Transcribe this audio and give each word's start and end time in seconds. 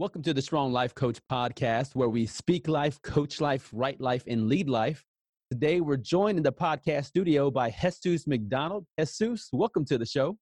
Welcome 0.00 0.22
to 0.22 0.32
the 0.32 0.40
Strong 0.40 0.72
Life 0.72 0.94
Coach 0.94 1.18
podcast, 1.30 1.94
where 1.94 2.08
we 2.08 2.24
speak 2.24 2.68
life, 2.68 3.02
coach 3.02 3.38
life, 3.38 3.68
write 3.70 4.00
life, 4.00 4.24
and 4.26 4.48
lead 4.48 4.66
life. 4.66 5.04
Today, 5.50 5.82
we're 5.82 5.98
joined 5.98 6.38
in 6.38 6.42
the 6.42 6.50
podcast 6.50 7.04
studio 7.04 7.50
by 7.50 7.68
Jesus 7.68 8.26
McDonald. 8.26 8.86
Jesus, 8.98 9.50
welcome 9.52 9.84
to 9.84 9.98
the 9.98 10.06
show. 10.06 10.38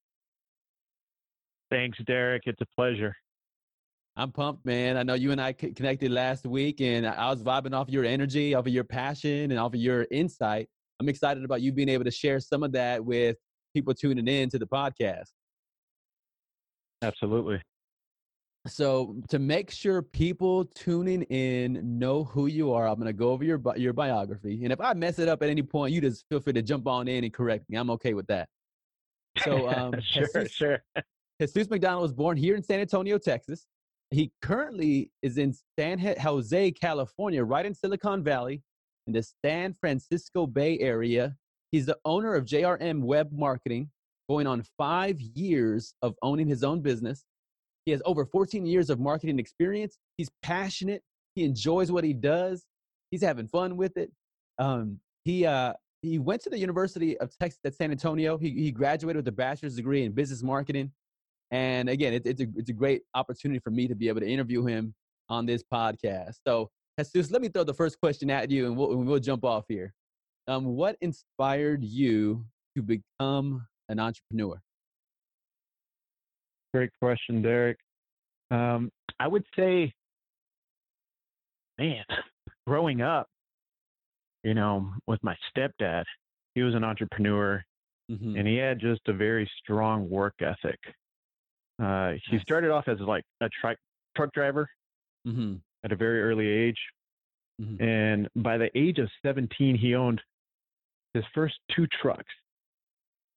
Thanks, 1.69 1.97
Derek. 2.07 2.43
It's 2.45 2.61
a 2.61 2.65
pleasure. 2.73 3.13
I'm 4.15 4.31
pumped, 4.31 4.65
man. 4.65 4.95
I 4.95 5.03
know 5.03 5.15
you 5.15 5.33
and 5.33 5.41
I 5.41 5.51
connected 5.51 6.09
last 6.09 6.45
week, 6.45 6.79
and 6.79 7.05
I 7.05 7.29
was 7.29 7.43
vibing 7.43 7.73
off 7.73 7.89
your 7.89 8.05
energy, 8.05 8.55
off 8.55 8.65
of 8.65 8.71
your 8.71 8.85
passion, 8.85 9.51
and 9.51 9.59
off 9.59 9.73
of 9.73 9.81
your 9.81 10.07
insight. 10.09 10.69
I'm 11.01 11.09
excited 11.09 11.43
about 11.43 11.59
you 11.59 11.73
being 11.73 11.89
able 11.89 12.05
to 12.05 12.11
share 12.11 12.39
some 12.39 12.63
of 12.63 12.71
that 12.71 13.03
with 13.03 13.35
people 13.75 13.93
tuning 13.93 14.29
in 14.29 14.49
to 14.51 14.57
the 14.57 14.67
podcast. 14.67 15.27
Absolutely. 17.01 17.61
So 18.69 19.15
to 19.29 19.39
make 19.39 19.71
sure 19.71 20.01
people 20.01 20.65
tuning 20.65 21.23
in 21.23 21.99
know 21.99 22.23
who 22.23 22.47
you 22.47 22.73
are, 22.73 22.87
I'm 22.87 22.95
going 22.95 23.07
to 23.07 23.13
go 23.13 23.31
over 23.31 23.43
your 23.43 23.61
your 23.75 23.93
biography, 23.93 24.63
and 24.63 24.71
if 24.71 24.79
I 24.79 24.93
mess 24.93 25.19
it 25.19 25.27
up 25.27 25.41
at 25.41 25.49
any 25.49 25.63
point, 25.63 25.93
you 25.93 26.01
just 26.01 26.25
feel 26.29 26.39
free 26.39 26.53
to 26.53 26.61
jump 26.61 26.87
on 26.87 27.07
in 27.07 27.23
and 27.23 27.33
correct 27.33 27.69
me. 27.69 27.77
I'm 27.77 27.89
okay 27.91 28.13
with 28.13 28.27
that. 28.27 28.47
So, 29.43 29.69
um, 29.75 29.93
sure, 30.01 30.25
Jesus, 30.25 30.51
sure. 30.51 30.83
Jesus 31.39 31.69
McDonald 31.69 32.03
was 32.03 32.13
born 32.13 32.37
here 32.37 32.55
in 32.55 32.63
San 32.63 32.79
Antonio, 32.79 33.17
Texas. 33.17 33.65
He 34.11 34.31
currently 34.41 35.11
is 35.21 35.37
in 35.37 35.53
San 35.77 35.99
Jose, 35.99 36.71
California, 36.71 37.43
right 37.43 37.65
in 37.65 37.73
Silicon 37.73 38.23
Valley, 38.23 38.63
in 39.07 39.13
the 39.13 39.23
San 39.45 39.73
Francisco 39.73 40.47
Bay 40.47 40.79
Area. 40.79 41.35
He's 41.71 41.85
the 41.85 41.97
owner 42.05 42.33
of 42.33 42.45
JRM 42.45 43.01
Web 43.01 43.29
Marketing, 43.31 43.89
going 44.27 44.47
on 44.47 44.63
five 44.77 45.21
years 45.21 45.93
of 46.01 46.15
owning 46.23 46.47
his 46.47 46.63
own 46.63 46.81
business. 46.81 47.23
He 47.85 47.91
has 47.91 48.01
over 48.05 48.25
14 48.25 48.65
years 48.65 48.89
of 48.89 48.99
marketing 48.99 49.39
experience. 49.39 49.97
He's 50.17 50.29
passionate. 50.41 51.01
He 51.35 51.43
enjoys 51.43 51.91
what 51.91 52.03
he 52.03 52.13
does. 52.13 52.65
He's 53.11 53.23
having 53.23 53.47
fun 53.47 53.77
with 53.77 53.97
it. 53.97 54.11
Um, 54.59 54.99
he 55.23 55.45
uh, 55.45 55.73
he 56.01 56.19
went 56.19 56.41
to 56.43 56.49
the 56.49 56.57
University 56.57 57.17
of 57.17 57.31
Texas 57.37 57.59
at 57.65 57.75
San 57.75 57.91
Antonio. 57.91 58.37
He, 58.37 58.51
he 58.51 58.71
graduated 58.71 59.17
with 59.17 59.27
a 59.27 59.35
bachelor's 59.35 59.75
degree 59.75 60.05
in 60.05 60.13
business 60.13 60.43
marketing. 60.43 60.91
And 61.51 61.89
again, 61.89 62.13
it, 62.13 62.23
it's, 62.25 62.41
a, 62.41 62.47
it's 62.55 62.69
a 62.69 62.73
great 62.73 63.01
opportunity 63.15 63.59
for 63.59 63.71
me 63.71 63.87
to 63.87 63.95
be 63.95 64.07
able 64.07 64.21
to 64.21 64.27
interview 64.27 64.65
him 64.65 64.93
on 65.29 65.45
this 65.45 65.63
podcast. 65.63 66.35
So, 66.47 66.69
Jesus, 66.97 67.31
let 67.31 67.41
me 67.41 67.47
throw 67.49 67.63
the 67.63 67.73
first 67.73 67.99
question 67.99 68.29
at 68.29 68.51
you 68.51 68.67
and 68.67 68.77
we'll, 68.77 68.95
we'll 68.97 69.19
jump 69.19 69.43
off 69.43 69.65
here. 69.67 69.93
Um, 70.47 70.65
what 70.65 70.95
inspired 71.01 71.83
you 71.83 72.45
to 72.75 72.81
become 72.81 73.65
an 73.87 73.99
entrepreneur? 73.99 74.61
Great 76.73 76.91
question, 77.01 77.41
Derek. 77.41 77.77
Um, 78.51 78.91
I 79.19 79.27
would 79.27 79.45
say, 79.55 79.91
man, 81.77 82.03
growing 82.67 83.01
up, 83.01 83.27
you 84.43 84.53
know, 84.53 84.91
with 85.07 85.21
my 85.23 85.35
stepdad, 85.55 86.03
he 86.55 86.61
was 86.61 86.75
an 86.75 86.83
entrepreneur 86.83 87.63
mm-hmm. 88.09 88.35
and 88.35 88.47
he 88.47 88.55
had 88.55 88.79
just 88.79 89.01
a 89.07 89.13
very 89.13 89.49
strong 89.61 90.09
work 90.09 90.35
ethic. 90.41 90.79
Uh, 91.81 92.13
he 92.29 92.35
nice. 92.35 92.41
started 92.41 92.71
off 92.71 92.87
as 92.87 92.99
like 92.99 93.23
a 93.41 93.49
truck 93.61 93.77
truck 94.15 94.31
driver 94.33 94.69
mm-hmm. 95.25 95.55
at 95.83 95.91
a 95.91 95.95
very 95.95 96.21
early 96.21 96.47
age, 96.47 96.79
mm-hmm. 97.61 97.81
and 97.81 98.27
by 98.35 98.57
the 98.57 98.69
age 98.77 98.99
of 98.99 99.09
17, 99.25 99.77
he 99.77 99.95
owned 99.95 100.21
his 101.13 101.23
first 101.33 101.55
two 101.73 101.87
trucks. 102.01 102.33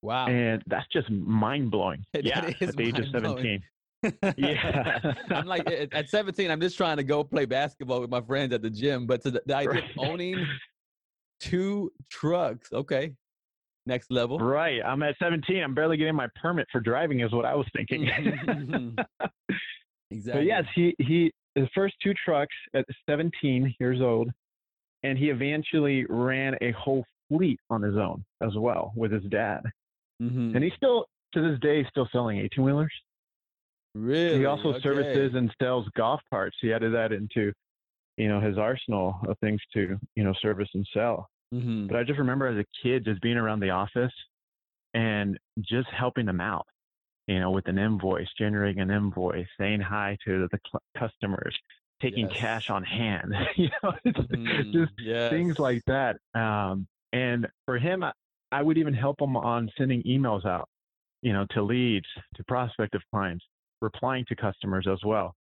Wow! 0.02 0.26
And 0.26 0.62
that's 0.66 0.86
just 0.92 1.08
mind 1.10 1.70
blowing. 1.70 2.04
yeah, 2.14 2.50
at 2.60 2.76
the 2.76 2.82
age 2.82 2.98
of 2.98 3.06
17. 3.12 3.62
yeah, 4.36 5.14
I'm 5.30 5.46
like 5.46 5.64
at 5.92 6.08
17. 6.08 6.50
I'm 6.50 6.60
just 6.60 6.76
trying 6.76 6.96
to 6.96 7.04
go 7.04 7.22
play 7.22 7.44
basketball 7.44 8.00
with 8.00 8.10
my 8.10 8.20
friends 8.20 8.52
at 8.52 8.60
the 8.60 8.70
gym, 8.70 9.06
but 9.06 9.22
to 9.22 9.30
the, 9.30 9.42
the 9.46 9.56
idea 9.56 9.70
right. 9.70 9.84
of 9.84 9.90
owning 9.98 10.44
two 11.40 11.92
trucks, 12.10 12.72
okay, 12.72 13.14
next 13.86 14.10
level. 14.10 14.38
Right. 14.38 14.80
I'm 14.84 15.04
at 15.04 15.14
17. 15.20 15.62
I'm 15.62 15.74
barely 15.74 15.96
getting 15.96 16.16
my 16.16 16.28
permit 16.40 16.66
for 16.72 16.80
driving, 16.80 17.20
is 17.20 17.32
what 17.32 17.44
I 17.44 17.54
was 17.54 17.66
thinking. 17.76 18.06
Mm-hmm. 18.06 18.98
exactly. 20.10 20.40
But 20.40 20.46
yes, 20.46 20.64
he 20.74 20.96
he 20.98 21.32
his 21.54 21.69
first 21.74 21.94
two 22.02 22.14
trucks 22.24 22.54
at 22.74 22.84
17 23.08 23.74
years 23.78 24.00
old, 24.00 24.30
and 25.04 25.16
he 25.16 25.30
eventually 25.30 26.06
ran 26.08 26.56
a 26.60 26.72
whole 26.72 27.04
fleet 27.28 27.60
on 27.70 27.82
his 27.82 27.96
own 27.96 28.24
as 28.42 28.56
well 28.56 28.92
with 28.96 29.12
his 29.12 29.24
dad. 29.24 29.62
Mm-hmm. 30.22 30.54
And 30.54 30.64
he's 30.64 30.74
still 30.74 31.06
to 31.34 31.40
this 31.50 31.58
day 31.60 31.84
still 31.88 32.08
selling 32.12 32.38
18 32.38 32.64
wheelers. 32.64 32.92
Really? 33.94 34.38
He 34.38 34.44
also 34.46 34.70
okay. 34.70 34.80
services 34.82 35.32
and 35.34 35.54
sells 35.60 35.86
golf 35.96 36.20
carts. 36.30 36.56
He 36.60 36.72
added 36.72 36.94
that 36.94 37.12
into, 37.12 37.52
you 38.16 38.28
know, 38.28 38.40
his 38.40 38.56
arsenal 38.56 39.16
of 39.28 39.36
things 39.40 39.60
to, 39.74 39.98
you 40.14 40.24
know, 40.24 40.32
service 40.40 40.68
and 40.74 40.86
sell. 40.94 41.28
Mm-hmm. 41.54 41.88
But 41.88 41.96
I 41.96 42.04
just 42.04 42.18
remember 42.18 42.46
as 42.46 42.56
a 42.56 42.64
kid 42.82 43.04
just 43.04 43.20
being 43.20 43.36
around 43.36 43.60
the 43.60 43.70
office 43.70 44.12
and 44.94 45.38
just 45.60 45.88
helping 45.88 46.24
them 46.24 46.40
out, 46.40 46.66
you 47.26 47.40
know, 47.40 47.50
with 47.50 47.68
an 47.68 47.78
invoice, 47.78 48.28
generating 48.38 48.80
an 48.80 48.90
invoice, 48.90 49.46
saying 49.58 49.80
hi 49.80 50.16
to 50.24 50.48
the 50.50 50.58
cl- 50.66 50.82
customers, 50.96 51.54
taking 52.00 52.28
yes. 52.30 52.38
cash 52.38 52.70
on 52.70 52.82
hand, 52.82 53.34
you 53.56 53.68
know, 53.82 53.92
mm-hmm. 54.06 54.72
just 54.72 54.92
yes. 54.98 55.30
things 55.30 55.58
like 55.58 55.82
that. 55.86 56.16
Um, 56.34 56.86
and 57.12 57.46
for 57.66 57.78
him, 57.78 58.04
I, 58.52 58.62
would 58.62 58.78
even 58.78 58.94
help 58.94 59.18
them 59.18 59.36
on 59.36 59.70
sending 59.76 60.02
emails 60.02 60.46
out, 60.46 60.68
you 61.22 61.32
know, 61.32 61.46
to 61.50 61.62
leads, 61.62 62.06
to 62.36 62.44
prospective 62.44 63.00
clients, 63.12 63.44
replying 63.80 64.24
to 64.28 64.36
customers 64.36 64.86
as 64.90 64.98
well. 65.04 65.34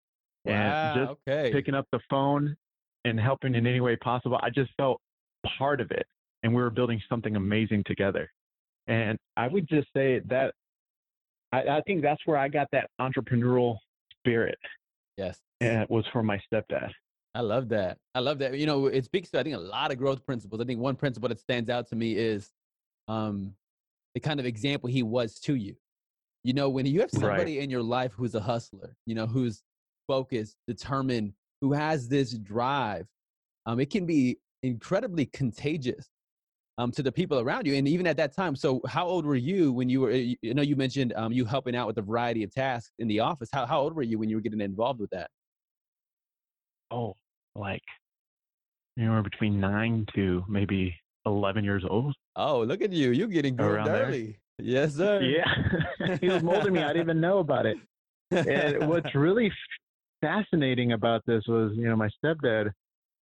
Wow, 0.44 0.52
and 0.52 1.00
just 1.00 1.18
okay. 1.28 1.52
picking 1.52 1.74
up 1.74 1.86
the 1.92 2.00
phone 2.10 2.56
and 3.04 3.18
helping 3.18 3.54
in 3.54 3.66
any 3.66 3.80
way 3.80 3.96
possible. 3.96 4.38
I 4.42 4.50
just 4.50 4.70
felt 4.76 5.00
part 5.58 5.80
of 5.80 5.90
it 5.90 6.06
and 6.42 6.54
we 6.54 6.62
were 6.62 6.70
building 6.70 7.00
something 7.08 7.36
amazing 7.36 7.84
together. 7.86 8.30
And 8.86 9.18
I 9.36 9.48
would 9.48 9.68
just 9.68 9.88
say 9.94 10.20
that 10.26 10.54
I, 11.52 11.62
I 11.62 11.80
think 11.86 12.02
that's 12.02 12.20
where 12.24 12.36
I 12.36 12.48
got 12.48 12.68
that 12.72 12.90
entrepreneurial 13.00 13.76
spirit. 14.18 14.58
Yes. 15.16 15.38
And 15.60 15.82
it 15.82 15.90
was 15.90 16.04
from 16.12 16.26
my 16.26 16.40
stepdad. 16.52 16.90
I 17.34 17.40
love 17.40 17.68
that. 17.70 17.98
I 18.14 18.20
love 18.20 18.38
that. 18.40 18.58
You 18.58 18.66
know, 18.66 18.86
it 18.86 19.04
speaks 19.04 19.30
to, 19.30 19.40
I 19.40 19.42
think, 19.42 19.54
a 19.54 19.60
lot 19.60 19.90
of 19.90 19.98
growth 19.98 20.24
principles. 20.26 20.60
I 20.60 20.64
think 20.64 20.80
one 20.80 20.96
principle 20.96 21.28
that 21.28 21.40
stands 21.40 21.70
out 21.70 21.88
to 21.88 21.96
me 21.96 22.16
is 22.16 22.50
um, 23.08 23.54
the 24.14 24.20
kind 24.20 24.40
of 24.40 24.46
example 24.46 24.88
he 24.88 25.02
was 25.02 25.38
to 25.40 25.54
you. 25.54 25.74
You 26.44 26.54
know, 26.54 26.68
when 26.68 26.86
you 26.86 27.00
have 27.00 27.10
somebody 27.10 27.56
right. 27.56 27.64
in 27.64 27.70
your 27.70 27.82
life 27.82 28.12
who's 28.16 28.34
a 28.34 28.40
hustler, 28.40 28.96
you 29.06 29.14
know, 29.14 29.26
who's 29.26 29.62
focused, 30.08 30.56
determined, 30.66 31.32
who 31.60 31.72
has 31.72 32.08
this 32.08 32.32
drive, 32.32 33.06
um, 33.66 33.78
it 33.78 33.90
can 33.90 34.06
be 34.06 34.38
incredibly 34.62 35.26
contagious 35.26 36.08
um, 36.78 36.90
to 36.92 37.02
the 37.02 37.12
people 37.12 37.38
around 37.38 37.66
you. 37.66 37.74
And 37.74 37.86
even 37.86 38.06
at 38.06 38.16
that 38.16 38.34
time, 38.34 38.56
so 38.56 38.80
how 38.88 39.06
old 39.06 39.24
were 39.24 39.36
you 39.36 39.72
when 39.72 39.88
you 39.88 40.00
were? 40.00 40.10
You 40.10 40.54
know, 40.54 40.62
you 40.62 40.74
mentioned 40.74 41.12
um, 41.14 41.32
you 41.32 41.44
helping 41.44 41.76
out 41.76 41.86
with 41.86 41.98
a 41.98 42.02
variety 42.02 42.42
of 42.42 42.52
tasks 42.52 42.92
in 42.98 43.06
the 43.06 43.20
office. 43.20 43.48
How 43.52 43.66
how 43.66 43.80
old 43.80 43.94
were 43.94 44.02
you 44.02 44.18
when 44.18 44.28
you 44.28 44.36
were 44.36 44.42
getting 44.42 44.60
involved 44.60 45.00
with 45.00 45.10
that? 45.10 45.30
Oh, 46.90 47.16
like 47.54 47.82
anywhere 48.98 49.22
between 49.22 49.60
nine 49.60 50.06
to 50.14 50.44
maybe 50.48 50.94
eleven 51.26 51.64
years 51.64 51.84
old. 51.88 52.14
Oh, 52.36 52.62
look 52.62 52.82
at 52.82 52.92
you! 52.92 53.10
You're 53.12 53.28
getting 53.28 53.56
groomed 53.56 53.88
early. 53.88 54.38
There. 54.58 54.66
Yes, 54.66 54.94
sir. 54.94 55.20
Yeah, 55.22 56.16
he 56.20 56.28
was 56.28 56.42
molding 56.42 56.72
me. 56.72 56.82
I 56.82 56.88
didn't 56.88 57.02
even 57.02 57.20
know 57.20 57.38
about 57.38 57.66
it. 57.66 57.76
And 58.30 58.88
what's 58.88 59.14
really 59.14 59.52
fascinating 60.20 60.92
about 60.92 61.22
this 61.26 61.42
was, 61.48 61.72
you 61.74 61.88
know, 61.88 61.96
my 61.96 62.08
stepdad 62.24 62.70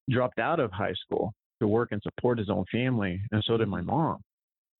dropped 0.09 0.39
out 0.39 0.59
of 0.59 0.71
high 0.71 0.93
school 1.05 1.33
to 1.61 1.67
work 1.67 1.89
and 1.91 2.01
support 2.01 2.37
his 2.37 2.49
own 2.49 2.65
family, 2.71 3.21
and 3.31 3.43
so 3.45 3.57
did 3.57 3.67
my 3.67 3.79
mm-hmm. 3.79 3.89
mom. 3.89 4.21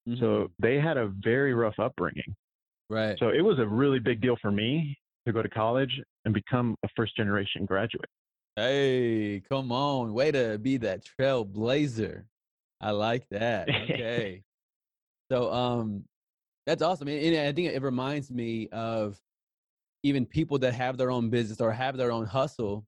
Mm-hmm. 0.08 0.20
So 0.20 0.52
they 0.60 0.80
had 0.80 0.98
a 0.98 1.12
very 1.24 1.54
rough 1.54 1.80
upbringing. 1.80 2.36
Right. 2.90 3.18
So 3.20 3.30
it 3.30 3.42
was 3.42 3.60
a 3.60 3.68
really 3.68 4.00
big 4.00 4.22
deal 4.22 4.36
for 4.42 4.52
me 4.52 4.98
to 5.28 5.34
go 5.34 5.42
to 5.42 5.50
college 5.50 6.02
and 6.26 6.34
become 6.34 6.76
a 6.84 6.88
first 6.96 7.16
generation 7.16 7.66
graduate. 7.66 8.10
Hey, 8.56 9.42
come 9.48 9.72
on. 9.72 10.14
Way 10.14 10.32
to 10.32 10.58
be 10.58 10.78
that 10.78 11.02
trailblazer. 11.20 12.24
I 12.82 12.92
like 12.92 13.28
that. 13.30 13.70
Okay. 13.90 14.44
so 15.32 15.52
um 15.52 16.04
that's 16.66 16.84
awesome. 16.84 17.08
And 17.08 17.36
I 17.36 17.52
think 17.52 17.74
it 17.74 17.82
reminds 17.82 18.30
me 18.30 18.68
of 18.72 19.20
even 20.04 20.26
people 20.26 20.60
that 20.60 20.74
have 20.74 20.98
their 20.98 21.12
own 21.12 21.30
business 21.30 21.60
or 21.60 21.72
have 21.72 21.98
their 21.98 22.12
own 22.12 22.26
hustle 22.26 22.86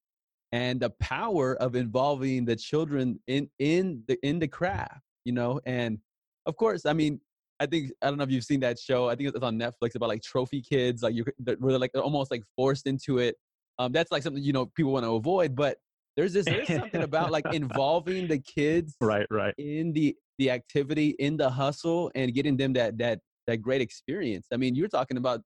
and 0.51 0.79
the 0.79 0.89
power 0.91 1.55
of 1.55 1.75
involving 1.75 2.45
the 2.45 2.55
children 2.55 3.19
in 3.27 3.49
in 3.59 4.03
the 4.07 4.17
in 4.23 4.39
the 4.39 4.47
craft 4.47 5.01
you 5.25 5.31
know 5.31 5.59
and 5.65 5.97
of 6.45 6.55
course 6.55 6.85
i 6.85 6.94
mean 6.94 7.19
i 7.59 7.65
think 7.65 7.91
i 8.01 8.07
don't 8.07 8.17
know 8.17 8.23
if 8.23 8.31
you've 8.31 8.44
seen 8.44 8.59
that 8.59 8.77
show 8.77 9.09
i 9.09 9.15
think 9.15 9.29
it's 9.29 9.44
on 9.44 9.57
netflix 9.57 9.95
about 9.95 10.09
like 10.09 10.21
trophy 10.21 10.61
kids 10.61 11.03
like 11.03 11.15
you're 11.15 11.25
really 11.59 11.77
like 11.77 11.91
almost 11.95 12.31
like 12.31 12.44
forced 12.55 12.87
into 12.87 13.17
it 13.17 13.35
um 13.79 13.91
that's 13.91 14.11
like 14.11 14.23
something 14.23 14.44
you 14.44 14.53
know 14.53 14.65
people 14.65 14.91
want 14.91 15.05
to 15.05 15.15
avoid 15.15 15.55
but 15.55 15.77
there's 16.17 16.33
this 16.33 16.45
there's 16.45 16.67
something 16.67 17.03
about 17.03 17.31
like 17.31 17.45
involving 17.53 18.27
the 18.27 18.39
kids 18.39 18.95
right 19.01 19.27
right 19.29 19.53
in 19.57 19.93
the 19.93 20.15
the 20.37 20.49
activity 20.49 21.15
in 21.19 21.37
the 21.37 21.49
hustle 21.49 22.11
and 22.15 22.33
getting 22.33 22.57
them 22.57 22.73
that 22.73 22.97
that 22.97 23.19
that 23.47 23.57
great 23.57 23.81
experience 23.81 24.47
i 24.53 24.57
mean 24.57 24.75
you're 24.75 24.87
talking 24.87 25.17
about 25.17 25.41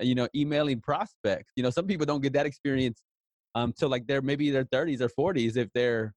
you 0.00 0.14
know 0.14 0.28
emailing 0.34 0.80
prospects 0.80 1.52
you 1.56 1.62
know 1.62 1.70
some 1.70 1.86
people 1.86 2.06
don't 2.06 2.22
get 2.22 2.32
that 2.32 2.46
experience 2.46 3.02
um, 3.54 3.72
to 3.76 3.86
like 3.86 4.06
they're 4.06 4.22
maybe 4.22 4.50
their 4.50 4.64
30s 4.64 5.00
or 5.02 5.34
40s 5.34 5.56
if 5.58 5.68
they're 5.74 6.14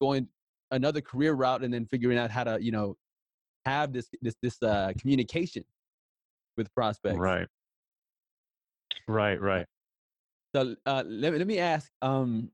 going 0.00 0.26
another 0.72 1.00
career 1.00 1.34
route 1.34 1.62
and 1.62 1.72
then 1.72 1.86
figuring 1.86 2.18
out 2.18 2.30
how 2.30 2.42
to 2.42 2.58
you 2.60 2.72
know 2.72 2.96
have 3.64 3.92
this 3.92 4.08
this 4.20 4.34
this 4.42 4.62
uh, 4.62 4.92
communication 4.98 5.64
with 6.56 6.72
prospects. 6.74 7.16
Right. 7.16 7.46
Right. 9.08 9.40
Right. 9.40 9.66
So 10.54 10.74
uh, 10.84 11.02
let, 11.06 11.32
let 11.34 11.46
me 11.46 11.58
ask. 11.58 11.90
Um, 12.02 12.50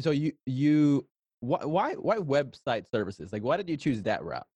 so 0.00 0.10
you 0.10 0.32
you 0.46 1.06
why 1.40 1.64
why 1.64 1.94
why 1.94 2.16
website 2.16 2.90
services? 2.90 3.32
Like 3.32 3.42
why 3.42 3.56
did 3.56 3.68
you 3.68 3.76
choose 3.76 4.02
that 4.02 4.22
route? 4.24 4.46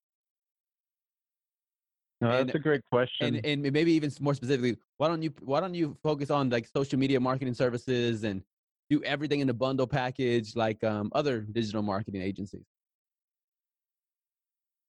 No, 2.21 2.31
that's 2.31 2.41
and, 2.43 2.55
a 2.55 2.59
great 2.59 2.83
question. 2.91 3.37
And 3.37 3.47
and 3.47 3.73
maybe 3.73 3.93
even 3.93 4.11
more 4.21 4.35
specifically, 4.35 4.77
why 4.99 5.09
don't 5.09 5.23
you 5.23 5.33
why 5.41 5.61
don't 5.61 5.75
you 5.75 5.97
focus 6.03 6.31
on 6.31 6.51
like 6.51 6.67
social 6.67 6.99
media 6.99 7.19
marketing 7.19 7.55
services 7.55 8.25
and 8.25 8.43
do 8.91 9.03
everything 9.05 9.41
in 9.41 9.49
a 9.49 9.55
bundle 9.55 9.87
package 9.87 10.57
like 10.57 10.83
um, 10.85 11.11
other 11.15 11.41
digital 11.41 11.83
marketing 11.83 12.23
agencies? 12.23 12.65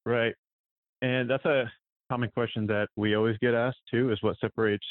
Right. 0.06 0.34
And 1.02 1.30
that's 1.30 1.46
a 1.46 1.72
common 2.10 2.30
question 2.32 2.68
that 2.68 2.90
we 2.96 3.16
always 3.16 3.38
get 3.38 3.54
asked 3.54 3.80
too 3.90 4.12
is 4.12 4.22
what 4.22 4.36
separates, 4.40 4.86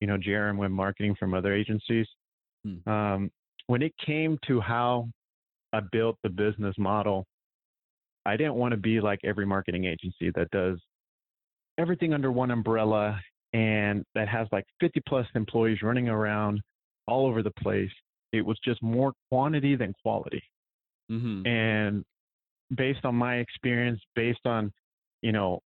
you 0.00 0.06
know, 0.06 0.18
JRM 0.18 0.56
web 0.56 0.70
marketing 0.70 1.14
from 1.18 1.34
other 1.34 1.54
agencies. 1.54 2.06
Hmm. 2.64 2.88
Um, 2.90 3.30
when 3.68 3.82
it 3.82 3.92
came 4.04 4.38
to 4.48 4.60
how 4.60 5.08
I 5.72 5.80
built 5.92 6.16
the 6.22 6.30
business 6.30 6.74
model, 6.78 7.24
I 8.26 8.36
didn't 8.36 8.54
want 8.54 8.72
to 8.72 8.76
be 8.76 9.00
like 9.00 9.20
every 9.24 9.46
marketing 9.46 9.84
agency 9.84 10.32
that 10.34 10.50
does 10.50 10.78
everything 11.78 12.12
under 12.12 12.32
one 12.32 12.50
umbrella 12.50 13.20
and 13.52 14.04
that 14.14 14.28
has 14.28 14.48
like 14.52 14.64
50 14.80 15.00
plus 15.06 15.26
employees 15.34 15.78
running 15.82 16.08
around 16.08 16.60
all 17.06 17.26
over 17.26 17.42
the 17.42 17.52
place. 17.62 17.90
It 18.32 18.44
was 18.44 18.58
just 18.64 18.82
more 18.82 19.12
quantity 19.30 19.76
than 19.76 19.94
quality. 20.02 20.42
Mm-hmm. 21.10 21.46
And 21.46 22.04
based 22.74 23.04
on 23.04 23.14
my 23.14 23.36
experience, 23.36 24.00
based 24.14 24.44
on, 24.44 24.72
you 25.22 25.32
know, 25.32 25.60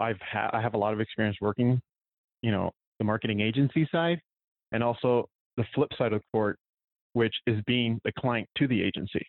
I've 0.00 0.20
had, 0.20 0.50
I 0.52 0.62
have 0.62 0.74
a 0.74 0.78
lot 0.78 0.94
of 0.94 1.00
experience 1.00 1.36
working, 1.40 1.80
you 2.42 2.50
know, 2.50 2.70
the 2.98 3.04
marketing 3.04 3.40
agency 3.40 3.88
side 3.92 4.20
and 4.72 4.82
also 4.82 5.28
the 5.56 5.64
flip 5.74 5.90
side 5.98 6.12
of 6.12 6.20
the 6.20 6.26
court, 6.32 6.58
which 7.16 7.34
is 7.46 7.58
being 7.66 7.98
the 8.04 8.12
client 8.18 8.46
to 8.58 8.68
the 8.68 8.82
agency. 8.82 9.26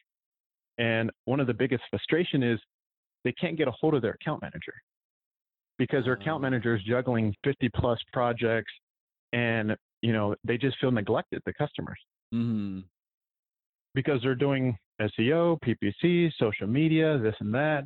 And 0.77 1.09
one 1.23 1.39
of 1.39 1.47
the 1.47 1.53
biggest 1.53 1.83
frustration 1.89 2.43
is 2.43 2.59
they 3.23 3.31
can't 3.31 3.57
get 3.57 3.69
a 3.69 3.71
hold 3.71 3.93
of 3.93 4.01
their 4.01 4.17
account 4.21 4.41
manager 4.41 4.73
because 5.77 6.03
their 6.03 6.15
account 6.15 6.43
ah. 6.43 6.49
manager 6.49 6.75
is 6.75 6.83
juggling 6.83 7.33
50 7.45 7.69
plus 7.69 7.97
projects 8.11 8.73
and 9.31 9.73
you 10.01 10.11
know 10.11 10.35
they 10.43 10.57
just 10.57 10.77
feel 10.81 10.91
neglected 10.91 11.41
the 11.45 11.53
customers 11.53 11.97
mm-hmm. 12.33 12.79
because 13.95 14.21
they're 14.21 14.35
doing 14.35 14.77
seo 15.01 15.57
ppc 15.65 16.31
social 16.37 16.67
media 16.67 17.17
this 17.17 17.35
and 17.39 17.53
that 17.53 17.83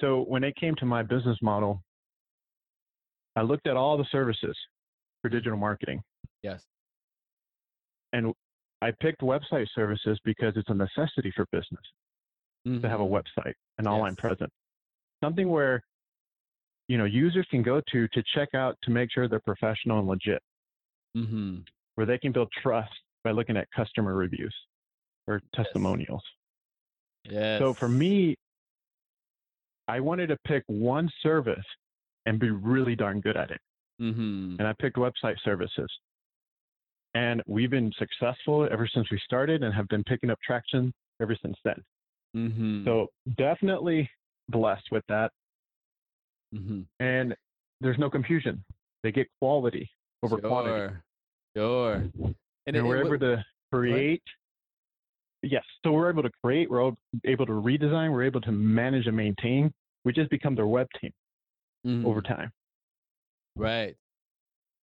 so 0.00 0.24
when 0.28 0.42
it 0.42 0.54
came 0.56 0.74
to 0.74 0.84
my 0.84 1.02
business 1.02 1.38
model 1.42 1.80
i 3.36 3.42
looked 3.42 3.66
at 3.66 3.76
all 3.76 3.96
the 3.96 4.06
services 4.12 4.56
for 5.20 5.28
digital 5.28 5.58
marketing 5.58 6.02
yes 6.42 6.64
and 8.12 8.32
i 8.82 8.90
picked 9.00 9.20
website 9.22 9.66
services 9.74 10.18
because 10.24 10.52
it's 10.56 10.68
a 10.68 10.74
necessity 10.74 11.32
for 11.34 11.46
business 11.52 11.82
mm-hmm. 12.66 12.80
to 12.80 12.88
have 12.88 13.00
a 13.00 13.04
mm-hmm. 13.04 13.14
website 13.14 13.54
an 13.78 13.84
yes. 13.84 13.86
online 13.86 14.16
presence 14.16 14.50
something 15.22 15.48
where 15.48 15.82
you 16.88 16.98
know 16.98 17.04
users 17.04 17.46
can 17.50 17.62
go 17.62 17.80
to 17.90 18.08
to 18.08 18.22
check 18.34 18.48
out 18.54 18.76
to 18.82 18.90
make 18.90 19.10
sure 19.10 19.28
they're 19.28 19.40
professional 19.40 19.98
and 19.98 20.08
legit 20.08 20.42
mm-hmm. 21.16 21.58
where 21.94 22.06
they 22.06 22.18
can 22.18 22.32
build 22.32 22.48
trust 22.62 22.92
by 23.24 23.30
looking 23.30 23.56
at 23.56 23.68
customer 23.74 24.14
reviews 24.14 24.54
or 25.26 25.40
testimonials 25.54 26.22
yes. 27.30 27.58
so 27.58 27.72
for 27.72 27.88
me 27.88 28.34
i 29.88 30.00
wanted 30.00 30.26
to 30.26 30.36
pick 30.44 30.64
one 30.66 31.08
service 31.22 31.64
and 32.26 32.38
be 32.38 32.50
really 32.50 32.96
darn 32.96 33.20
good 33.20 33.36
at 33.36 33.50
it 33.50 33.60
mm-hmm. 34.00 34.56
and 34.58 34.66
i 34.66 34.72
picked 34.80 34.96
website 34.96 35.36
services 35.44 35.90
and 37.14 37.42
we've 37.46 37.70
been 37.70 37.92
successful 37.98 38.68
ever 38.70 38.88
since 38.92 39.10
we 39.10 39.20
started 39.24 39.62
and 39.62 39.74
have 39.74 39.88
been 39.88 40.04
picking 40.04 40.30
up 40.30 40.38
traction 40.44 40.92
ever 41.20 41.36
since 41.42 41.56
then 41.64 41.82
mm-hmm. 42.36 42.84
so 42.84 43.06
definitely 43.36 44.08
blessed 44.48 44.86
with 44.90 45.04
that 45.08 45.30
mm-hmm. 46.54 46.80
and 47.00 47.34
there's 47.82 47.98
no 47.98 48.08
confusion. 48.08 48.64
They 49.02 49.12
get 49.12 49.26
quality 49.40 49.90
over 50.22 50.38
sure. 50.40 50.48
quantity. 50.48 50.94
Sure. 51.56 51.94
And, 52.66 52.76
and, 52.76 52.86
we're 52.86 53.04
able 53.04 53.18
to 53.18 53.44
create. 53.72 54.22
Yes, 55.42 55.64
so 55.84 55.90
we're 55.90 56.08
able 56.08 56.22
to 56.22 56.30
create. 56.42 56.70
We're 56.70 56.92
able 57.24 57.46
to 57.46 57.52
redesign. 57.52 58.12
We're 58.12 58.22
able 58.22 58.40
to 58.42 58.52
manage 58.52 59.06
and 59.06 59.16
maintain. 59.16 59.72
We 60.04 60.12
just 60.12 60.30
become 60.30 60.54
their 60.54 60.68
web 60.68 60.86
team 61.00 61.12
mm-hmm. 61.84 62.06
over 62.06 62.22
time. 62.22 62.52
Right. 63.56 63.96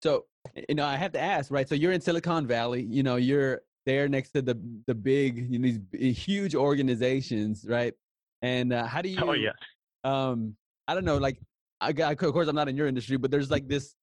So 0.03 0.25
you 0.67 0.75
know, 0.75 0.85
I 0.85 0.95
have 0.95 1.11
to 1.13 1.19
ask, 1.19 1.51
right? 1.51 1.67
So 1.67 1.75
you're 1.75 1.91
in 1.91 2.01
Silicon 2.01 2.47
Valley. 2.47 2.83
You 2.83 3.03
know, 3.03 3.15
you're 3.17 3.61
there 3.85 4.07
next 4.07 4.31
to 4.31 4.41
the 4.41 4.59
the 4.87 4.95
big, 4.95 5.51
you 5.51 5.59
know, 5.59 5.79
these 5.91 6.17
huge 6.17 6.55
organizations, 6.55 7.65
right? 7.67 7.93
And 8.41 8.73
uh, 8.73 8.85
how 8.85 9.01
do 9.01 9.09
you? 9.09 9.19
Oh 9.21 9.33
yes. 9.33 9.55
Um, 10.03 10.55
I 10.87 10.93
don't 10.95 11.05
know, 11.05 11.17
like 11.17 11.39
I, 11.81 11.91
of 11.91 12.17
course, 12.17 12.47
I'm 12.47 12.55
not 12.55 12.67
in 12.67 12.75
your 12.75 12.87
industry, 12.87 13.17
but 13.17 13.31
there's 13.31 13.51
like 13.51 13.67
this 13.67 13.95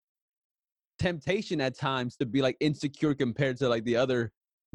temptation 0.98 1.60
at 1.60 1.76
times 1.76 2.16
to 2.16 2.26
be 2.26 2.40
like 2.40 2.56
insecure 2.60 3.14
compared 3.14 3.56
to 3.58 3.68
like 3.68 3.84
the 3.84 3.96
other 3.96 4.32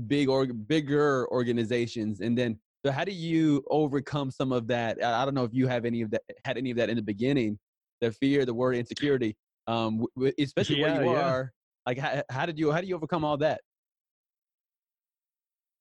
big 0.07 0.29
or 0.29 0.45
bigger 0.45 1.27
organizations. 1.31 2.21
And 2.21 2.37
then, 2.37 2.59
so 2.85 2.91
how 2.91 3.03
do 3.03 3.11
you 3.11 3.63
overcome 3.69 4.29
some 4.29 4.51
of 4.51 4.67
that? 4.67 5.03
I 5.03 5.25
don't 5.25 5.33
know 5.33 5.43
if 5.43 5.53
you 5.53 5.67
have 5.67 5.85
any 5.85 6.01
of 6.01 6.11
that, 6.11 6.21
had 6.45 6.57
any 6.57 6.71
of 6.71 6.77
that 6.77 6.89
in 6.89 6.95
the 6.95 7.01
beginning, 7.01 7.57
the 8.01 8.11
fear, 8.11 8.45
the 8.45 8.53
word 8.53 8.75
insecurity, 8.75 9.35
um, 9.67 10.05
especially 10.39 10.79
yeah, 10.79 10.93
where 10.93 11.03
you 11.03 11.11
yeah. 11.11 11.29
are. 11.29 11.53
Like, 11.85 11.97
how, 11.97 12.23
how 12.29 12.45
did 12.45 12.59
you, 12.59 12.71
how 12.71 12.81
do 12.81 12.87
you 12.87 12.95
overcome 12.95 13.23
all 13.25 13.37
that? 13.37 13.61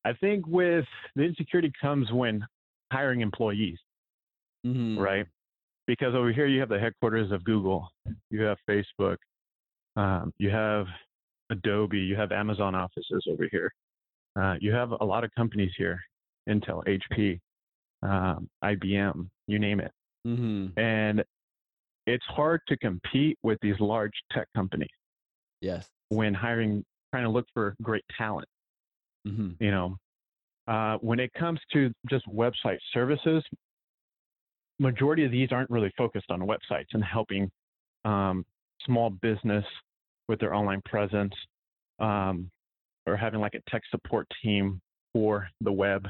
I 0.04 0.14
think 0.14 0.46
with 0.46 0.86
the 1.14 1.22
insecurity 1.22 1.72
comes 1.80 2.10
when 2.10 2.44
hiring 2.90 3.20
employees, 3.20 3.78
mm-hmm. 4.66 4.98
right? 4.98 5.26
because 5.90 6.14
over 6.14 6.32
here 6.32 6.46
you 6.46 6.60
have 6.60 6.68
the 6.68 6.78
headquarters 6.78 7.32
of 7.32 7.42
Google, 7.42 7.88
you 8.30 8.42
have 8.42 8.58
Facebook, 8.68 9.16
um, 9.96 10.32
you 10.38 10.48
have 10.48 10.86
Adobe, 11.50 11.98
you 11.98 12.14
have 12.14 12.30
Amazon 12.30 12.76
offices 12.76 13.24
over 13.28 13.48
here. 13.50 13.72
Uh, 14.40 14.54
you 14.60 14.70
have 14.72 14.92
a 14.92 15.04
lot 15.04 15.24
of 15.24 15.34
companies 15.36 15.72
here, 15.76 16.00
Intel, 16.48 16.84
HP, 16.86 17.40
um, 18.04 18.48
IBM, 18.62 19.28
you 19.48 19.58
name 19.58 19.80
it. 19.80 19.90
Mm-hmm. 20.24 20.78
And 20.78 21.24
it's 22.10 22.24
hard 22.26 22.60
to 22.68 22.76
compete 22.76 23.38
with 23.42 23.58
these 23.62 23.78
large 23.78 24.12
tech 24.32 24.48
companies. 24.54 24.88
Yes. 25.60 25.88
When 26.08 26.34
hiring, 26.34 26.84
trying 27.12 27.24
to 27.24 27.30
look 27.30 27.46
for 27.54 27.74
great 27.82 28.04
talent. 28.16 28.48
Mm-hmm. 29.26 29.62
You 29.62 29.70
know, 29.70 29.96
uh, 30.66 30.96
when 31.00 31.20
it 31.20 31.32
comes 31.34 31.60
to 31.72 31.92
just 32.08 32.26
website 32.26 32.78
services, 32.92 33.44
majority 34.78 35.24
of 35.24 35.30
these 35.30 35.52
aren't 35.52 35.70
really 35.70 35.92
focused 35.96 36.30
on 36.30 36.40
websites 36.40 36.88
and 36.94 37.04
helping 37.04 37.50
um, 38.04 38.44
small 38.86 39.10
business 39.10 39.64
with 40.28 40.40
their 40.40 40.54
online 40.54 40.80
presence 40.84 41.34
um, 41.98 42.50
or 43.06 43.16
having 43.16 43.40
like 43.40 43.54
a 43.54 43.70
tech 43.70 43.82
support 43.90 44.26
team 44.42 44.80
for 45.12 45.48
the 45.60 45.72
web, 45.72 46.08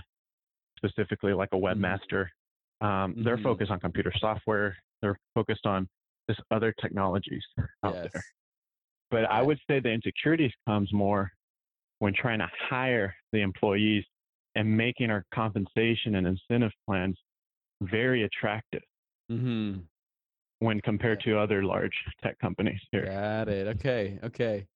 specifically 0.77 1.33
like 1.35 1.49
a 1.53 1.57
mm-hmm. 1.57 1.85
webmaster. 1.85 2.27
Um, 2.81 3.13
mm-hmm. 3.13 3.25
They're 3.25 3.39
focused 3.39 3.71
on 3.71 3.81
computer 3.81 4.13
software. 4.19 4.77
They're 5.03 5.19
focused 5.35 5.67
on 5.67 5.89
just 6.29 6.41
other 6.51 6.75
technologies 6.81 7.45
out 7.85 7.95
yes. 7.95 8.09
there. 8.13 8.25
But 9.11 9.25
I 9.25 9.43
would 9.43 9.59
say 9.69 9.81
the 9.81 9.91
insecurities 9.91 10.53
comes 10.69 10.93
more 10.93 11.31
when 11.99 12.15
trying 12.15 12.39
to 12.39 12.49
hire 12.69 13.15
the 13.33 13.41
employees 13.41 14.05
and 14.55 14.77
making 14.77 15.11
our 15.11 15.25
compensation 15.35 16.17
and 16.17 16.27
incentive 16.27 16.73
plans 16.87 17.17
very 17.83 18.25
attractive 18.25 18.83
mm-hmm. 19.31 19.79
when 20.61 20.81
compared 20.81 21.21
to 21.25 21.39
other 21.39 21.63
large 21.63 21.95
tech 22.23 22.39
companies 22.39 22.81
here. 22.93 23.07
Got 23.07 23.49
it. 23.49 23.67
Okay. 23.69 24.19
Okay. 24.25 24.67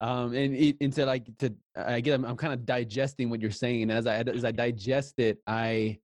Um, 0.00 0.32
and 0.32 0.54
into 0.54 1.04
like 1.04 1.26
to 1.38 1.52
again, 1.74 2.14
I'm, 2.14 2.24
I'm 2.24 2.36
kind 2.36 2.52
of 2.52 2.64
digesting 2.64 3.30
what 3.30 3.40
you're 3.40 3.50
saying. 3.50 3.90
As 3.90 4.06
I 4.06 4.18
as 4.20 4.44
I 4.44 4.52
digest 4.52 5.18
it, 5.18 5.38
I 5.46 5.98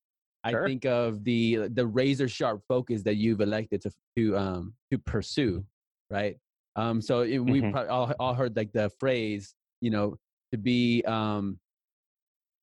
sure. 0.49 0.65
I 0.65 0.69
think 0.69 0.85
of 0.85 1.25
the 1.25 1.69
the 1.73 1.87
razor 1.87 2.29
sharp 2.29 2.63
focus 2.69 3.03
that 3.03 3.17
you've 3.17 3.41
elected 3.41 3.83
to 3.83 3.91
to 4.17 4.37
um 4.37 4.75
to 4.91 4.99
pursue, 4.99 5.65
right? 6.11 6.37
Um, 6.77 7.01
so 7.01 7.21
it, 7.21 7.39
we 7.39 7.61
mm-hmm. 7.61 7.71
probably 7.71 7.91
all, 7.91 8.13
all 8.19 8.35
heard 8.35 8.57
like 8.57 8.73
the 8.73 8.91
phrase, 8.99 9.55
you 9.81 9.91
know, 9.91 10.17
to 10.53 10.59
be 10.59 11.03
um 11.07 11.59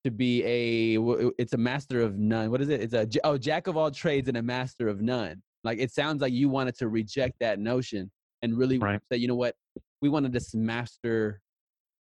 to 0.04 0.12
be 0.12 0.44
a 0.44 0.98
it's 1.38 1.54
a 1.54 1.58
master 1.58 2.02
of 2.02 2.18
none. 2.18 2.52
What 2.52 2.62
is 2.62 2.70
it? 2.70 2.82
It's 2.82 2.94
a 2.94 3.08
oh 3.24 3.38
jack 3.38 3.68
of 3.68 3.78
all 3.78 3.92
trades 3.92 4.28
and 4.28 4.38
a 4.38 4.42
master 4.42 4.88
of 4.88 5.02
none. 5.02 5.42
Like 5.64 5.80
it 5.80 5.92
sounds 5.92 6.22
like 6.22 6.34
you 6.34 6.50
wanted 6.50 6.76
to 6.80 6.88
reject 6.88 7.36
that 7.40 7.60
notion 7.60 8.12
and 8.42 8.58
really 8.58 8.80
right. 8.80 9.00
say, 9.12 9.18
you 9.18 9.28
know 9.28 9.36
what, 9.36 9.56
we 10.02 10.10
wanted 10.10 10.34
to 10.34 10.58
master 10.58 11.42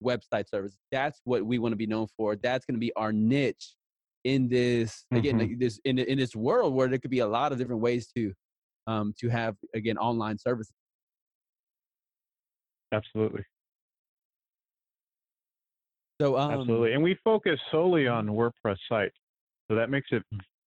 website 0.03 0.49
service. 0.49 0.77
That's 0.91 1.21
what 1.25 1.45
we 1.45 1.59
want 1.59 1.73
to 1.73 1.77
be 1.77 1.85
known 1.85 2.07
for. 2.17 2.35
That's 2.35 2.65
going 2.65 2.75
to 2.75 2.79
be 2.79 2.91
our 2.95 3.13
niche 3.13 3.75
in 4.23 4.47
this 4.47 5.05
again 5.11 5.39
mm-hmm. 5.39 5.49
like 5.49 5.59
this 5.59 5.79
in 5.83 5.97
in 5.97 6.17
this 6.17 6.35
world 6.35 6.73
where 6.73 6.87
there 6.87 6.99
could 6.99 7.11
be 7.11 7.19
a 7.19 7.27
lot 7.27 7.51
of 7.51 7.57
different 7.57 7.81
ways 7.81 8.07
to 8.15 8.31
um 8.87 9.13
to 9.19 9.29
have 9.29 9.55
again 9.73 9.97
online 9.97 10.37
services. 10.37 10.73
Absolutely. 12.93 13.43
So 16.21 16.37
um, 16.37 16.51
absolutely, 16.51 16.93
and 16.93 17.01
we 17.01 17.17
focus 17.23 17.59
solely 17.71 18.07
on 18.07 18.27
WordPress 18.27 18.77
sites, 18.87 19.15
so 19.67 19.75
that 19.75 19.89
makes 19.89 20.09
it, 20.11 20.21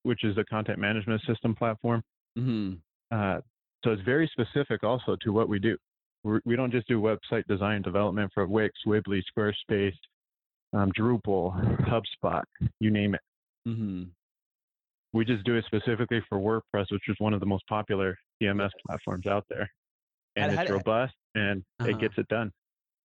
which 0.03 0.24
is 0.24 0.38
a 0.38 0.46
content 0.46 0.79
management 0.79 1.22
system 1.27 1.53
platform. 1.55 2.01
Mm-hmm. 2.39 2.75
Uh, 3.13 3.41
so 3.84 3.91
it's 3.91 4.01
very 4.03 4.31
specific 4.31 4.84
also 4.84 5.17
to 5.24 5.34
what 5.34 5.50
we 5.50 5.60
do. 5.60 5.75
We're, 6.24 6.39
we 6.46 6.55
do 6.55 6.62
not 6.62 6.70
just 6.70 6.88
do 6.88 7.01
website 7.01 7.46
design 7.48 7.81
development 7.81 8.31
for 8.34 8.48
Wix, 8.48 8.74
Weebly, 8.88 9.22
Squarespace, 9.36 9.98
um, 10.72 10.91
Drupal, 10.98 11.53
HubSpot, 11.81 12.43
you 12.79 12.91
name 12.91 13.15
it. 13.15 13.22
Mm-hmm. 13.68 14.03
We 15.13 15.25
just 15.25 15.44
do 15.44 15.56
it 15.56 15.65
specifically 15.65 16.22
for 16.30 16.39
WordPress, 16.39 16.86
which 16.91 17.03
is 17.08 17.15
one 17.20 17.34
of 17.34 17.39
the 17.39 17.46
most 17.46 17.68
popular 17.68 18.18
CMS 18.41 18.70
platforms 18.86 19.27
out 19.27 19.46
there, 19.50 19.70
and 20.36 20.58
it's 20.58 20.72
robust 20.72 21.13
and 21.36 21.63
uh-huh. 21.80 21.89
it 21.89 22.00
gets 22.00 22.13
it 22.18 22.27
done. 22.30 22.51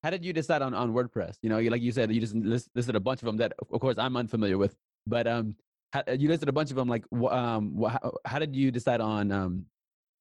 How 0.02 0.10
did 0.10 0.24
you 0.24 0.32
decide 0.32 0.62
on, 0.62 0.72
on 0.72 0.92
WordPress? 0.92 1.36
You 1.42 1.48
know, 1.48 1.58
like 1.58 1.82
you 1.82 1.90
said, 1.90 2.12
you 2.12 2.20
just 2.20 2.34
listed 2.34 2.94
a 2.94 3.00
bunch 3.00 3.22
of 3.22 3.26
them 3.26 3.38
that, 3.38 3.54
of 3.72 3.80
course, 3.80 3.96
I'm 3.98 4.16
unfamiliar 4.16 4.56
with. 4.56 4.76
But 5.06 5.26
um, 5.26 5.56
how, 5.92 6.04
you 6.12 6.28
listed 6.28 6.48
a 6.48 6.52
bunch 6.52 6.70
of 6.70 6.76
them. 6.76 6.88
Like, 6.88 7.04
um, 7.28 7.82
how, 7.82 8.12
how 8.24 8.38
did 8.38 8.54
you 8.54 8.70
decide 8.70 9.00
on 9.00 9.32
um, 9.32 9.66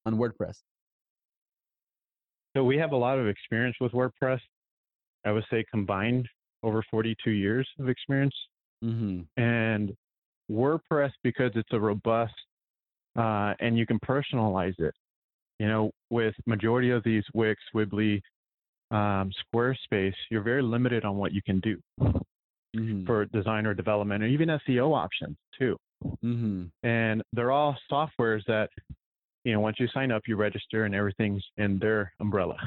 on 0.05 0.15
WordPress? 0.15 0.57
So 2.55 2.63
we 2.63 2.77
have 2.77 2.93
a 2.93 2.97
lot 2.97 3.19
of 3.19 3.27
experience 3.27 3.75
with 3.79 3.91
WordPress. 3.91 4.39
I 5.25 5.31
would 5.31 5.43
say 5.51 5.65
combined 5.69 6.27
over 6.63 6.83
42 6.89 7.31
years 7.31 7.67
of 7.79 7.89
experience. 7.89 8.35
Mm-hmm. 8.83 9.41
And 9.41 9.93
WordPress, 10.51 11.11
because 11.23 11.51
it's 11.55 11.69
a 11.71 11.79
robust 11.79 12.33
uh, 13.15 13.53
and 13.59 13.77
you 13.77 13.85
can 13.85 13.99
personalize 13.99 14.77
it. 14.79 14.93
You 15.59 15.67
know, 15.67 15.91
with 16.09 16.35
majority 16.45 16.91
of 16.91 17.03
these 17.03 17.23
Wix, 17.33 17.61
Weebly, 17.73 18.19
um, 18.91 19.31
Squarespace, 19.53 20.13
you're 20.29 20.43
very 20.43 20.61
limited 20.61 21.05
on 21.05 21.15
what 21.15 21.31
you 21.31 21.41
can 21.45 21.59
do 21.61 21.77
mm-hmm. 22.01 23.05
for 23.05 23.25
design 23.25 23.65
or 23.65 23.73
development, 23.73 24.23
or 24.23 24.27
even 24.27 24.49
SEO 24.49 24.95
options 24.95 25.37
too. 25.57 25.77
Mm-hmm. 26.23 26.65
And 26.83 27.23
they're 27.31 27.51
all 27.51 27.77
softwares 27.89 28.41
that 28.47 28.69
you 29.45 29.53
know, 29.53 29.59
once 29.59 29.77
you 29.79 29.87
sign 29.93 30.11
up, 30.11 30.23
you 30.27 30.35
register 30.35 30.85
and 30.85 30.93
everything's 30.93 31.43
in 31.57 31.79
their 31.79 32.11
umbrella. 32.19 32.57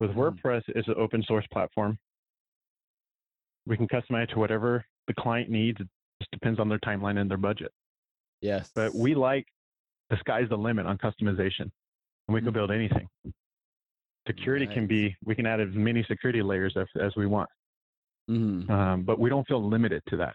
With 0.00 0.10
mm-hmm. 0.10 0.20
WordPress, 0.20 0.62
it's 0.68 0.88
an 0.88 0.94
open 0.96 1.22
source 1.26 1.44
platform. 1.52 1.98
We 3.66 3.76
can 3.76 3.88
customize 3.88 4.24
it 4.24 4.30
to 4.30 4.38
whatever 4.38 4.84
the 5.08 5.14
client 5.18 5.50
needs. 5.50 5.78
Just 6.32 6.40
depends 6.40 6.60
on 6.60 6.68
their 6.68 6.78
timeline 6.78 7.18
and 7.18 7.30
their 7.30 7.38
budget. 7.38 7.72
Yes. 8.40 8.70
But 8.74 8.94
we 8.94 9.14
like 9.14 9.46
the 10.10 10.16
sky's 10.18 10.48
the 10.48 10.56
limit 10.56 10.86
on 10.86 10.98
customization, 10.98 11.60
and 11.60 11.70
we 12.28 12.38
mm-hmm. 12.40 12.46
can 12.46 12.54
build 12.54 12.70
anything. 12.70 13.08
Security 14.26 14.66
nice. 14.66 14.74
can 14.74 14.86
be, 14.86 15.16
we 15.24 15.34
can 15.34 15.46
add 15.46 15.60
as 15.60 15.68
many 15.72 16.04
security 16.04 16.42
layers 16.42 16.74
as, 16.76 16.86
as 17.00 17.12
we 17.16 17.26
want. 17.26 17.48
Mm-hmm. 18.30 18.70
Um, 18.70 19.02
but 19.02 19.18
we 19.18 19.30
don't 19.30 19.46
feel 19.48 19.66
limited 19.66 20.02
to 20.08 20.16
that. 20.18 20.34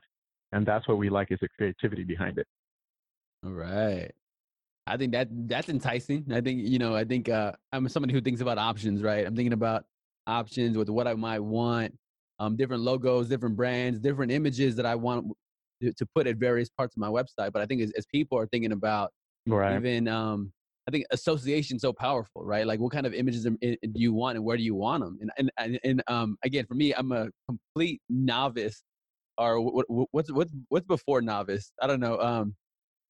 And 0.52 0.66
that's 0.66 0.88
what 0.88 0.98
we 0.98 1.10
like 1.10 1.32
is 1.32 1.40
the 1.42 1.48
creativity 1.58 2.04
behind 2.04 2.38
it. 2.38 2.48
All 3.46 3.52
right. 3.52 4.12
I 4.86 4.98
think 4.98 5.14
that 5.14 5.28
that's 5.32 5.70
enticing. 5.70 6.26
I 6.32 6.42
think 6.42 6.68
you 6.68 6.78
know. 6.78 6.94
I 6.96 7.06
think 7.06 7.30
uh, 7.30 7.54
I'm 7.72 7.88
somebody 7.88 8.14
who 8.14 8.20
thinks 8.20 8.42
about 8.42 8.58
options. 8.58 9.02
Right. 9.02 9.26
I'm 9.26 9.36
thinking 9.36 9.54
about 9.54 9.86
options 10.28 10.78
with 10.78 10.90
what 10.90 11.08
I 11.08 11.14
might 11.14 11.40
want, 11.40 11.94
um, 12.40 12.58
different 12.58 12.84
logos, 12.84 13.30
different 13.30 13.56
brands, 13.56 14.00
different 14.00 14.32
images 14.32 14.76
that 14.76 14.86
I 14.86 14.96
want 14.96 15.28
to 15.92 16.06
put 16.16 16.28
at 16.28 16.38
various 16.38 16.70
parts 16.70 16.96
of 16.96 17.02
my 17.02 17.10
website. 17.10 17.52
But 17.52 17.62
I 17.62 17.66
think 17.66 17.82
as, 17.82 17.92
as 17.98 18.06
people 18.06 18.38
are 18.38 18.48
thinking 18.48 18.72
about 18.72 19.12
right. 19.48 19.76
even, 19.76 20.08
um, 20.08 20.52
I 20.88 20.92
think 20.92 21.06
association 21.12 21.80
so 21.80 21.92
powerful, 21.92 22.44
right? 22.44 22.66
Like 22.66 22.80
what 22.80 22.92
kind 22.92 23.06
of 23.06 23.14
images 23.14 23.44
do 23.44 23.78
you 23.96 24.14
want 24.14 24.36
and 24.38 24.46
where 24.46 24.58
do 24.58 24.64
you 24.64 24.76
want 24.76 25.04
them? 25.04 25.18
And 25.38 25.52
and 25.58 25.80
and 25.84 26.04
um, 26.08 26.38
again, 26.44 26.66
for 26.66 26.76
me, 26.76 26.94
I'm 26.94 27.12
a 27.12 27.28
complete 27.48 28.02
novice. 28.10 28.84
Or 29.40 29.60
what, 29.60 29.86
what's 30.12 30.32
what's 30.32 30.54
what's 30.70 30.86
before 30.86 31.22
novice? 31.22 31.72
I 31.82 31.88
don't 31.88 32.00
know. 32.00 32.20
Um, 32.20 32.56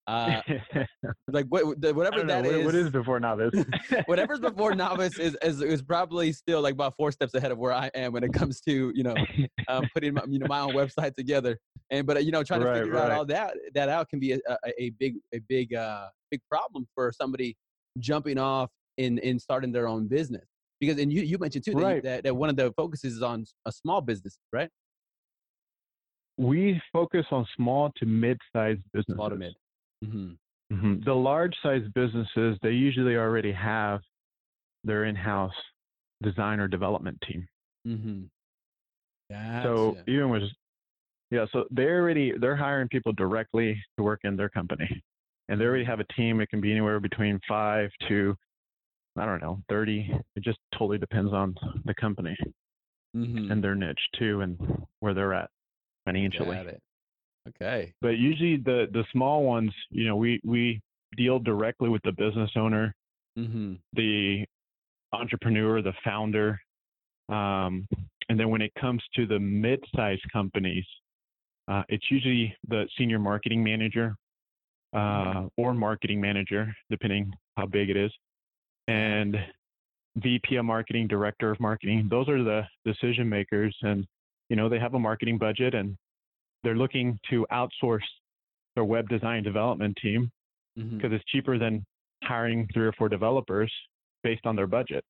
uh, 0.08 0.42
like 1.32 1.46
what, 1.48 1.66
whatever 1.66 2.24
that 2.24 2.44
know, 2.44 2.50
is. 2.50 2.66
What 2.66 2.76
is 2.76 2.90
before 2.90 3.20
novice? 3.20 3.54
whatever's 4.06 4.40
before 4.42 4.76
novice 4.76 5.18
is, 5.18 5.38
is 5.42 5.62
is 5.62 5.82
probably 5.82 6.34
still 6.34 6.62
like 6.62 6.74
about 6.74 6.96
four 6.98 7.12
steps 7.12 7.34
ahead 7.34 7.52
of 7.52 7.58
where 7.58 7.74
I 7.74 7.90
am 7.96 8.14
when 8.14 8.24
it 8.24 8.34
comes 8.34 8.60
to 8.62 8.92
you 8.94 9.04
know 9.04 9.16
um, 9.68 9.86
putting 9.94 10.16
my, 10.16 10.24
you 10.28 10.40
know 10.40 10.48
my 10.48 10.60
own 10.60 10.74
website 10.74 11.16
together. 11.16 11.58
And 11.90 12.06
but 12.06 12.24
you 12.26 12.32
know 12.32 12.44
trying 12.44 12.62
to 12.62 12.66
right, 12.66 12.80
figure 12.80 12.94
right. 12.94 13.04
out 13.04 13.12
all 13.12 13.26
that 13.26 13.56
that 13.74 13.90
out 13.90 14.10
can 14.10 14.20
be 14.20 14.34
a, 14.34 14.40
a, 14.48 14.58
a 14.78 14.90
big 14.92 15.16
a 15.34 15.40
big 15.48 15.74
uh 15.74 16.08
big 16.32 16.42
problem 16.50 16.86
for 16.96 17.12
somebody 17.12 17.56
jumping 18.00 18.38
off 18.38 18.70
in 18.98 19.18
in 19.20 19.40
starting 19.40 19.72
their 19.72 19.88
own 19.88 20.08
business 20.08 20.46
because 20.80 21.00
and 21.00 21.14
you 21.14 21.22
you 21.22 21.38
mentioned 21.38 21.64
too 21.64 21.74
that, 21.74 21.84
right. 21.84 22.04
that, 22.04 22.24
that 22.24 22.36
one 22.36 22.50
of 22.50 22.56
the 22.56 22.72
focuses 22.76 23.16
is 23.16 23.22
on 23.22 23.46
a 23.66 23.72
small 23.72 24.02
business 24.02 24.38
right 24.52 24.70
we 26.38 26.82
focus 26.92 27.26
on 27.32 27.46
small 27.56 27.92
to 27.96 28.06
mid-sized 28.06 28.82
businesses 28.92 29.16
small 29.16 29.30
to 29.30 29.36
mid 29.36 29.54
Mm-hmm. 30.04 30.76
Mm-hmm. 30.76 31.04
The 31.06 31.14
large 31.14 31.56
size 31.62 31.84
businesses, 31.94 32.58
they 32.62 32.72
usually 32.72 33.16
already 33.16 33.52
have 33.52 34.02
their 34.84 35.06
in 35.06 35.16
house 35.16 35.54
design 36.22 36.60
or 36.60 36.68
development 36.68 37.18
team. 37.28 37.48
Mm-hmm. 37.88 38.22
Gotcha. 39.30 39.64
So 39.64 39.98
even 40.08 40.30
with, 40.30 40.44
yeah, 41.32 41.46
so 41.52 41.66
they 41.72 41.86
already, 41.86 42.34
they're 42.40 42.56
hiring 42.56 42.88
people 42.88 43.12
directly 43.14 43.82
to 43.98 44.04
work 44.04 44.22
in 44.24 44.36
their 44.36 44.50
company. 44.50 44.88
And 45.50 45.60
they 45.60 45.66
already 45.66 45.84
have 45.84 46.00
a 46.00 46.06
team. 46.16 46.40
It 46.40 46.50
can 46.50 46.62
be 46.62 46.72
anywhere 46.72 47.00
between 47.00 47.40
five 47.48 47.90
to, 48.08 48.36
I 49.18 49.26
don't 49.26 49.42
know, 49.42 49.60
30. 49.70 50.12
It 50.36 50.44
just 50.44 50.58
totally 50.78 50.98
depends 50.98 51.34
on 51.34 51.56
the 51.86 51.94
company 51.94 52.36
mm-hmm. 53.16 53.52
and 53.52 53.64
their 53.64 53.76
niche 53.76 54.00
too 54.18 54.42
and 54.42 54.58
where 55.02 55.14
they're 55.14 55.34
at 55.34 55.50
financially. 56.06 56.56
Got 56.56 56.68
it. 56.68 56.82
Okay. 57.50 57.94
But 58.02 58.18
usually 58.18 58.58
the 58.58 58.88
the 58.92 59.04
small 59.12 59.44
ones, 59.44 59.72
you 59.90 60.06
know, 60.08 60.16
we 60.16 60.40
we 60.44 60.82
deal 61.18 61.40
directly 61.40 61.90
with 61.90 62.02
the 62.04 62.12
business 62.12 62.52
owner, 62.56 62.94
mm-hmm. 63.38 63.74
the 63.94 64.46
entrepreneur, 65.12 65.82
the 65.82 65.94
founder, 66.04 66.60
um, 67.30 67.88
and 68.30 68.40
then 68.40 68.50
when 68.50 68.62
it 68.62 68.72
comes 68.80 69.02
to 69.16 69.26
the 69.26 69.40
mid-sized 69.40 70.24
companies, 70.32 70.86
uh, 71.68 71.84
it's 71.90 72.10
usually 72.10 72.56
the 72.68 72.88
senior 72.98 73.20
marketing 73.20 73.64
manager 73.64 74.16
uh, 74.94 75.48
or 75.58 75.74
marketing 75.74 76.20
manager, 76.20 76.74
depending 76.90 77.32
how 77.58 77.66
big 77.66 77.90
it 77.90 77.98
is, 77.98 78.12
and 78.88 79.36
VP 80.18 80.56
of 80.56 80.66
marketing, 80.66 81.08
director 81.08 81.52
of 81.52 81.60
marketing. 81.60 82.08
Those 82.10 82.30
are 82.30 82.44
the 82.44 82.64
decision 82.86 83.28
makers, 83.28 83.76
and 83.82 84.06
you 84.50 84.56
know 84.56 84.70
they 84.70 84.80
have 84.80 84.94
a 84.94 85.00
marketing 85.00 85.38
budget 85.38 85.74
and 85.74 85.98
they're 86.64 86.76
looking 86.76 87.20
to 87.30 87.46
outsource 87.52 88.00
their 88.76 88.86
web 88.86 89.08
design 89.10 89.44
development 89.44 89.98
team 90.02 90.32
because 90.76 90.92
mm-hmm. 90.92 91.14
it's 91.14 91.24
cheaper 91.26 91.60
than 91.60 91.86
hiring 92.24 92.68
three 92.74 92.86
or 92.86 92.94
four 92.94 93.10
developers 93.10 93.72
based 94.24 94.46
on 94.46 94.56
their 94.56 94.68
budget. 94.68 95.04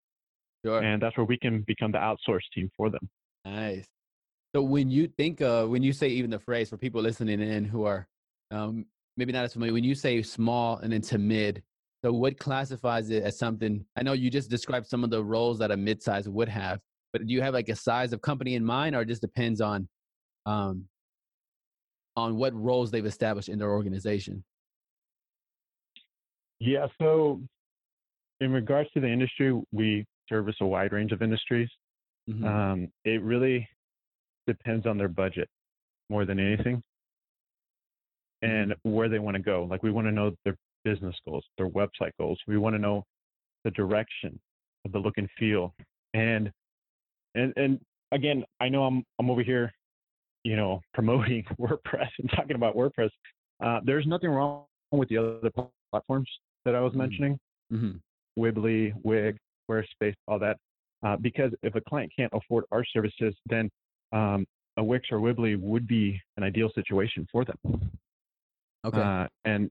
Sure. 0.65 0.81
And 0.81 1.01
that's 1.01 1.15
where 1.17 1.25
we 1.25 1.37
can 1.37 1.61
become 1.67 1.91
the 1.91 1.97
outsource 1.97 2.41
team 2.53 2.69
for 2.75 2.89
them. 2.89 3.07
Nice. 3.45 3.85
So 4.55 4.61
when 4.61 4.89
you 4.89 5.07
think 5.07 5.41
of, 5.41 5.69
when 5.69 5.83
you 5.83 5.93
say 5.93 6.07
even 6.09 6.29
the 6.29 6.39
phrase 6.39 6.69
for 6.69 6.77
people 6.77 7.01
listening 7.01 7.41
in 7.41 7.65
who 7.65 7.85
are 7.85 8.07
um, 8.51 8.85
maybe 9.17 9.31
not 9.31 9.45
as 9.45 9.53
familiar, 9.53 9.73
when 9.73 9.83
you 9.83 9.95
say 9.95 10.21
small 10.21 10.77
and 10.77 10.93
into 10.93 11.17
mid, 11.17 11.63
so 12.03 12.11
what 12.11 12.37
classifies 12.37 13.09
it 13.09 13.23
as 13.23 13.37
something? 13.37 13.83
I 13.95 14.03
know 14.03 14.13
you 14.13 14.29
just 14.29 14.49
described 14.49 14.87
some 14.87 15.03
of 15.03 15.09
the 15.09 15.23
roles 15.23 15.57
that 15.59 15.71
a 15.71 15.77
mid-size 15.77 16.27
would 16.27 16.49
have, 16.49 16.79
but 17.13 17.25
do 17.25 17.33
you 17.33 17.41
have 17.41 17.53
like 17.53 17.69
a 17.69 17.75
size 17.75 18.11
of 18.11 18.21
company 18.21 18.55
in 18.55 18.63
mind, 18.63 18.95
or 18.95 19.01
it 19.01 19.07
just 19.07 19.21
depends 19.21 19.61
on 19.61 19.87
um, 20.45 20.85
on 22.15 22.37
what 22.37 22.53
roles 22.53 22.91
they've 22.91 23.05
established 23.05 23.49
in 23.49 23.59
their 23.59 23.71
organization? 23.71 24.43
Yeah, 26.59 26.87
so 27.01 27.41
in 28.39 28.51
regards 28.51 28.89
to 28.91 28.99
the 28.99 29.07
industry, 29.07 29.59
we 29.71 30.05
service 30.29 30.55
a 30.61 30.65
wide 30.65 30.93
range 30.93 31.11
of 31.11 31.21
industries. 31.21 31.69
Mm-hmm. 32.29 32.45
Um, 32.45 32.87
it 33.03 33.21
really 33.21 33.67
depends 34.47 34.85
on 34.85 34.97
their 34.97 35.07
budget 35.07 35.49
more 36.09 36.25
than 36.25 36.39
anything 36.39 36.81
and 38.41 38.71
mm-hmm. 38.71 38.91
where 38.91 39.09
they 39.09 39.19
want 39.19 39.35
to 39.35 39.41
go. 39.41 39.67
Like 39.69 39.83
we 39.83 39.91
want 39.91 40.07
to 40.07 40.11
know 40.11 40.31
their 40.45 40.55
business 40.83 41.15
goals, 41.25 41.45
their 41.57 41.69
website 41.69 42.11
goals. 42.19 42.39
We 42.47 42.57
want 42.57 42.75
to 42.75 42.79
know 42.79 43.03
the 43.63 43.71
direction 43.71 44.39
of 44.85 44.91
the 44.91 44.99
look 44.99 45.17
and 45.17 45.29
feel. 45.39 45.73
And 46.13 46.51
and 47.35 47.53
and 47.55 47.79
again, 48.11 48.43
I 48.59 48.69
know 48.69 48.83
I'm 48.83 49.03
I'm 49.19 49.29
over 49.29 49.41
here 49.41 49.71
you 50.43 50.55
know, 50.55 50.81
promoting 50.93 51.43
WordPress 51.59 52.09
and 52.19 52.29
talking 52.35 52.55
about 52.55 52.75
WordPress, 52.75 53.09
uh, 53.63 53.79
there's 53.83 54.05
nothing 54.05 54.29
wrong 54.29 54.65
with 54.91 55.09
the 55.09 55.17
other 55.17 55.49
platforms 55.91 56.29
that 56.65 56.75
I 56.75 56.81
was 56.81 56.91
mm-hmm. 56.91 56.99
mentioning, 56.99 57.39
mm-hmm. 57.71 58.41
Weebly, 58.41 58.93
Wix, 59.03 59.37
Squarespace, 59.69 60.15
all 60.27 60.39
that. 60.39 60.57
Uh, 61.05 61.17
because 61.17 61.51
if 61.63 61.75
a 61.75 61.81
client 61.81 62.11
can't 62.15 62.31
afford 62.33 62.63
our 62.71 62.85
services, 62.85 63.35
then 63.47 63.69
um, 64.13 64.45
a 64.77 64.83
Wix 64.83 65.07
or 65.11 65.19
Weebly 65.19 65.59
would 65.59 65.87
be 65.87 66.19
an 66.37 66.43
ideal 66.43 66.69
situation 66.73 67.27
for 67.31 67.45
them. 67.45 67.57
Okay. 68.85 68.99
Uh, 68.99 69.27
and 69.45 69.69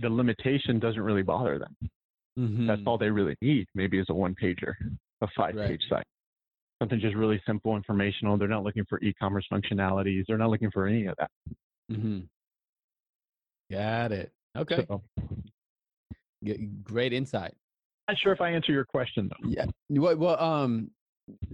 the 0.00 0.08
limitation 0.08 0.78
doesn't 0.78 1.00
really 1.00 1.22
bother 1.22 1.58
them. 1.58 1.76
Mm-hmm. 2.38 2.66
That's 2.66 2.82
all 2.86 2.98
they 2.98 3.10
really 3.10 3.36
need. 3.40 3.66
Maybe 3.74 3.98
is 3.98 4.06
a 4.08 4.14
one 4.14 4.34
pager, 4.40 4.74
a 5.20 5.26
five 5.36 5.54
page 5.54 5.80
right. 5.90 5.98
site, 5.98 6.06
something 6.84 7.00
just 7.00 7.16
really 7.16 7.40
simple, 7.46 7.76
informational. 7.76 8.36
They're 8.36 8.46
not 8.48 8.62
looking 8.62 8.84
for 8.88 9.00
e-commerce 9.00 9.46
functionalities. 9.50 10.24
They're 10.28 10.38
not 10.38 10.50
looking 10.50 10.70
for 10.70 10.86
any 10.86 11.06
of 11.06 11.16
that. 11.18 11.30
Mm-hmm. 11.90 12.20
Got 13.70 14.12
it. 14.12 14.32
Okay. 14.56 14.86
So, 14.86 15.02
Great 16.82 17.14
insight. 17.14 17.54
Not 18.06 18.18
sure 18.18 18.32
if 18.32 18.42
I 18.42 18.50
answer 18.50 18.70
your 18.70 18.84
question 18.84 19.30
though. 19.30 19.48
Yeah. 19.48 19.64
Well, 19.88 20.16
well 20.16 20.38
um, 20.38 20.90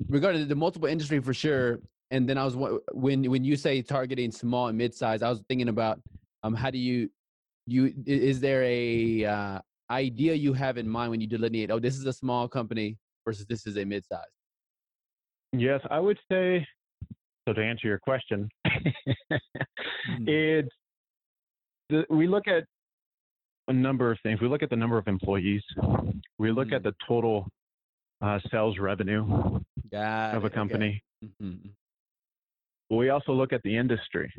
regarding 0.08 0.48
the 0.48 0.56
multiple 0.56 0.88
industry 0.88 1.20
for 1.20 1.32
sure. 1.32 1.78
And 2.10 2.28
then 2.28 2.36
I 2.36 2.44
was 2.44 2.56
when 2.92 3.22
when 3.30 3.44
you 3.44 3.54
say 3.54 3.82
targeting 3.82 4.32
small 4.32 4.66
and 4.66 4.76
mid 4.76 4.92
size, 4.92 5.22
I 5.22 5.30
was 5.30 5.42
thinking 5.48 5.68
about 5.68 6.00
um, 6.42 6.54
how 6.54 6.70
do 6.70 6.78
you 6.78 7.08
you 7.68 7.94
is 8.04 8.40
there 8.40 8.64
a 8.64 9.24
uh, 9.24 9.60
idea 9.92 10.34
you 10.34 10.52
have 10.54 10.76
in 10.76 10.88
mind 10.88 11.12
when 11.12 11.20
you 11.20 11.28
delineate? 11.28 11.70
Oh, 11.70 11.78
this 11.78 11.96
is 11.96 12.04
a 12.06 12.12
small 12.12 12.48
company 12.48 12.98
versus 13.24 13.46
this 13.46 13.64
is 13.64 13.76
a 13.76 13.84
mid 13.84 14.04
size. 14.04 14.39
Yes, 15.52 15.80
I 15.90 15.98
would 15.98 16.18
say. 16.30 16.66
So 17.48 17.54
to 17.54 17.64
answer 17.64 17.88
your 17.88 17.98
question, 17.98 18.48
mm-hmm. 18.66 20.24
it's 20.26 20.68
the, 21.88 22.04
we 22.10 22.28
look 22.28 22.46
at 22.46 22.64
a 23.68 23.72
number 23.72 24.12
of 24.12 24.18
things. 24.22 24.40
We 24.40 24.48
look 24.48 24.62
at 24.62 24.70
the 24.70 24.76
number 24.76 24.98
of 24.98 25.08
employees. 25.08 25.62
We 26.38 26.52
look 26.52 26.68
mm-hmm. 26.68 26.74
at 26.74 26.82
the 26.82 26.94
total 27.06 27.48
uh, 28.20 28.38
sales 28.50 28.78
revenue 28.78 29.60
Got 29.90 30.34
of 30.34 30.44
a 30.44 30.50
company. 30.50 31.02
Okay. 31.24 31.32
Mm-hmm. 31.42 31.68
We 32.96 33.10
also 33.10 33.32
look 33.32 33.52
at 33.52 33.62
the 33.62 33.76
industry. 33.76 34.32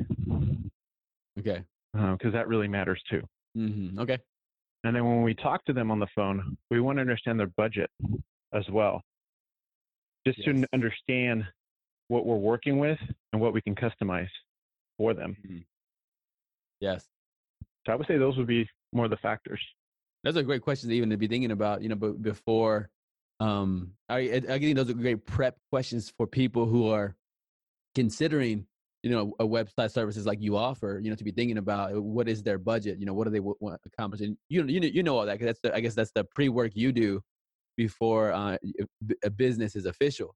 Okay. 1.38 1.62
Because 1.92 2.18
uh, 2.26 2.30
that 2.30 2.48
really 2.48 2.68
matters 2.68 3.02
too. 3.10 3.22
Mm-hmm. 3.56 3.98
Okay. 4.00 4.18
And 4.84 4.96
then 4.96 5.04
when 5.04 5.22
we 5.22 5.34
talk 5.34 5.64
to 5.66 5.72
them 5.72 5.90
on 5.90 5.98
the 5.98 6.08
phone, 6.14 6.56
we 6.70 6.80
want 6.80 6.96
to 6.96 7.00
understand 7.00 7.38
their 7.38 7.50
budget 7.56 7.90
as 8.52 8.64
well, 8.70 9.02
just 10.26 10.38
yes. 10.38 10.46
to 10.46 10.66
understand 10.72 11.44
what 12.08 12.26
we're 12.26 12.36
working 12.36 12.78
with 12.78 12.98
and 13.32 13.40
what 13.40 13.52
we 13.52 13.60
can 13.60 13.74
customize 13.74 14.28
for 14.98 15.14
them. 15.14 15.36
Mm-hmm. 15.44 15.58
Yes. 16.80 17.06
So 17.86 17.92
I 17.92 17.96
would 17.96 18.06
say 18.06 18.18
those 18.18 18.36
would 18.36 18.46
be 18.46 18.68
more 18.92 19.06
of 19.06 19.10
the 19.10 19.16
factors. 19.16 19.60
Those 20.24 20.36
are 20.36 20.42
great 20.42 20.62
questions 20.62 20.92
even 20.92 21.10
to 21.10 21.16
be 21.16 21.26
thinking 21.26 21.50
about, 21.50 21.82
you 21.82 21.88
know, 21.88 21.96
but 21.96 22.22
before 22.22 22.88
um 23.40 23.92
I, 24.08 24.18
I 24.18 24.58
think 24.58 24.76
those 24.76 24.90
are 24.90 24.94
great 24.94 25.26
prep 25.26 25.56
questions 25.70 26.12
for 26.16 26.26
people 26.26 26.66
who 26.66 26.88
are 26.88 27.16
considering, 27.94 28.66
you 29.02 29.10
know, 29.10 29.34
a 29.40 29.44
website 29.44 29.90
services 29.90 30.26
like 30.26 30.40
you 30.40 30.56
offer, 30.56 31.00
you 31.02 31.10
know, 31.10 31.16
to 31.16 31.24
be 31.24 31.32
thinking 31.32 31.58
about 31.58 31.94
uh, 31.94 32.00
what 32.00 32.28
is 32.28 32.42
their 32.42 32.58
budget, 32.58 33.00
you 33.00 33.06
know, 33.06 33.14
what 33.14 33.24
do 33.24 33.30
they 33.30 33.40
want 33.40 33.58
to 33.82 33.90
accomplish? 33.92 34.20
And 34.20 34.36
you 34.48 34.64
you 34.66 34.80
know, 34.80 34.86
you 34.86 35.02
know 35.02 35.18
all 35.18 35.26
that 35.26 35.38
because 35.38 35.46
that's 35.46 35.60
the, 35.60 35.74
I 35.74 35.80
guess 35.80 35.94
that's 35.94 36.12
the 36.12 36.24
pre-work 36.24 36.72
you 36.74 36.92
do 36.92 37.20
before 37.76 38.32
uh, 38.32 38.56
a 39.24 39.30
business 39.30 39.76
is 39.76 39.86
official. 39.86 40.34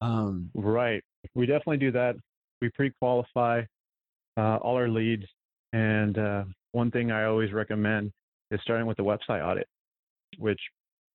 Um, 0.00 0.50
right. 0.54 1.02
We 1.34 1.46
definitely 1.46 1.78
do 1.78 1.92
that. 1.92 2.16
We 2.60 2.70
pre-qualify 2.70 3.62
uh, 4.36 4.56
all 4.56 4.76
our 4.76 4.88
leads, 4.88 5.26
and 5.72 6.18
uh, 6.18 6.44
one 6.72 6.90
thing 6.90 7.10
I 7.10 7.24
always 7.24 7.52
recommend 7.52 8.12
is 8.50 8.60
starting 8.62 8.86
with 8.86 8.96
the 8.96 9.04
website 9.04 9.46
audit, 9.46 9.66
which 10.38 10.60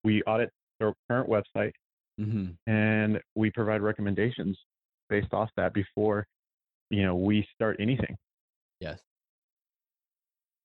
we 0.03 0.21
audit 0.23 0.49
their 0.79 0.93
current 1.10 1.29
website 1.29 1.73
mm-hmm. 2.19 2.71
and 2.71 3.19
we 3.36 3.49
provide 3.51 3.82
recommendations 3.82 4.58
based 5.10 5.34
off 5.34 5.49
that 5.58 5.73
before 5.73 6.25
you 6.89 7.03
know 7.03 7.15
we 7.15 7.47
start 7.53 7.77
anything. 7.79 8.15
Yes. 8.79 8.99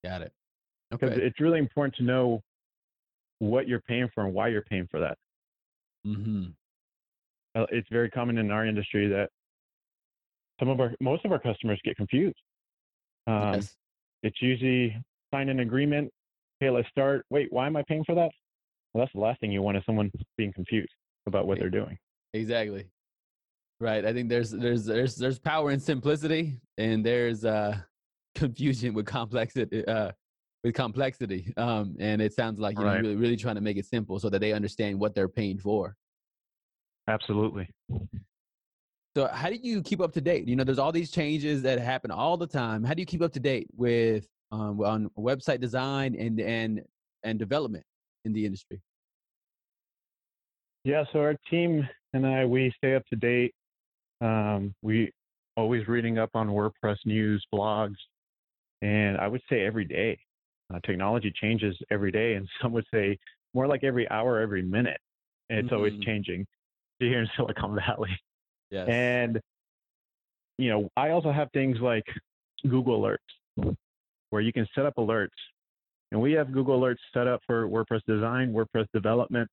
Got 0.05 0.23
it. 0.23 0.33
Okay. 0.93 1.07
It's 1.09 1.41
really 1.41 1.59
important 1.59 1.95
to 1.97 2.03
know 2.03 2.43
what 3.39 3.69
you're 3.69 3.81
paying 3.81 4.09
for 4.15 4.25
and 4.25 4.35
why 4.35 4.49
you're 4.49 4.63
paying 4.63 4.87
for 4.91 5.01
that. 5.01 5.17
Mm-hmm. 6.07 6.45
Uh, 7.55 7.67
it's 7.71 7.89
very 7.91 8.11
common 8.11 8.39
in 8.39 8.51
our 8.51 8.67
industry 8.67 9.09
that 9.09 9.31
some 10.59 10.69
of 10.69 10.81
our 10.81 10.93
most 11.01 11.25
of 11.25 11.33
our 11.33 11.39
customers 11.39 11.81
get 11.85 11.97
confused. 11.97 12.37
Um, 13.27 13.55
yes. 13.55 13.77
It's 14.23 14.41
usually 14.41 14.97
sign 15.33 15.49
an 15.49 15.61
agreement. 15.61 16.11
Okay, 16.63 16.71
let's 16.71 16.89
start. 16.89 17.25
Wait, 17.31 17.49
why 17.51 17.67
am 17.67 17.77
I 17.77 17.83
paying 17.87 18.05
for 18.05 18.15
that? 18.15 18.31
Well, 18.93 19.05
that's 19.05 19.13
the 19.13 19.21
last 19.21 19.41
thing 19.41 19.51
you 19.51 19.63
want 19.63 19.77
is 19.77 19.83
someone 19.85 20.11
being 20.37 20.53
confused 20.53 20.93
about 21.27 21.47
what 21.47 21.59
they're 21.59 21.71
doing. 21.71 21.99
Exactly. 22.33 22.87
Right. 23.81 24.05
I 24.05 24.13
think 24.13 24.29
there's 24.29 24.51
there's 24.51 24.85
there's 24.85 25.17
there's 25.17 25.39
power 25.39 25.71
in 25.73 25.81
simplicity, 25.81 26.61
and 26.79 27.05
there's 27.05 27.45
uh, 27.45 27.77
confusion 28.35 28.95
with 28.95 29.07
complexity. 29.07 29.87
Uh, 29.87 30.13
with 30.65 30.75
complexity, 30.75 31.53
um, 31.59 31.95
and 32.01 32.21
it 32.23 32.33
sounds 32.33 32.59
like 32.59 32.77
you're 32.77 32.87
right. 32.87 33.03
really 33.03 33.17
really 33.17 33.37
trying 33.37 33.55
to 33.55 33.61
make 33.61 33.77
it 33.77 33.85
simple 33.85 34.19
so 34.19 34.31
that 34.31 34.41
they 34.41 34.53
understand 34.53 34.99
what 34.99 35.15
they're 35.15 35.29
paying 35.29 35.59
for. 35.59 35.95
Absolutely. 37.07 37.69
So 39.17 39.29
how 39.29 39.49
do 39.49 39.57
you 39.63 39.83
keep 39.83 40.01
up 40.01 40.13
to 40.15 40.21
date? 40.21 40.49
You 40.49 40.57
know, 40.57 40.65
there's 40.65 40.79
all 40.79 40.91
these 40.91 41.11
changes 41.11 41.63
that 41.63 41.79
happen 41.79 42.11
all 42.11 42.37
the 42.37 42.47
time. 42.47 42.83
How 42.83 42.95
do 42.95 43.01
you 43.01 43.07
keep 43.07 43.23
up 43.23 43.33
to 43.35 43.41
date 43.41 43.69
with 43.77 44.27
um, 44.51 44.81
on 44.81 45.09
website 45.17 45.61
design 45.61 46.17
and 46.19 46.41
and 46.41 46.83
and 47.23 47.39
development 47.39 47.85
in 48.25 48.33
the 48.33 48.45
industry? 48.45 48.81
Yeah, 50.85 51.05
so 51.13 51.21
our 51.21 51.37
team 51.51 51.87
and 52.15 52.27
I 52.27 52.45
we 52.45 52.73
stay 52.77 52.95
up 52.95 53.05
to 53.11 53.17
date. 53.17 53.55
Um, 54.21 54.75
we 54.83 55.13
always 55.57 55.87
reading 55.87 56.19
up 56.19 56.31
on 56.35 56.49
WordPress 56.49 56.97
news, 57.05 57.45
blogs, 57.55 57.97
and 58.83 59.19
I 59.19 59.29
would 59.29 59.43
say 59.49 59.65
every 59.65 59.85
day. 59.85 60.19
Uh, 60.73 60.81
technology 60.87 61.33
changes 61.41 61.77
every 61.91 62.11
day, 62.11 62.35
and 62.35 62.49
some 62.63 62.73
would 62.73 62.87
say 62.93 63.19
more 63.53 63.67
like 63.67 63.85
every 63.85 64.09
hour, 64.11 64.41
every 64.41 64.63
minute. 64.63 65.01
And 65.51 65.59
it's 65.59 65.67
mm-hmm. 65.67 65.77
always 65.77 66.01
changing 66.05 66.47
here 66.99 67.21
in 67.21 67.29
Silicon 67.37 67.75
Valley. 67.75 68.19
Yes. 68.71 68.89
And 68.89 69.41
you 70.59 70.71
know, 70.71 70.89
I 70.97 71.11
also 71.11 71.33
have 71.33 71.49
things 71.53 71.79
like 71.81 72.05
Google 72.69 73.01
Alerts, 73.01 73.77
where 74.31 74.43
you 74.43 74.53
can 74.53 74.67
set 74.75 74.87
up 74.87 74.95
alerts. 74.97 75.29
And 76.13 76.21
we 76.21 76.33
have 76.33 76.53
Google 76.53 76.81
Alerts 76.81 76.99
set 77.13 77.27
up 77.27 77.41
for 77.47 77.67
WordPress 77.67 78.03
design, 78.07 78.53
WordPress 78.53 78.87
development, 78.95 79.49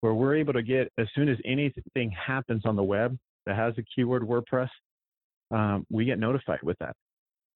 where 0.00 0.12
we're 0.12 0.34
able 0.34 0.52
to 0.54 0.62
get 0.62 0.90
as 0.98 1.06
soon 1.14 1.28
as 1.28 1.36
anything 1.44 2.10
happens 2.10 2.62
on 2.64 2.74
the 2.74 2.82
web 2.82 3.16
that 3.46 3.56
has 3.56 3.74
a 3.78 3.82
keyword 3.94 4.22
WordPress, 4.22 4.68
um, 5.52 5.86
we 5.90 6.04
get 6.04 6.18
notified 6.18 6.60
with 6.62 6.76
that, 6.80 6.94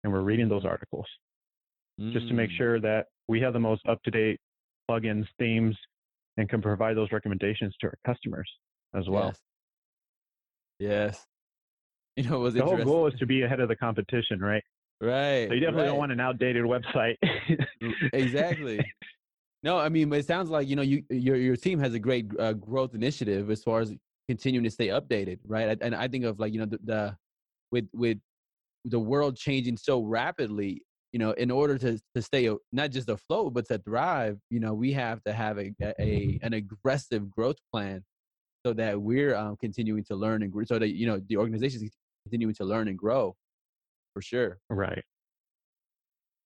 and 0.03 0.13
we're 0.13 0.21
reading 0.21 0.49
those 0.49 0.65
articles 0.65 1.07
mm. 2.01 2.13
just 2.13 2.29
to 2.29 2.35
make 2.35 2.51
mm. 2.51 2.57
sure 2.57 2.81
that 2.81 3.07
we 3.29 3.41
have 3.41 3.53
the 3.53 3.61
most 3.61 3.83
up-to-date 3.89 4.41
plugins, 4.91 5.27
themes, 5.39 5.77
and 6.37 6.49
can 6.49 6.61
provide 6.61 6.97
those 6.97 7.13
recommendations 7.13 7.75
to 7.81 7.87
our 7.87 7.99
customers 8.07 8.51
as 8.95 9.09
well. 9.09 9.27
Yes. 9.27 9.41
Yes. 10.79 11.27
You 12.17 12.31
know, 12.31 12.39
was 12.41 12.55
the 12.55 12.65
whole 12.65 12.83
goal 12.83 13.07
is 13.07 13.15
to 13.19 13.27
be 13.27 13.43
ahead 13.43 13.61
of 13.61 13.69
the 13.69 13.77
competition, 13.77 14.41
right? 14.41 14.63
Right. 15.01 15.49
So 15.49 15.55
you 15.55 15.61
definitely 15.61 15.83
right. 15.83 15.89
don't 15.89 15.99
want 15.99 16.13
an 16.13 16.21
outdated 16.21 16.65
website. 16.65 17.17
exactly. 18.13 18.81
No, 19.65 19.79
I 19.79 19.89
mean, 19.89 20.13
it 20.13 20.27
sounds 20.27 20.51
like 20.51 20.69
you 20.69 20.77
know 20.77 20.83
you 20.83 21.03
your 21.11 21.37
your 21.37 21.57
team 21.57 21.81
has 21.81 21.95
a 21.95 21.99
great 21.99 22.27
uh, 22.39 22.53
growth 22.53 22.95
initiative 22.95 23.51
as 23.51 23.63
far 23.63 23.81
as 23.81 23.93
continuing 24.29 24.65
to 24.65 24.71
stay 24.71 24.89
updated, 24.89 25.39
right? 25.47 25.77
And 25.81 25.95
I 25.95 26.07
think 26.07 26.25
of 26.25 26.39
like 26.39 26.53
you 26.53 26.61
know 26.61 26.67
the, 26.67 26.79
the 26.85 27.17
with 27.73 27.89
with 27.93 28.19
the 28.85 29.01
world 29.01 29.37
changing 29.37 29.77
so 29.77 30.03
rapidly, 30.03 30.83
you 31.15 31.21
know, 31.21 31.31
in 31.31 31.53
order 31.53 31.79
to 31.79 31.97
to 32.17 32.21
stay 32.21 32.51
not 32.73 32.91
just 32.91 33.09
afloat 33.09 33.55
but 33.55 33.69
to 33.69 33.79
thrive, 33.79 34.37
you 34.51 34.59
know, 34.59 34.75
we 34.75 34.93
have 34.93 35.23
to 35.23 35.33
have 35.33 35.61
a, 35.61 35.73
a 35.81 36.41
an 36.43 36.55
aggressive 36.55 37.31
growth 37.31 37.55
plan 37.73 38.03
so 38.67 38.73
that 38.73 39.01
we're 39.01 39.37
um, 39.37 39.57
continuing 39.61 40.03
to 40.03 40.17
learn 40.17 40.43
and 40.43 40.51
grow, 40.51 40.65
so 40.65 40.77
that 40.77 40.89
you 40.89 41.07
know 41.07 41.21
the 41.29 41.37
organization 41.37 41.85
is 41.85 41.93
continuing 42.25 42.53
to 42.57 42.65
learn 42.65 42.89
and 42.89 42.99
grow 42.99 43.37
for 44.13 44.23
sure 44.23 44.59
right 44.71 45.05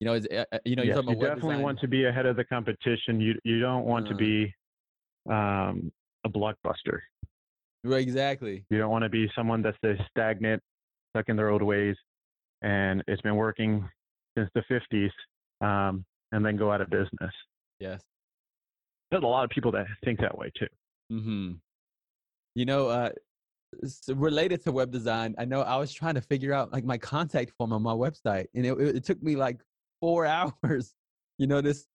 you 0.01 0.07
know, 0.07 0.15
uh, 0.15 0.45
uh, 0.53 0.59
you 0.65 0.77
know, 0.77 0.85
yes, 0.85 0.97
you 0.97 1.15
definitely 1.15 1.41
design. 1.41 1.63
want 1.63 1.81
to 1.81 1.89
be 1.89 2.05
ahead 2.05 2.25
of 2.25 2.37
the 2.37 2.45
competition. 2.45 3.21
You 3.21 3.35
you 3.43 3.59
don't 3.59 3.85
want 3.85 4.07
uh, 4.07 4.11
to 4.11 4.15
be 4.15 4.55
um, 5.29 5.91
a 6.25 6.29
blockbuster. 6.29 7.01
Right, 7.83 8.03
exactly. 8.03 8.65
You 8.71 8.79
don't 8.79 8.91
want 8.91 9.03
to 9.03 9.09
be 9.09 9.29
someone 9.35 9.61
that's 9.61 9.77
stagnant, 10.09 10.63
stuck 11.11 11.29
in 11.29 11.35
their 11.35 11.49
old 11.49 11.63
ways, 11.63 11.97
and 12.63 13.03
it's 13.09 13.21
been 13.23 13.35
working 13.35 13.89
since 14.39 14.51
the 14.55 14.81
50s, 14.93 15.11
um, 15.67 16.05
and 16.33 16.45
then 16.45 16.57
go 16.57 16.71
out 16.73 16.81
of 16.81 16.91
business. 16.91 17.33
Yes. 17.79 18.01
There's 19.11 19.23
a 19.23 19.27
lot 19.27 19.45
of 19.45 19.51
people 19.51 19.73
that 19.73 19.87
think 20.05 20.21
that 20.21 20.37
way 20.37 20.51
too. 20.59 20.67
Hmm. 21.11 21.53
You 22.55 22.67
know, 22.67 22.89
uh, 22.89 23.11
so 23.87 24.15
related 24.15 24.63
to 24.65 24.73
web 24.73 24.91
design, 24.91 25.35
I 25.39 25.45
know 25.45 25.63
I 25.63 25.77
was 25.77 25.93
trying 25.93 26.15
to 26.15 26.21
figure 26.21 26.53
out 26.53 26.73
like 26.73 26.85
my 26.85 26.99
contact 26.99 27.53
form 27.57 27.73
on 27.73 27.83
my 27.83 27.93
website, 27.93 28.47
and 28.55 28.67
it, 28.67 28.79
it 28.79 29.05
took 29.05 29.23
me 29.23 29.37
like 29.37 29.61
four 30.01 30.27
hours. 30.63 30.95
You 31.39 31.47
know, 31.47 31.61
this 31.61 31.87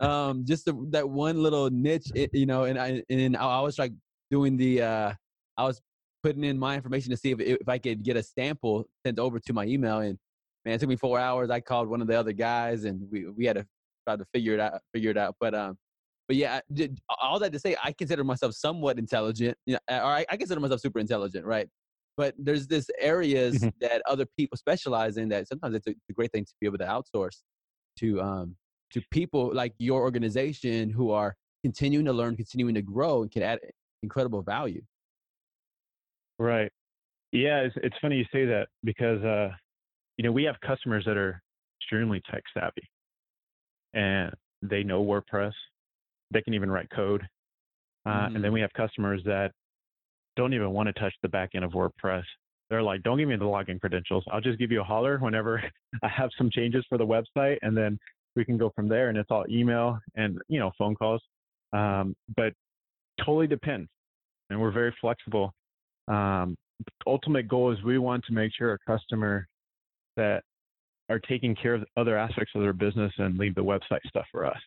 um 0.00 0.44
just 0.44 0.66
the, 0.66 0.74
that 0.90 1.08
one 1.08 1.42
little 1.42 1.70
niche, 1.70 2.10
it, 2.14 2.30
you 2.34 2.46
know, 2.46 2.64
and 2.64 2.78
I 2.78 3.02
and 3.08 3.36
I 3.36 3.60
was 3.60 3.78
like 3.78 3.92
doing 4.30 4.56
the 4.56 4.82
uh 4.82 5.12
I 5.56 5.64
was 5.64 5.80
putting 6.22 6.44
in 6.44 6.58
my 6.58 6.74
information 6.74 7.10
to 7.10 7.16
see 7.16 7.30
if 7.30 7.40
if 7.40 7.68
I 7.68 7.78
could 7.78 8.02
get 8.02 8.16
a 8.16 8.22
sample 8.22 8.84
sent 9.06 9.18
over 9.18 9.40
to 9.40 9.52
my 9.52 9.64
email. 9.64 10.00
And 10.00 10.18
man, 10.64 10.74
it 10.74 10.78
took 10.78 10.88
me 10.88 10.96
four 10.96 11.18
hours. 11.18 11.50
I 11.50 11.60
called 11.60 11.88
one 11.88 12.00
of 12.00 12.06
the 12.06 12.18
other 12.18 12.32
guys, 12.32 12.84
and 12.84 13.06
we 13.10 13.28
we 13.28 13.46
had 13.46 13.56
to 13.56 13.66
try 14.06 14.16
to 14.16 14.24
figure 14.32 14.54
it 14.54 14.60
out. 14.60 14.80
Figure 14.92 15.10
it 15.10 15.18
out. 15.18 15.36
But 15.40 15.54
um, 15.54 15.78
but 16.28 16.36
yeah, 16.36 16.60
all 17.20 17.38
that 17.40 17.52
to 17.52 17.58
say, 17.58 17.76
I 17.82 17.92
consider 17.92 18.24
myself 18.24 18.54
somewhat 18.54 18.98
intelligent. 18.98 19.56
You 19.66 19.74
know, 19.74 19.98
or 19.98 20.04
I, 20.04 20.26
I 20.28 20.36
consider 20.36 20.60
myself 20.60 20.80
super 20.80 20.98
intelligent, 20.98 21.44
right? 21.44 21.68
But 22.16 22.34
there's 22.38 22.66
this 22.66 22.90
areas 22.98 23.56
mm-hmm. 23.56 23.68
that 23.80 24.02
other 24.06 24.26
people 24.38 24.56
specialize 24.56 25.16
in 25.16 25.28
that 25.30 25.48
sometimes 25.48 25.74
it's 25.76 25.86
a, 25.86 25.90
a 25.90 26.12
great 26.12 26.32
thing 26.32 26.44
to 26.44 26.52
be 26.60 26.66
able 26.66 26.78
to 26.78 26.84
outsource 26.84 27.38
to 27.98 28.20
um 28.20 28.56
to 28.92 29.02
people 29.10 29.50
like 29.54 29.74
your 29.78 30.02
organization 30.02 30.90
who 30.90 31.10
are 31.10 31.36
continuing 31.62 32.04
to 32.06 32.12
learn, 32.12 32.36
continuing 32.36 32.74
to 32.74 32.82
grow, 32.82 33.22
and 33.22 33.30
can 33.30 33.42
add 33.42 33.58
incredible 34.02 34.42
value. 34.42 34.82
Right. 36.38 36.70
Yeah, 37.32 37.60
it's 37.60 37.76
it's 37.82 37.96
funny 38.00 38.16
you 38.16 38.24
say 38.32 38.44
that 38.46 38.68
because 38.82 39.22
uh, 39.22 39.50
you 40.20 40.24
know 40.24 40.32
we 40.32 40.44
have 40.44 40.60
customers 40.60 41.02
that 41.06 41.16
are 41.16 41.40
extremely 41.80 42.20
tech 42.30 42.42
savvy, 42.52 42.86
and 43.94 44.30
they 44.60 44.82
know 44.82 45.02
WordPress. 45.02 45.54
They 46.30 46.42
can 46.42 46.52
even 46.52 46.70
write 46.70 46.90
code. 46.94 47.22
Uh, 48.04 48.10
mm-hmm. 48.10 48.26
And 48.26 48.34
then 48.34 48.42
mm-hmm. 48.42 48.52
we 48.52 48.60
have 48.60 48.70
customers 48.74 49.22
that 49.24 49.52
don't 50.36 50.52
even 50.52 50.72
want 50.72 50.88
to 50.88 51.00
touch 51.00 51.14
the 51.22 51.28
back 51.30 51.52
end 51.54 51.64
of 51.64 51.70
WordPress. 51.70 52.24
They're 52.68 52.82
like, 52.82 53.02
don't 53.02 53.16
give 53.16 53.28
me 53.28 53.36
the 53.36 53.46
login 53.46 53.80
credentials. 53.80 54.22
I'll 54.30 54.42
just 54.42 54.58
give 54.58 54.70
you 54.70 54.82
a 54.82 54.84
holler 54.84 55.16
whenever 55.16 55.62
I 56.02 56.08
have 56.08 56.28
some 56.36 56.50
changes 56.50 56.84
for 56.90 56.98
the 56.98 57.06
website, 57.06 57.56
and 57.62 57.74
then 57.74 57.98
we 58.36 58.44
can 58.44 58.58
go 58.58 58.70
from 58.76 58.90
there. 58.90 59.08
And 59.08 59.16
it's 59.16 59.30
all 59.30 59.46
email 59.48 59.98
and 60.16 60.38
you 60.48 60.60
know 60.60 60.70
phone 60.76 60.96
calls. 60.96 61.22
Um, 61.72 62.14
but 62.36 62.52
totally 63.24 63.46
depends, 63.46 63.88
and 64.50 64.60
we're 64.60 64.70
very 64.70 64.94
flexible. 65.00 65.54
Um, 66.08 66.56
ultimate 67.06 67.48
goal 67.48 67.72
is 67.72 67.82
we 67.82 67.96
want 67.96 68.22
to 68.26 68.34
make 68.34 68.52
sure 68.54 68.74
a 68.74 68.78
customer 68.86 69.46
that 70.16 70.42
are 71.08 71.18
taking 71.18 71.54
care 71.56 71.74
of 71.74 71.84
other 71.96 72.16
aspects 72.16 72.52
of 72.54 72.62
their 72.62 72.72
business 72.72 73.12
and 73.18 73.38
leave 73.38 73.54
the 73.54 73.64
website 73.64 74.00
stuff 74.06 74.26
for 74.30 74.46
us. 74.46 74.58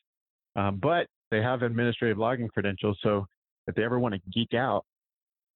Um, 0.55 0.79
but 0.81 1.07
they 1.31 1.41
have 1.41 1.63
administrative 1.63 2.17
login 2.17 2.49
credentials, 2.49 2.97
so 3.01 3.25
if 3.67 3.75
they 3.75 3.83
ever 3.83 3.99
want 3.99 4.13
to 4.13 4.21
geek 4.31 4.53
out, 4.53 4.85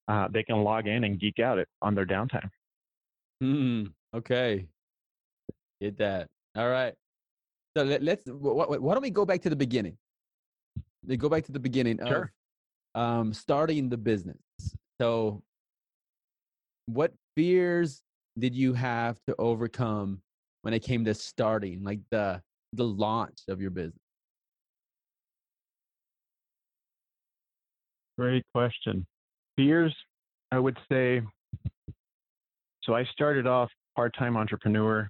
uh, 0.07 0.27
they 0.31 0.43
can 0.43 0.63
log 0.63 0.87
in 0.87 1.03
and 1.03 1.19
geek 1.19 1.39
out 1.39 1.57
it 1.59 1.67
on 1.81 1.93
their 1.93 2.05
downtime. 2.05 2.49
Hmm. 3.41 3.83
Okay. 4.15 4.65
Get 5.81 5.97
that. 5.97 6.27
All 6.55 6.69
right. 6.69 6.93
So 7.77 7.83
let, 7.83 8.01
us 8.01 8.19
why 8.25 8.93
don't 8.93 9.03
we 9.03 9.11
go 9.11 9.25
back 9.25 9.41
to 9.41 9.49
the 9.49 9.55
beginning? 9.55 9.97
They 11.03 11.17
go 11.17 11.29
back 11.29 11.45
to 11.45 11.51
the 11.51 11.59
beginning 11.59 11.99
sure. 12.07 12.31
of 12.95 13.01
um, 13.01 13.33
starting 13.33 13.89
the 13.89 13.97
business. 13.97 14.37
So, 14.99 15.43
what 16.87 17.13
fears 17.35 18.01
did 18.37 18.55
you 18.55 18.73
have 18.73 19.17
to 19.27 19.35
overcome 19.37 20.21
when 20.61 20.73
it 20.73 20.79
came 20.79 21.05
to 21.05 21.13
starting, 21.13 21.83
like 21.83 21.99
the 22.11 22.41
the 22.73 22.83
launch 22.83 23.39
of 23.47 23.61
your 23.61 23.71
business? 23.71 23.99
Great 28.17 28.43
question. 28.53 29.05
Fears, 29.55 29.95
I 30.51 30.59
would 30.59 30.77
say. 30.91 31.21
So 32.83 32.95
I 32.95 33.03
started 33.05 33.45
off 33.45 33.69
part-time 33.95 34.37
entrepreneur 34.37 35.09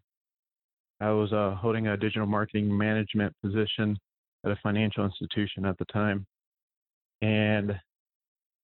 I 1.00 1.12
was 1.12 1.32
uh, 1.32 1.56
holding 1.56 1.88
a 1.88 1.98
digital 1.98 2.26
marketing 2.26 2.76
management 2.76 3.34
position 3.44 3.98
at 4.46 4.52
a 4.52 4.56
financial 4.64 5.06
institution 5.06 5.66
at 5.66 5.78
the 5.78 5.86
time. 5.86 6.26
And 7.22 7.80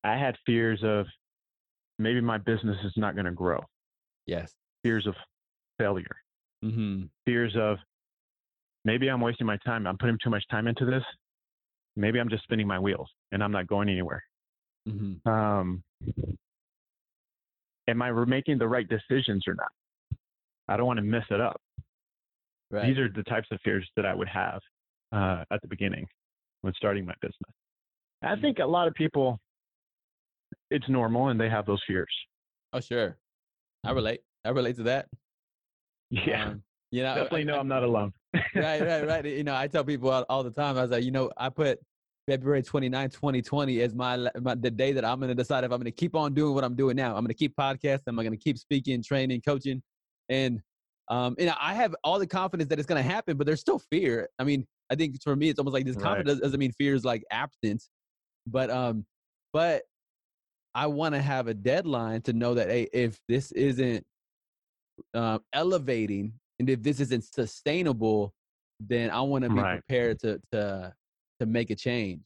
I 0.03 0.17
had 0.17 0.35
fears 0.45 0.79
of 0.83 1.05
maybe 1.99 2.21
my 2.21 2.39
business 2.39 2.77
is 2.83 2.93
not 2.95 3.15
going 3.15 3.25
to 3.25 3.31
grow. 3.31 3.63
Yes. 4.25 4.53
Fears 4.83 5.07
of 5.07 5.15
failure. 5.77 6.15
Mm-hmm. 6.63 7.03
Fears 7.25 7.55
of 7.57 7.77
maybe 8.85 9.09
I'm 9.09 9.21
wasting 9.21 9.47
my 9.47 9.57
time. 9.65 9.87
I'm 9.87 9.97
putting 9.97 10.17
too 10.23 10.29
much 10.29 10.43
time 10.49 10.67
into 10.67 10.85
this. 10.85 11.03
Maybe 11.95 12.19
I'm 12.19 12.29
just 12.29 12.43
spinning 12.43 12.67
my 12.67 12.79
wheels 12.79 13.09
and 13.31 13.43
I'm 13.43 13.51
not 13.51 13.67
going 13.67 13.89
anywhere. 13.89 14.23
Mm-hmm. 14.87 15.29
Um, 15.29 15.83
am 17.87 18.01
I 18.01 18.11
making 18.25 18.57
the 18.57 18.67
right 18.67 18.87
decisions 18.87 19.43
or 19.47 19.55
not? 19.55 19.69
I 20.67 20.77
don't 20.77 20.87
want 20.87 20.97
to 20.97 21.03
mess 21.03 21.25
it 21.29 21.41
up. 21.41 21.61
Right. 22.71 22.87
These 22.87 22.97
are 22.97 23.09
the 23.09 23.23
types 23.23 23.47
of 23.51 23.59
fears 23.63 23.87
that 23.95 24.05
I 24.05 24.15
would 24.15 24.29
have 24.29 24.59
uh, 25.11 25.43
at 25.51 25.61
the 25.61 25.67
beginning 25.67 26.07
when 26.61 26.73
starting 26.75 27.05
my 27.05 27.13
business. 27.21 27.35
I 28.21 28.27
mm-hmm. 28.27 28.41
think 28.41 28.59
a 28.59 28.65
lot 28.65 28.87
of 28.87 28.93
people, 28.95 29.39
it's 30.71 30.87
normal 30.89 31.27
and 31.27 31.39
they 31.39 31.49
have 31.49 31.65
those 31.65 31.81
fears. 31.85 32.13
Oh, 32.71 32.79
sure. 32.79 33.17
I 33.83 33.91
relate. 33.91 34.21
I 34.45 34.49
relate 34.49 34.75
to 34.77 34.83
that. 34.83 35.07
Yeah. 36.09 36.47
Um, 36.47 36.63
you 36.91 37.01
know, 37.01 37.15
definitely 37.15 37.41
I, 37.41 37.43
know 37.45 37.59
I'm 37.59 37.67
not 37.67 37.83
alone. 37.83 38.13
right, 38.55 38.81
right, 38.81 39.07
right. 39.07 39.25
You 39.25 39.43
know, 39.43 39.55
I 39.55 39.67
tell 39.67 39.83
people 39.83 40.09
all, 40.11 40.25
all, 40.29 40.43
the 40.43 40.51
time, 40.51 40.77
I 40.77 40.81
was 40.81 40.91
like, 40.91 41.03
you 41.03 41.11
know, 41.11 41.31
I 41.37 41.49
put 41.49 41.79
February 42.27 42.61
29, 42.61 43.09
2020 43.09 43.81
as 43.81 43.95
my, 43.95 44.29
my 44.39 44.55
the 44.55 44.69
day 44.69 44.91
that 44.93 45.03
I'm 45.03 45.19
going 45.19 45.29
to 45.29 45.35
decide 45.35 45.63
if 45.63 45.71
I'm 45.71 45.79
going 45.79 45.85
to 45.85 45.91
keep 45.91 46.15
on 46.15 46.33
doing 46.33 46.53
what 46.53 46.63
I'm 46.63 46.75
doing 46.75 46.95
now. 46.95 47.15
I'm 47.15 47.23
going 47.23 47.27
to 47.29 47.33
keep 47.33 47.55
podcasting. 47.55 48.03
I'm 48.07 48.15
going 48.15 48.31
to 48.31 48.37
keep 48.37 48.57
speaking, 48.57 49.01
training, 49.01 49.41
coaching. 49.41 49.81
And 50.29 50.61
um, 51.09 51.35
and 51.37 51.53
I 51.59 51.73
have 51.73 51.93
all 52.03 52.17
the 52.17 52.27
confidence 52.27 52.69
that 52.69 52.79
it's 52.79 52.85
going 52.85 53.03
to 53.03 53.09
happen, 53.09 53.35
but 53.35 53.45
there's 53.45 53.59
still 53.59 53.79
fear. 53.79 54.29
I 54.39 54.45
mean, 54.45 54.65
I 54.89 54.95
think 54.95 55.21
for 55.21 55.35
me, 55.35 55.49
it's 55.49 55.59
almost 55.59 55.73
like 55.73 55.85
this 55.85 55.97
right. 55.97 56.05
confidence 56.05 56.39
doesn't 56.39 56.59
mean 56.59 56.71
fear 56.71 56.95
is 56.95 57.03
like 57.03 57.23
absence, 57.29 57.89
but 58.47 58.69
um, 58.69 59.05
but 59.51 59.83
I 60.75 60.87
want 60.87 61.15
to 61.15 61.21
have 61.21 61.47
a 61.47 61.53
deadline 61.53 62.21
to 62.23 62.33
know 62.33 62.53
that 62.55 62.69
hey, 62.69 62.87
if 62.93 63.19
this 63.27 63.51
isn't 63.51 64.05
uh, 65.13 65.39
elevating 65.53 66.33
and 66.59 66.69
if 66.69 66.81
this 66.81 66.99
isn't 66.99 67.23
sustainable, 67.23 68.33
then 68.79 69.09
I 69.09 69.21
want 69.21 69.43
to 69.43 69.49
be 69.49 69.55
right. 69.55 69.79
prepared 69.79 70.19
to 70.21 70.41
to 70.51 70.93
to 71.39 71.45
make 71.45 71.69
a 71.69 71.75
change. 71.75 72.21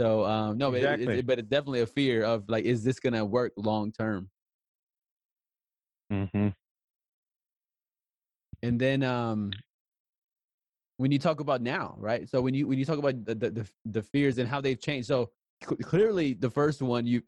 So 0.00 0.24
um, 0.24 0.56
no, 0.56 0.72
exactly. 0.72 1.06
it, 1.06 1.18
it, 1.18 1.26
but 1.26 1.38
it's 1.38 1.48
definitely 1.48 1.80
a 1.80 1.86
fear 1.86 2.24
of 2.24 2.44
like, 2.48 2.64
is 2.64 2.82
this 2.82 2.98
going 2.98 3.12
to 3.12 3.24
work 3.24 3.52
long 3.56 3.92
term? 3.92 4.30
Mm-hmm. 6.10 6.48
And 8.62 8.80
then 8.80 9.02
um, 9.02 9.50
when 10.96 11.12
you 11.12 11.18
talk 11.18 11.40
about 11.40 11.60
now, 11.60 11.96
right? 11.98 12.28
So 12.28 12.40
when 12.40 12.54
you 12.54 12.66
when 12.66 12.78
you 12.78 12.84
talk 12.84 12.98
about 12.98 13.24
the 13.24 13.34
the, 13.34 13.68
the 13.84 14.02
fears 14.02 14.38
and 14.38 14.48
how 14.48 14.60
they've 14.60 14.80
changed, 14.80 15.08
so 15.08 15.30
clearly 15.60 16.34
the 16.34 16.50
first 16.50 16.82
one 16.82 17.06
you 17.06 17.22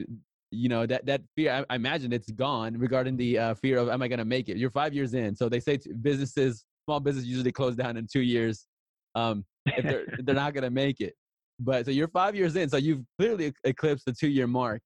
you 0.50 0.68
know 0.68 0.86
that 0.86 1.04
that 1.06 1.22
fear 1.34 1.52
I, 1.52 1.72
I 1.72 1.76
imagine 1.76 2.12
it's 2.12 2.30
gone 2.30 2.78
regarding 2.78 3.16
the 3.16 3.38
uh, 3.38 3.54
fear 3.54 3.78
of 3.78 3.88
am 3.88 4.02
I 4.02 4.08
going 4.08 4.18
to 4.18 4.24
make 4.24 4.48
it? 4.48 4.56
You're 4.56 4.70
five 4.70 4.94
years 4.94 5.14
in, 5.14 5.34
so 5.34 5.48
they 5.48 5.60
say 5.60 5.78
businesses, 6.02 6.64
small 6.84 7.00
business 7.00 7.24
usually 7.24 7.52
close 7.52 7.74
down 7.74 7.96
in 7.96 8.06
two 8.10 8.20
years 8.20 8.66
um, 9.14 9.44
if 9.66 9.84
they're 9.84 10.06
they're 10.24 10.34
not 10.34 10.54
going 10.54 10.64
to 10.64 10.70
make 10.70 11.00
it. 11.00 11.14
But 11.58 11.86
so 11.86 11.90
you're 11.90 12.08
five 12.08 12.34
years 12.34 12.56
in, 12.56 12.68
so 12.68 12.76
you've 12.76 13.02
clearly 13.18 13.52
eclipsed 13.64 14.04
the 14.04 14.12
two 14.12 14.28
year 14.28 14.46
mark. 14.46 14.80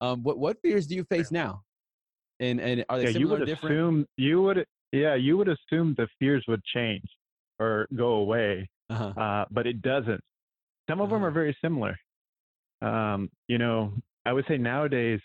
Um, 0.00 0.22
what 0.22 0.38
what 0.38 0.56
fears 0.60 0.86
do 0.86 0.94
you 0.94 1.04
face 1.04 1.30
now? 1.30 1.62
And 2.40 2.60
and 2.60 2.84
are 2.88 2.98
they 2.98 3.04
yeah, 3.04 3.12
similar? 3.12 3.20
You 3.20 3.28
would 3.28 3.46
different? 3.46 3.74
assume 3.74 4.06
you 4.16 4.42
would 4.42 4.66
yeah, 4.92 5.14
you 5.14 5.36
would 5.36 5.48
assume 5.48 5.94
the 5.96 6.08
fears 6.18 6.44
would 6.48 6.62
change 6.64 7.04
or 7.58 7.86
go 7.94 8.14
away, 8.14 8.68
uh-huh. 8.90 9.20
uh, 9.20 9.44
but 9.50 9.66
it 9.66 9.82
doesn't. 9.82 10.20
Some 10.90 11.00
of 11.00 11.06
uh-huh. 11.06 11.14
them 11.14 11.24
are 11.24 11.30
very 11.30 11.56
similar. 11.62 11.96
Um, 12.82 13.30
you 13.46 13.58
know, 13.58 13.92
I 14.26 14.32
would 14.32 14.44
say 14.48 14.58
nowadays, 14.58 15.20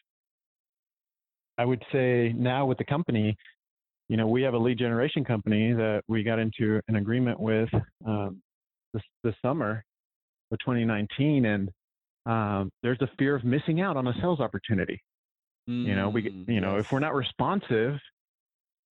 I 1.57 1.65
would 1.65 1.83
say 1.91 2.33
now 2.35 2.65
with 2.65 2.77
the 2.77 2.85
company, 2.85 3.35
you 4.09 4.15
know, 4.15 4.27
we 4.27 4.43
have 4.43 4.53
a 4.53 4.57
lead 4.57 4.77
generation 4.77 5.25
company 5.25 5.73
that 5.73 6.03
we 6.07 6.23
got 6.23 6.39
into 6.39 6.79
an 6.87 6.95
agreement 6.95 7.39
with 7.39 7.69
um, 8.05 8.41
this, 8.93 9.03
this 9.23 9.35
summer 9.41 9.83
of 10.51 10.59
2019, 10.59 11.45
and 11.45 11.69
um, 12.25 12.71
there's 12.83 13.01
a 13.01 13.09
fear 13.17 13.35
of 13.35 13.43
missing 13.43 13.81
out 13.81 13.97
on 13.97 14.07
a 14.07 14.13
sales 14.21 14.39
opportunity. 14.39 15.01
Mm, 15.69 15.85
you 15.85 15.95
know, 15.95 16.09
we, 16.09 16.23
you 16.23 16.45
yes. 16.47 16.61
know, 16.61 16.77
if 16.77 16.91
we're 16.91 16.99
not 16.99 17.15
responsive 17.15 17.97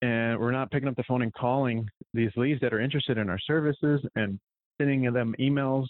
and 0.01 0.39
we're 0.39 0.51
not 0.51 0.69
picking 0.69 0.87
up 0.87 0.95
the 0.95 1.03
phone 1.03 1.23
and 1.23 1.33
calling 1.33 1.89
these 2.13 2.29
leads 2.35 2.61
that 2.61 2.73
are 2.73 2.79
interested 2.79 3.17
in 3.17 3.29
our 3.29 3.39
services 3.39 4.01
and 4.15 4.39
sending 4.79 5.11
them 5.11 5.33
emails, 5.39 5.87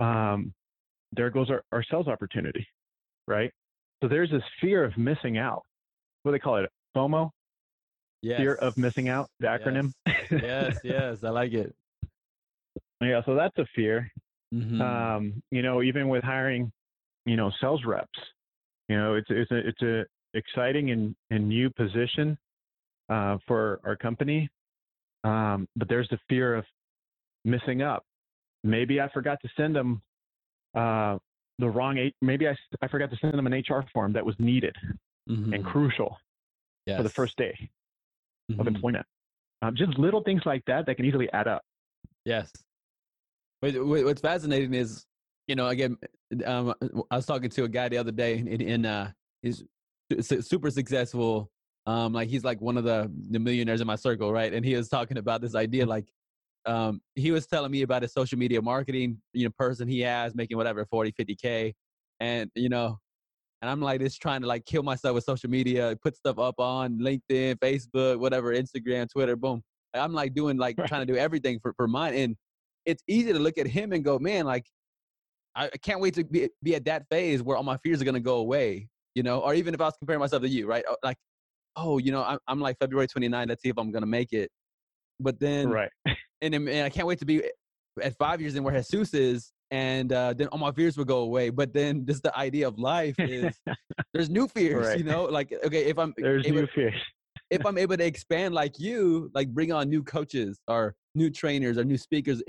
um, 0.00 0.52
there 1.16 1.30
goes 1.30 1.50
our, 1.50 1.62
our 1.72 1.82
sales 1.82 2.08
opportunity, 2.08 2.66
right? 3.26 3.50
So 4.02 4.08
there's 4.08 4.30
this 4.30 4.42
fear 4.60 4.84
of 4.84 4.96
missing 4.96 5.38
out. 5.38 5.62
What 6.22 6.32
do 6.32 6.36
they 6.36 6.40
call 6.40 6.56
it? 6.56 6.70
FOMO? 6.96 7.30
Yes. 8.22 8.38
Fear 8.40 8.54
of 8.54 8.76
missing 8.76 9.08
out, 9.08 9.28
the 9.40 9.46
acronym. 9.46 9.92
Yes, 10.06 10.30
yes, 10.30 10.80
yes, 10.82 11.24
I 11.24 11.30
like 11.30 11.52
it. 11.52 11.74
Yeah, 13.00 13.20
so 13.24 13.34
that's 13.34 13.56
a 13.58 13.66
fear. 13.74 14.10
Mm-hmm. 14.54 14.80
Um, 14.80 15.42
you 15.50 15.62
know, 15.62 15.82
even 15.82 16.08
with 16.08 16.24
hiring, 16.24 16.72
you 17.24 17.36
know, 17.36 17.50
sales 17.60 17.84
reps, 17.84 18.18
you 18.88 18.96
know, 18.96 19.14
it's 19.14 19.28
it's 19.30 19.50
a 19.50 19.68
it's 19.68 19.82
a 19.82 20.04
exciting 20.34 20.90
and, 20.90 21.14
and 21.30 21.48
new 21.48 21.70
position 21.70 22.38
uh, 23.08 23.36
for 23.46 23.80
our 23.84 23.96
company. 23.96 24.48
Um, 25.24 25.68
but 25.76 25.88
there's 25.88 26.08
the 26.08 26.18
fear 26.28 26.54
of 26.54 26.64
missing 27.44 27.82
up. 27.82 28.04
Maybe 28.64 29.00
I 29.00 29.08
forgot 29.12 29.38
to 29.42 29.48
send 29.56 29.76
them 29.76 30.02
uh, 30.76 31.18
the 31.58 31.68
wrong, 31.68 31.98
eight. 31.98 32.14
maybe 32.20 32.46
I, 32.46 32.56
I 32.82 32.88
forgot 32.88 33.10
to 33.10 33.16
send 33.16 33.34
them 33.34 33.46
an 33.46 33.52
HR 33.52 33.84
form 33.92 34.12
that 34.12 34.24
was 34.24 34.34
needed. 34.38 34.76
mm-hmm. 35.28 35.52
and 35.52 35.64
crucial 35.64 36.18
yes. 36.86 36.96
for 36.96 37.02
the 37.02 37.10
first 37.10 37.36
day 37.36 37.54
mm-hmm. 38.50 38.60
of 38.60 38.66
employment. 38.66 39.06
Um, 39.62 39.74
just 39.74 39.98
little 39.98 40.22
things 40.22 40.42
like 40.44 40.62
that 40.66 40.86
that 40.86 40.96
can 40.96 41.04
easily 41.04 41.30
add 41.32 41.48
up. 41.48 41.62
Yes. 42.24 42.50
What's 43.60 44.20
fascinating 44.20 44.74
is, 44.74 45.06
you 45.46 45.54
know, 45.54 45.68
again, 45.68 45.96
um, 46.44 46.74
I 47.10 47.16
was 47.16 47.26
talking 47.26 47.50
to 47.50 47.64
a 47.64 47.68
guy 47.68 47.88
the 47.88 47.98
other 47.98 48.12
day, 48.12 48.38
and, 48.38 48.62
and 48.62 48.86
uh, 48.86 49.06
he's 49.42 49.64
super 50.22 50.70
successful. 50.70 51.50
Um, 51.86 52.12
like 52.12 52.28
he's 52.28 52.44
like 52.44 52.60
one 52.60 52.76
of 52.76 52.84
the 52.84 53.10
the 53.30 53.38
millionaires 53.38 53.80
in 53.80 53.86
my 53.86 53.94
circle, 53.96 54.32
right? 54.32 54.52
And 54.52 54.64
he 54.64 54.74
was 54.74 54.88
talking 54.88 55.18
about 55.18 55.40
this 55.40 55.54
idea, 55.54 55.82
mm-hmm. 55.82 55.90
like 55.90 56.06
um, 56.66 57.00
he 57.14 57.30
was 57.30 57.46
telling 57.46 57.70
me 57.70 57.82
about 57.82 58.02
his 58.02 58.12
social 58.12 58.38
media 58.38 58.60
marketing, 58.60 59.18
you 59.32 59.44
know, 59.44 59.52
person 59.58 59.88
he 59.88 60.00
has 60.00 60.34
making 60.34 60.56
whatever 60.56 60.84
40, 60.84 61.12
50 61.12 61.36
k, 61.36 61.74
and 62.20 62.50
you 62.54 62.68
know, 62.68 62.98
and 63.62 63.70
I'm 63.70 63.80
like 63.80 64.00
just 64.00 64.20
trying 64.20 64.42
to 64.42 64.46
like 64.46 64.64
kill 64.66 64.82
myself 64.82 65.14
with 65.14 65.24
social 65.24 65.50
media, 65.50 65.96
put 66.02 66.16
stuff 66.16 66.38
up 66.38 66.56
on 66.58 66.98
LinkedIn, 66.98 67.58
Facebook, 67.58 68.18
whatever, 68.18 68.54
Instagram, 68.54 69.08
Twitter, 69.10 69.36
boom. 69.36 69.62
I'm 69.94 70.12
like 70.12 70.34
doing 70.34 70.58
like 70.58 70.76
trying 70.86 71.06
to 71.06 71.12
do 71.12 71.18
everything 71.18 71.58
for 71.60 71.72
for 71.74 71.88
mine, 71.88 72.14
and 72.14 72.36
it's 72.84 73.02
easy 73.08 73.32
to 73.32 73.38
look 73.38 73.58
at 73.58 73.66
him 73.66 73.92
and 73.92 74.04
go, 74.04 74.18
man, 74.18 74.44
like 74.44 74.64
I 75.56 75.70
can't 75.82 76.00
wait 76.00 76.14
to 76.14 76.24
be, 76.24 76.50
be 76.62 76.74
at 76.74 76.84
that 76.84 77.06
phase 77.10 77.42
where 77.42 77.56
all 77.56 77.62
my 77.62 77.78
fears 77.78 78.00
are 78.02 78.04
going 78.04 78.14
to 78.14 78.20
go 78.20 78.36
away, 78.36 78.88
you 79.14 79.22
know, 79.22 79.40
or 79.40 79.54
even 79.54 79.72
if 79.72 79.80
I 79.80 79.84
was 79.84 79.94
comparing 79.98 80.20
myself 80.20 80.42
to 80.42 80.48
you, 80.48 80.66
right? 80.66 80.84
Uh, 80.88 80.96
like, 81.02 81.16
oh, 81.76 81.96
you 81.96 82.12
know, 82.12 82.22
I'm, 82.22 82.38
I'm 82.46 82.60
like 82.60 82.76
February 82.78 83.08
29, 83.08 83.48
let's 83.48 83.62
see 83.62 83.70
if 83.70 83.78
I'm 83.78 83.90
going 83.90 84.02
to 84.02 84.06
make 84.06 84.34
it. 84.34 84.50
But 85.18 85.40
then, 85.40 85.70
right. 85.70 85.90
And, 86.42 86.54
and 86.54 86.84
I 86.84 86.90
can't 86.90 87.06
wait 87.06 87.18
to 87.20 87.24
be 87.24 87.42
at 88.02 88.16
five 88.18 88.40
years 88.40 88.54
in 88.54 88.62
where 88.62 88.74
Jesus 88.74 89.14
is. 89.14 89.52
And 89.70 90.12
uh, 90.12 90.32
then 90.34 90.46
all 90.48 90.58
my 90.58 90.70
fears 90.70 90.96
would 90.96 91.08
go 91.08 91.18
away. 91.18 91.50
But 91.50 91.72
then 91.72 92.06
just 92.06 92.22
the 92.22 92.36
idea 92.36 92.68
of 92.68 92.78
life 92.78 93.16
is 93.18 93.58
there's 94.14 94.30
new 94.30 94.46
fears, 94.48 94.86
right. 94.86 94.98
you 94.98 95.04
know, 95.04 95.24
like, 95.24 95.52
okay, 95.64 95.86
if 95.86 95.98
I'm, 95.98 96.14
there's 96.16 96.46
able, 96.46 96.60
new 96.60 96.68
fears. 96.74 96.94
if 97.50 97.66
I'm 97.66 97.76
able 97.76 97.96
to 97.96 98.04
expand 98.04 98.54
like 98.54 98.78
you, 98.78 99.30
like 99.34 99.48
bring 99.48 99.72
on 99.72 99.88
new 99.88 100.04
coaches 100.04 100.60
or 100.68 100.94
new 101.14 101.30
trainers 101.30 101.78
or 101.78 101.84
new 101.84 101.98
speakers 101.98 102.42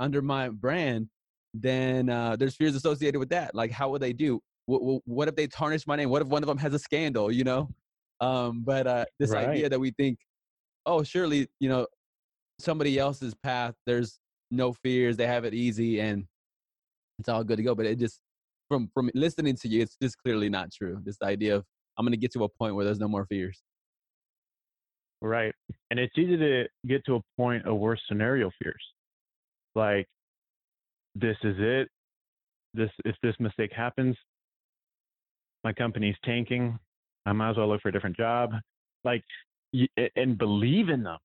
under 0.00 0.20
my 0.20 0.48
brand, 0.48 1.08
then 1.54 2.10
uh, 2.10 2.36
there's 2.36 2.56
fears 2.56 2.74
associated 2.74 3.18
with 3.18 3.30
that. 3.30 3.54
Like, 3.54 3.70
how 3.70 3.90
would 3.90 4.02
they 4.02 4.12
do? 4.12 4.40
What, 4.66 5.02
what 5.06 5.28
if 5.28 5.36
they 5.36 5.46
tarnish 5.46 5.86
my 5.86 5.96
name? 5.96 6.10
What 6.10 6.22
if 6.22 6.28
one 6.28 6.42
of 6.42 6.46
them 6.46 6.58
has 6.58 6.74
a 6.74 6.78
scandal? 6.78 7.30
You 7.32 7.44
know. 7.44 7.68
Um, 8.20 8.62
but 8.64 8.86
uh, 8.86 9.04
this 9.18 9.30
right. 9.30 9.48
idea 9.48 9.68
that 9.68 9.78
we 9.78 9.92
think, 9.92 10.18
oh, 10.86 11.02
surely 11.02 11.48
you 11.60 11.68
know, 11.68 11.86
somebody 12.58 12.98
else's 12.98 13.34
path. 13.34 13.74
There's 13.86 14.18
no 14.50 14.72
fears. 14.72 15.16
They 15.16 15.26
have 15.26 15.44
it 15.44 15.54
easy, 15.54 16.00
and 16.00 16.26
it's 17.18 17.28
all 17.28 17.44
good 17.44 17.56
to 17.56 17.62
go. 17.62 17.74
But 17.74 17.86
it 17.86 17.98
just 17.98 18.20
from 18.68 18.90
from 18.94 19.10
listening 19.14 19.56
to 19.56 19.68
you, 19.68 19.82
it's 19.82 19.96
just 20.00 20.16
clearly 20.22 20.48
not 20.48 20.72
true. 20.72 21.00
This 21.04 21.16
idea 21.22 21.56
of 21.56 21.64
I'm 21.98 22.04
going 22.04 22.12
to 22.12 22.18
get 22.18 22.32
to 22.34 22.44
a 22.44 22.48
point 22.48 22.74
where 22.74 22.84
there's 22.84 23.00
no 23.00 23.08
more 23.08 23.26
fears. 23.26 23.60
Right, 25.20 25.52
and 25.90 25.98
it's 25.98 26.16
easy 26.16 26.36
to 26.36 26.64
get 26.86 27.04
to 27.06 27.16
a 27.16 27.20
point 27.36 27.66
of 27.66 27.76
worst 27.78 28.02
scenario 28.08 28.50
fears, 28.62 28.82
like 29.74 30.06
this 31.16 31.36
is 31.42 31.56
it. 31.58 31.88
This 32.74 32.90
if 33.04 33.16
this 33.22 33.34
mistake 33.40 33.72
happens, 33.74 34.16
my 35.64 35.72
company's 35.72 36.14
tanking. 36.24 36.78
I 37.26 37.32
might 37.32 37.50
as 37.50 37.56
well 37.56 37.68
look 37.68 37.82
for 37.82 37.88
a 37.88 37.92
different 37.92 38.16
job. 38.16 38.52
Like 39.04 39.24
and 40.16 40.38
believe 40.38 40.88
in 40.88 41.02
them. 41.02 41.18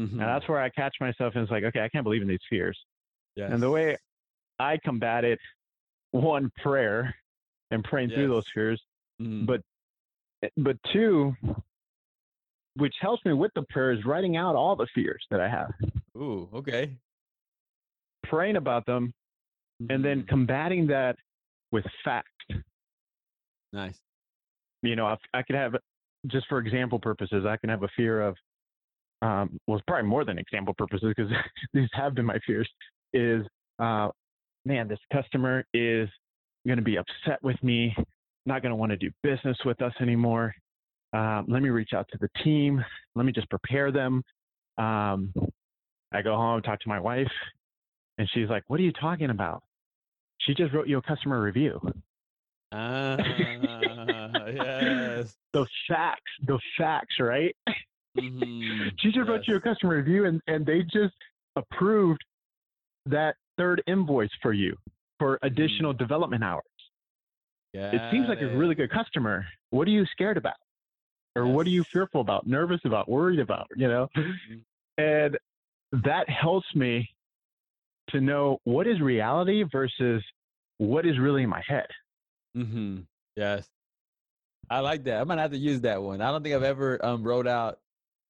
Mm-hmm. 0.00 0.20
And 0.20 0.28
that's 0.28 0.48
where 0.48 0.60
I 0.60 0.68
catch 0.70 0.94
myself 1.00 1.34
and 1.34 1.42
it's 1.42 1.50
like, 1.50 1.64
okay, 1.64 1.80
I 1.80 1.88
can't 1.88 2.04
believe 2.04 2.22
in 2.22 2.28
these 2.28 2.38
fears. 2.48 2.78
Yes. 3.36 3.50
And 3.52 3.62
the 3.62 3.70
way 3.70 3.96
I 4.58 4.78
combat 4.84 5.24
it, 5.24 5.38
one 6.12 6.50
prayer 6.62 7.14
and 7.70 7.84
praying 7.84 8.10
yes. 8.10 8.16
through 8.16 8.28
those 8.28 8.46
fears, 8.52 8.82
mm-hmm. 9.20 9.44
but 9.44 9.60
but 10.56 10.76
two, 10.92 11.34
which 12.76 12.94
helps 13.00 13.24
me 13.24 13.34
with 13.34 13.52
the 13.54 13.62
prayer 13.68 13.92
is 13.92 14.04
writing 14.04 14.36
out 14.36 14.56
all 14.56 14.74
the 14.74 14.88
fears 14.94 15.22
that 15.30 15.40
I 15.40 15.48
have. 15.48 15.72
Ooh, 16.16 16.48
okay 16.54 16.96
praying 18.30 18.56
about 18.56 18.86
them, 18.86 19.12
and 19.90 20.04
then 20.04 20.20
mm-hmm. 20.20 20.28
combating 20.28 20.86
that 20.86 21.16
with 21.72 21.84
fact. 22.04 22.28
Nice. 23.72 23.98
You 24.82 24.96
know, 24.96 25.06
I, 25.06 25.16
I 25.34 25.42
could 25.42 25.56
have, 25.56 25.76
just 26.26 26.46
for 26.48 26.58
example 26.58 26.98
purposes, 26.98 27.44
I 27.46 27.56
can 27.56 27.68
have 27.68 27.82
a 27.82 27.88
fear 27.96 28.22
of, 28.22 28.36
um, 29.22 29.58
well, 29.66 29.76
it's 29.76 29.84
probably 29.86 30.08
more 30.08 30.24
than 30.24 30.38
example 30.38 30.74
purposes 30.74 31.12
because 31.16 31.32
these 31.74 31.88
have 31.92 32.14
been 32.14 32.24
my 32.24 32.38
fears. 32.46 32.68
Is, 33.12 33.44
uh, 33.78 34.08
man, 34.64 34.88
this 34.88 34.98
customer 35.12 35.64
is 35.74 36.08
going 36.66 36.78
to 36.78 36.84
be 36.84 36.96
upset 36.96 37.42
with 37.42 37.62
me, 37.62 37.94
not 38.46 38.62
going 38.62 38.70
to 38.70 38.76
want 38.76 38.90
to 38.90 38.96
do 38.96 39.10
business 39.22 39.56
with 39.64 39.80
us 39.82 39.92
anymore. 40.00 40.54
Um, 41.12 41.46
let 41.48 41.62
me 41.62 41.70
reach 41.70 41.90
out 41.94 42.06
to 42.12 42.18
the 42.20 42.28
team. 42.44 42.82
Let 43.14 43.26
me 43.26 43.32
just 43.32 43.50
prepare 43.50 43.90
them. 43.90 44.22
Um, 44.78 45.32
I 46.12 46.22
go 46.22 46.36
home, 46.36 46.62
talk 46.62 46.80
to 46.80 46.88
my 46.88 47.00
wife, 47.00 47.30
and 48.18 48.28
she's 48.32 48.48
like, 48.48 48.62
What 48.68 48.80
are 48.80 48.84
you 48.84 48.92
talking 48.92 49.30
about? 49.30 49.62
She 50.38 50.54
just 50.54 50.72
wrote 50.72 50.88
you 50.88 50.98
a 50.98 51.02
customer 51.02 51.42
review. 51.42 51.80
Ah, 52.72 53.16
yes. 54.46 55.36
those 55.52 55.68
facts, 55.88 56.30
those 56.46 56.60
facts, 56.78 57.16
right? 57.18 57.54
Mm-hmm. 58.18 58.88
she 58.98 59.08
just 59.08 59.18
yes. 59.18 59.28
wrote 59.28 59.42
you 59.46 59.56
a 59.56 59.60
customer 59.60 59.96
review 59.96 60.24
and, 60.24 60.40
and 60.48 60.66
they 60.66 60.82
just 60.82 61.14
approved 61.54 62.20
that 63.06 63.36
third 63.56 63.82
invoice 63.86 64.30
for 64.42 64.52
you 64.52 64.76
for 65.18 65.38
additional 65.42 65.94
mm. 65.94 65.98
development 65.98 66.42
hours. 66.42 66.64
Got 67.74 67.94
it 67.94 68.00
seems 68.10 68.28
like 68.28 68.38
it. 68.38 68.52
a 68.52 68.56
really 68.56 68.74
good 68.74 68.90
customer. 68.90 69.46
What 69.70 69.86
are 69.86 69.92
you 69.92 70.04
scared 70.06 70.36
about? 70.36 70.54
Or 71.36 71.46
yes. 71.46 71.54
what 71.54 71.66
are 71.66 71.70
you 71.70 71.84
fearful 71.84 72.20
about, 72.20 72.46
nervous 72.46 72.80
about, 72.84 73.08
worried 73.08 73.38
about, 73.38 73.68
you 73.76 73.86
know? 73.86 74.08
Mm-hmm. 74.16 74.54
And 74.98 75.38
that 76.04 76.28
helps 76.28 76.66
me 76.74 77.08
to 78.10 78.20
know 78.20 78.58
what 78.64 78.88
is 78.88 79.00
reality 79.00 79.64
versus 79.70 80.22
what 80.78 81.06
is 81.06 81.18
really 81.18 81.44
in 81.44 81.48
my 81.48 81.62
head. 81.66 81.86
Mm-hmm. 82.56 83.00
Yes. 83.36 83.68
I 84.68 84.80
like 84.80 85.04
that. 85.04 85.20
I'm 85.20 85.28
gonna 85.28 85.42
have 85.42 85.50
to 85.52 85.58
use 85.58 85.80
that 85.82 86.02
one. 86.02 86.20
I 86.20 86.30
don't 86.30 86.42
think 86.42 86.54
I've 86.54 86.62
ever 86.62 87.04
um, 87.04 87.22
wrote 87.22 87.46
out 87.46 87.78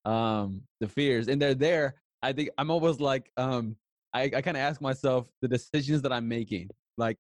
um, 0.05 0.63
the 0.81 0.89
fears, 0.89 1.29
and 1.29 1.41
they're 1.41 1.55
there. 1.55 1.95
I 2.23 2.33
think 2.33 2.51
I'm 2.59 2.71
almost 2.71 3.01
like 3.01 3.31
um, 3.37 3.77
I, 4.13 4.25
I 4.25 4.43
kind 4.43 4.57
of 4.57 4.63
ask 4.63 4.81
myself 4.81 5.27
the 5.43 5.49
decisions 5.49 6.03
that 6.03 6.13
I'm 6.13 6.29
making, 6.29 6.69
like 6.99 7.17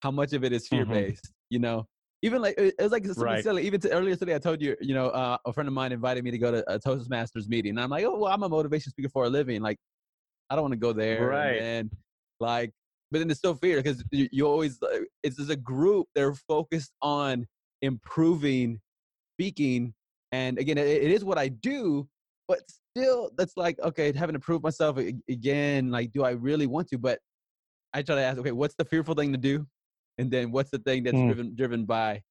how 0.00 0.10
much 0.10 0.32
of 0.32 0.44
it 0.44 0.52
is 0.52 0.68
fear 0.68 0.86
based. 0.86 1.24
Mm-hmm. 1.24 1.32
You 1.50 1.58
know, 1.58 1.86
even 2.22 2.42
like 2.42 2.54
it 2.58 2.74
was 2.78 2.92
like 2.92 3.04
something 3.06 3.24
right. 3.24 3.42
silly. 3.42 3.66
Even 3.66 3.80
to, 3.80 3.90
earlier 3.90 4.16
today, 4.16 4.34
I 4.34 4.38
told 4.38 4.60
you, 4.62 4.76
you 4.80 4.94
know, 4.94 5.08
uh, 5.08 5.38
a 5.44 5.52
friend 5.52 5.68
of 5.68 5.74
mine 5.74 5.92
invited 5.92 6.24
me 6.24 6.30
to 6.30 6.38
go 6.38 6.50
to 6.50 6.72
a 6.72 6.78
Toastmasters 6.78 7.48
meeting, 7.48 7.70
and 7.70 7.80
I'm 7.80 7.90
like, 7.90 8.04
oh, 8.04 8.18
well, 8.18 8.32
I'm 8.32 8.42
a 8.42 8.48
motivation 8.48 8.90
speaker 8.90 9.08
for 9.08 9.24
a 9.24 9.30
living. 9.30 9.62
Like, 9.62 9.78
I 10.50 10.54
don't 10.54 10.62
want 10.62 10.72
to 10.72 10.78
go 10.78 10.92
there. 10.92 11.28
Right. 11.28 11.60
And 11.60 11.90
like, 12.40 12.72
but 13.10 13.18
then 13.18 13.30
it's 13.30 13.38
still 13.38 13.54
fear 13.54 13.78
because 13.78 14.04
you, 14.10 14.28
you 14.32 14.46
always, 14.46 14.82
uh, 14.82 15.00
it's 15.22 15.40
as 15.40 15.50
a 15.50 15.56
group, 15.56 16.06
they're 16.14 16.34
focused 16.34 16.92
on 17.02 17.46
improving 17.82 18.80
speaking. 19.34 19.94
And 20.32 20.58
again, 20.58 20.78
it, 20.78 20.86
it 20.86 21.10
is 21.10 21.24
what 21.24 21.38
I 21.38 21.48
do, 21.48 22.08
but 22.48 22.60
still, 22.96 23.30
that's 23.36 23.56
like, 23.56 23.78
okay, 23.80 24.12
having 24.12 24.32
to 24.32 24.40
prove 24.40 24.62
myself 24.62 24.98
again. 25.28 25.90
Like, 25.90 26.12
do 26.12 26.24
I 26.24 26.30
really 26.30 26.66
want 26.66 26.88
to? 26.88 26.98
But 26.98 27.20
I 27.92 28.02
try 28.02 28.16
to 28.16 28.22
ask, 28.22 28.38
okay, 28.38 28.52
what's 28.52 28.74
the 28.74 28.84
fearful 28.84 29.14
thing 29.14 29.32
to 29.32 29.38
do? 29.38 29.66
And 30.16 30.30
then 30.30 30.50
what's 30.50 30.70
the 30.70 30.78
thing 30.78 31.04
that's 31.04 31.16
mm. 31.16 31.26
driven 31.26 31.54
driven 31.54 31.84
by 31.84 32.22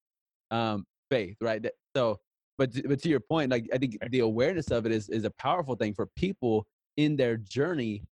um, 0.51 0.85
faith, 1.09 1.37
right? 1.39 1.65
So, 1.95 2.19
but 2.57 2.71
but 2.85 3.01
to 3.03 3.09
your 3.09 3.21
point, 3.21 3.51
like 3.51 3.69
I 3.73 3.77
think 3.77 3.97
the 4.09 4.19
awareness 4.19 4.71
of 4.71 4.85
it 4.85 4.91
is 4.91 5.07
is 5.09 5.23
a 5.23 5.31
powerful 5.39 5.75
thing 5.75 5.93
for 5.93 6.07
people 6.17 6.65
in 6.97 7.15
their 7.15 7.37
journey 7.37 8.03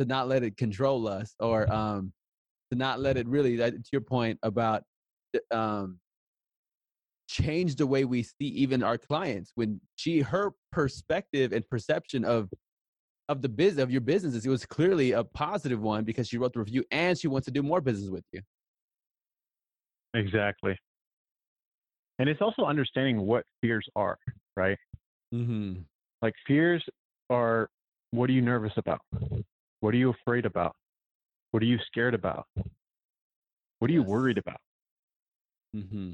to 0.00 0.06
not 0.06 0.28
let 0.28 0.42
it 0.42 0.56
control 0.56 1.06
us 1.06 1.34
or 1.38 1.70
um, 1.72 2.12
to 2.72 2.78
not 2.78 3.00
let 3.00 3.16
it 3.16 3.28
really, 3.28 3.56
to 3.58 3.82
your 3.92 4.00
point 4.00 4.38
about 4.42 4.82
um, 5.50 5.98
change 7.30 7.76
the 7.76 7.86
way 7.86 8.04
we 8.04 8.22
see 8.22 8.46
even 8.46 8.82
our 8.82 8.98
clients 8.98 9.52
when 9.54 9.80
she 9.96 10.20
her 10.20 10.52
perspective 10.72 11.52
and 11.52 11.68
perception 11.68 12.24
of 12.24 12.48
of 13.28 13.42
the 13.42 13.48
biz 13.48 13.78
of 13.78 13.90
your 13.90 14.00
businesses 14.00 14.44
it 14.44 14.50
was 14.50 14.66
clearly 14.66 15.12
a 15.12 15.22
positive 15.22 15.80
one 15.80 16.02
because 16.02 16.26
she 16.28 16.38
wrote 16.38 16.52
the 16.52 16.58
review 16.58 16.82
and 16.90 17.16
she 17.16 17.28
wants 17.28 17.44
to 17.44 17.52
do 17.52 17.62
more 17.62 17.80
business 17.80 18.10
with 18.10 18.24
you 18.32 18.40
exactly 20.14 20.76
and 22.18 22.28
it's 22.28 22.42
also 22.42 22.64
understanding 22.64 23.20
what 23.20 23.44
fears 23.60 23.86
are 23.94 24.18
right 24.56 24.78
mm-hmm. 25.32 25.74
like 26.22 26.34
fears 26.48 26.82
are 27.30 27.70
what 28.10 28.28
are 28.28 28.32
you 28.32 28.42
nervous 28.42 28.72
about? 28.76 29.00
What 29.80 29.94
are 29.94 29.96
you 29.96 30.10
afraid 30.10 30.44
about? 30.44 30.74
What 31.52 31.62
are 31.62 31.66
you 31.66 31.78
scared 31.86 32.14
about? 32.14 32.46
What 33.78 33.90
are 33.90 33.94
you 33.94 34.02
worried 34.02 34.38
about? 34.38 34.60
Mm-hmm. 35.74 36.12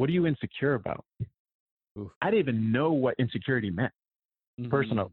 What 0.00 0.08
are 0.08 0.12
you 0.12 0.26
insecure 0.26 0.72
about? 0.72 1.04
Oof. 1.98 2.10
I 2.22 2.30
didn't 2.30 2.40
even 2.40 2.72
know 2.72 2.90
what 2.92 3.16
insecurity 3.18 3.68
meant 3.68 3.92
mm-hmm. 4.58 4.70
personally. 4.70 5.10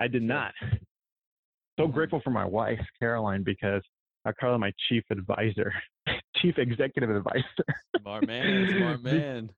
I 0.00 0.08
did 0.08 0.24
not. 0.24 0.52
So 1.78 1.84
mm-hmm. 1.84 1.92
grateful 1.92 2.20
for 2.24 2.30
my 2.30 2.44
wife, 2.44 2.80
Caroline, 2.98 3.44
because 3.44 3.82
I 4.24 4.32
call 4.32 4.50
her 4.50 4.58
my 4.58 4.72
chief 4.88 5.04
advisor, 5.12 5.72
chief 6.38 6.58
executive 6.58 7.08
advisor. 7.08 7.44
Smart 8.00 8.26
man, 8.26 8.68
smart 8.76 9.02
man. 9.04 9.50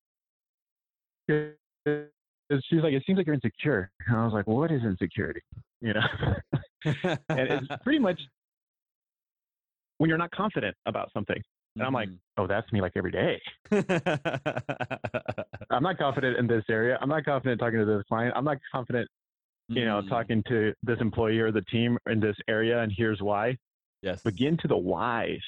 she's 1.31 2.83
like, 2.83 2.93
it 2.93 3.03
seems 3.07 3.17
like 3.17 3.27
you're 3.27 3.37
insecure. 3.37 3.91
And 4.07 4.19
I 4.19 4.25
was 4.27 4.35
like, 4.35 4.47
what 4.47 4.71
is 4.71 4.83
insecurity? 4.83 5.41
You 5.81 5.95
know, 5.95 6.07
and 6.85 7.19
it's 7.31 7.69
pretty 7.83 8.01
much 8.01 8.21
when 9.97 10.11
you're 10.11 10.19
not 10.19 10.31
confident 10.33 10.77
about 10.85 11.11
something. 11.15 11.43
And 11.79 11.87
I'm 11.87 11.93
like, 11.93 12.09
mm-hmm. 12.09 12.43
oh, 12.43 12.47
that's 12.47 12.71
me 12.73 12.81
like 12.81 12.93
every 12.97 13.13
day. 13.13 13.41
I'm 15.71 15.83
not 15.83 15.99
confident 15.99 16.37
in 16.39 16.47
this 16.47 16.65
area. 16.69 16.99
I'm 17.01 17.09
not 17.09 17.25
confident 17.25 17.61
talking 17.61 17.79
to 17.79 17.85
this 17.85 18.03
client. 18.09 18.35
I'm 18.37 18.45
not 18.45 18.59
confident, 18.73 19.09
you 19.69 19.85
know, 19.85 20.03
mm. 20.03 20.09
talking 20.09 20.43
to 20.49 20.75
this 20.83 20.99
employee 21.01 21.39
or 21.39 21.53
the 21.53 21.63
team 21.63 21.97
in 22.11 22.19
this 22.21 22.37
area. 22.49 22.81
And 22.81 22.93
here's 22.95 23.21
why. 23.23 23.57
Yes. 24.03 24.23
Begin 24.23 24.57
to 24.59 24.69
the 24.69 24.77
whys 24.77 25.41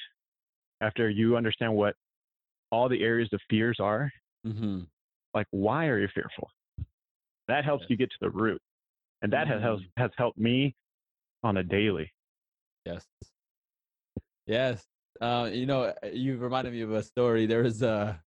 after 0.81 1.11
you 1.11 1.37
understand 1.37 1.75
what 1.75 1.95
all 2.71 2.89
the 2.89 3.03
areas 3.03 3.29
of 3.33 3.41
fears 3.51 3.79
are. 3.81 4.13
Mm-hmm. 4.47 4.83
Like, 5.35 5.47
why 5.51 5.87
are 5.87 5.99
you 5.99 6.09
fearful? 6.15 6.49
That 7.49 7.65
helps 7.65 7.83
yes. 7.83 7.91
you 7.91 7.97
get 7.97 8.11
to 8.11 8.17
the 8.21 8.31
root. 8.31 8.61
And 9.23 9.33
that 9.33 9.49
mm-hmm. 9.49 9.63
has, 9.63 9.81
has 9.97 10.11
helped 10.17 10.39
me 10.39 10.75
on 11.43 11.57
a 11.57 11.63
daily. 11.63 12.13
Yes. 12.87 13.05
Yes. 14.47 14.85
Uh, 15.21 15.51
you 15.53 15.67
know, 15.67 15.93
you 16.13 16.37
reminded 16.39 16.73
me 16.73 16.81
of 16.81 16.93
a 16.93 17.03
story. 17.03 17.47
There 17.47 17.63
was 17.63 17.83
a, 17.83 18.21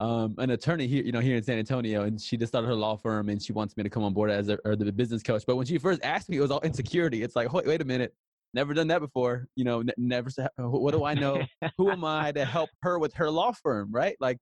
um, 0.00 0.34
an 0.38 0.50
attorney 0.50 0.86
here, 0.86 1.02
you 1.02 1.12
know, 1.12 1.20
here 1.20 1.36
in 1.36 1.42
San 1.42 1.58
Antonio, 1.58 2.02
and 2.02 2.20
she 2.20 2.36
just 2.36 2.52
started 2.52 2.68
her 2.68 2.74
law 2.74 2.96
firm, 2.96 3.28
and 3.28 3.42
she 3.42 3.52
wants 3.52 3.76
me 3.76 3.82
to 3.82 3.90
come 3.90 4.04
on 4.04 4.12
board 4.12 4.30
as 4.30 4.48
a, 4.48 4.58
or 4.64 4.76
the 4.76 4.92
business 4.92 5.22
coach. 5.22 5.44
But 5.46 5.56
when 5.56 5.66
she 5.66 5.78
first 5.78 6.04
asked 6.04 6.28
me, 6.28 6.36
it 6.36 6.40
was 6.40 6.50
all 6.50 6.60
insecurity. 6.60 7.22
It's 7.22 7.34
like, 7.34 7.52
wait, 7.52 7.66
wait 7.66 7.80
a 7.80 7.84
minute, 7.84 8.14
never 8.52 8.74
done 8.74 8.88
that 8.88 9.00
before. 9.00 9.48
You 9.56 9.64
know, 9.64 9.82
never. 9.96 10.30
What 10.58 10.92
do 10.92 11.04
I 11.04 11.14
know? 11.14 11.42
Who 11.78 11.90
am 11.90 12.04
I 12.04 12.32
to 12.32 12.44
help 12.44 12.70
her 12.82 12.98
with 12.98 13.14
her 13.14 13.30
law 13.30 13.52
firm? 13.52 13.90
Right? 13.92 14.16
Like, 14.20 14.38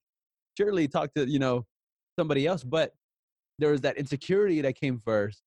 surely 0.58 0.88
talk 0.88 1.14
to 1.14 1.28
you 1.28 1.38
know 1.38 1.64
somebody 2.18 2.46
else. 2.46 2.64
But 2.64 2.92
there 3.58 3.70
was 3.70 3.80
that 3.82 3.96
insecurity 3.96 4.60
that 4.62 4.78
came 4.78 5.00
first, 5.04 5.42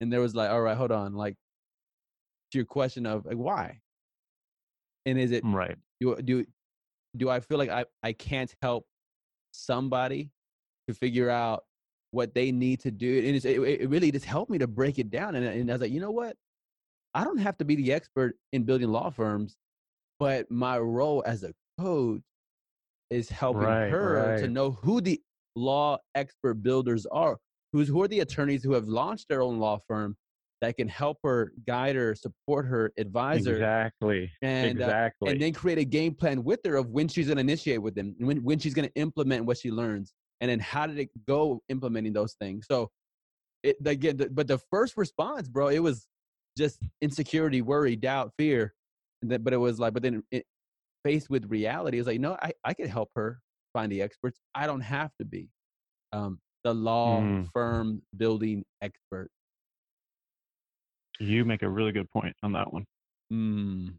and 0.00 0.12
there 0.12 0.20
was 0.20 0.34
like, 0.34 0.50
all 0.50 0.60
right, 0.60 0.76
hold 0.76 0.92
on, 0.92 1.14
like 1.14 1.34
to 2.52 2.58
your 2.58 2.64
question 2.64 3.06
of 3.06 3.26
like 3.26 3.36
why, 3.36 3.80
and 5.08 5.18
is 5.18 5.32
it 5.32 5.42
right? 5.44 5.76
Do 6.00 6.16
do 6.22 6.44
do 7.16 7.30
I 7.30 7.40
feel 7.40 7.58
like 7.58 7.70
I 7.70 7.84
I 8.02 8.12
can't 8.12 8.52
help 8.62 8.86
somebody 9.52 10.30
to 10.88 10.94
figure 10.94 11.30
out 11.30 11.64
what 12.10 12.34
they 12.34 12.52
need 12.52 12.80
to 12.80 12.90
do, 12.90 13.18
and 13.18 13.36
it, 13.36 13.44
it 13.44 13.90
really 13.90 14.10
just 14.10 14.24
helped 14.24 14.50
me 14.50 14.58
to 14.58 14.66
break 14.66 14.98
it 14.98 15.10
down. 15.10 15.34
And, 15.34 15.44
and 15.44 15.70
I 15.70 15.74
was 15.74 15.82
like, 15.82 15.92
you 15.92 16.00
know 16.00 16.10
what? 16.10 16.36
I 17.14 17.24
don't 17.24 17.38
have 17.38 17.58
to 17.58 17.64
be 17.64 17.74
the 17.74 17.92
expert 17.92 18.36
in 18.52 18.64
building 18.64 18.88
law 18.88 19.10
firms, 19.10 19.56
but 20.18 20.50
my 20.50 20.78
role 20.78 21.22
as 21.26 21.42
a 21.42 21.52
coach 21.78 22.22
is 23.10 23.28
helping 23.28 23.62
right, 23.62 23.90
her 23.90 24.32
right. 24.32 24.40
to 24.40 24.48
know 24.48 24.70
who 24.70 25.00
the 25.00 25.20
law 25.56 25.98
expert 26.14 26.62
builders 26.62 27.06
are, 27.06 27.38
who's 27.72 27.88
who 27.88 28.02
are 28.02 28.08
the 28.08 28.20
attorneys 28.20 28.62
who 28.62 28.72
have 28.72 28.88
launched 28.88 29.28
their 29.28 29.42
own 29.42 29.58
law 29.58 29.78
firm 29.88 30.16
that 30.60 30.76
can 30.76 30.88
help 30.88 31.18
her, 31.22 31.52
guide 31.66 31.96
her, 31.96 32.14
support 32.14 32.66
her, 32.66 32.92
advise 32.98 33.46
her. 33.46 33.52
Exactly. 33.52 34.30
And, 34.42 34.70
exactly. 34.70 35.28
Uh, 35.28 35.32
and 35.32 35.40
then 35.40 35.52
create 35.52 35.78
a 35.78 35.84
game 35.84 36.14
plan 36.14 36.42
with 36.42 36.60
her 36.64 36.76
of 36.76 36.90
when 36.90 37.08
she's 37.08 37.26
going 37.26 37.36
to 37.36 37.42
initiate 37.42 37.80
with 37.80 37.94
them, 37.94 38.14
when, 38.18 38.42
when 38.42 38.58
she's 38.58 38.74
going 38.74 38.88
to 38.88 38.94
implement 38.94 39.44
what 39.44 39.58
she 39.58 39.70
learns, 39.70 40.12
and 40.40 40.50
then 40.50 40.58
how 40.58 40.86
did 40.86 40.98
it 40.98 41.10
go 41.26 41.62
implementing 41.68 42.12
those 42.12 42.34
things. 42.40 42.66
So, 42.68 42.90
it 43.62 43.76
again, 43.84 44.16
the, 44.16 44.28
but 44.30 44.46
the 44.46 44.58
first 44.70 44.96
response, 44.96 45.48
bro, 45.48 45.68
it 45.68 45.80
was 45.80 46.06
just 46.56 46.78
insecurity, 47.00 47.62
worry, 47.62 47.96
doubt, 47.96 48.32
fear. 48.38 48.74
Then, 49.22 49.42
but 49.42 49.52
it 49.52 49.56
was 49.56 49.80
like, 49.80 49.94
but 49.94 50.02
then 50.02 50.22
it, 50.30 50.44
faced 51.04 51.30
with 51.30 51.44
reality, 51.48 51.98
it 51.98 52.00
was 52.00 52.06
like, 52.06 52.20
no, 52.20 52.36
I, 52.42 52.52
I 52.64 52.74
can 52.74 52.88
help 52.88 53.10
her 53.14 53.40
find 53.72 53.90
the 53.90 54.02
experts. 54.02 54.38
I 54.54 54.66
don't 54.66 54.80
have 54.80 55.10
to 55.18 55.24
be 55.24 55.48
um, 56.12 56.38
the 56.64 56.74
law 56.74 57.20
mm. 57.20 57.48
firm 57.52 58.02
building 58.16 58.64
expert. 58.82 59.30
You 61.20 61.44
make 61.44 61.62
a 61.62 61.68
really 61.68 61.92
good 61.92 62.10
point 62.10 62.34
on 62.42 62.52
that 62.52 62.72
one. 62.72 62.84
Mm. 63.32 63.94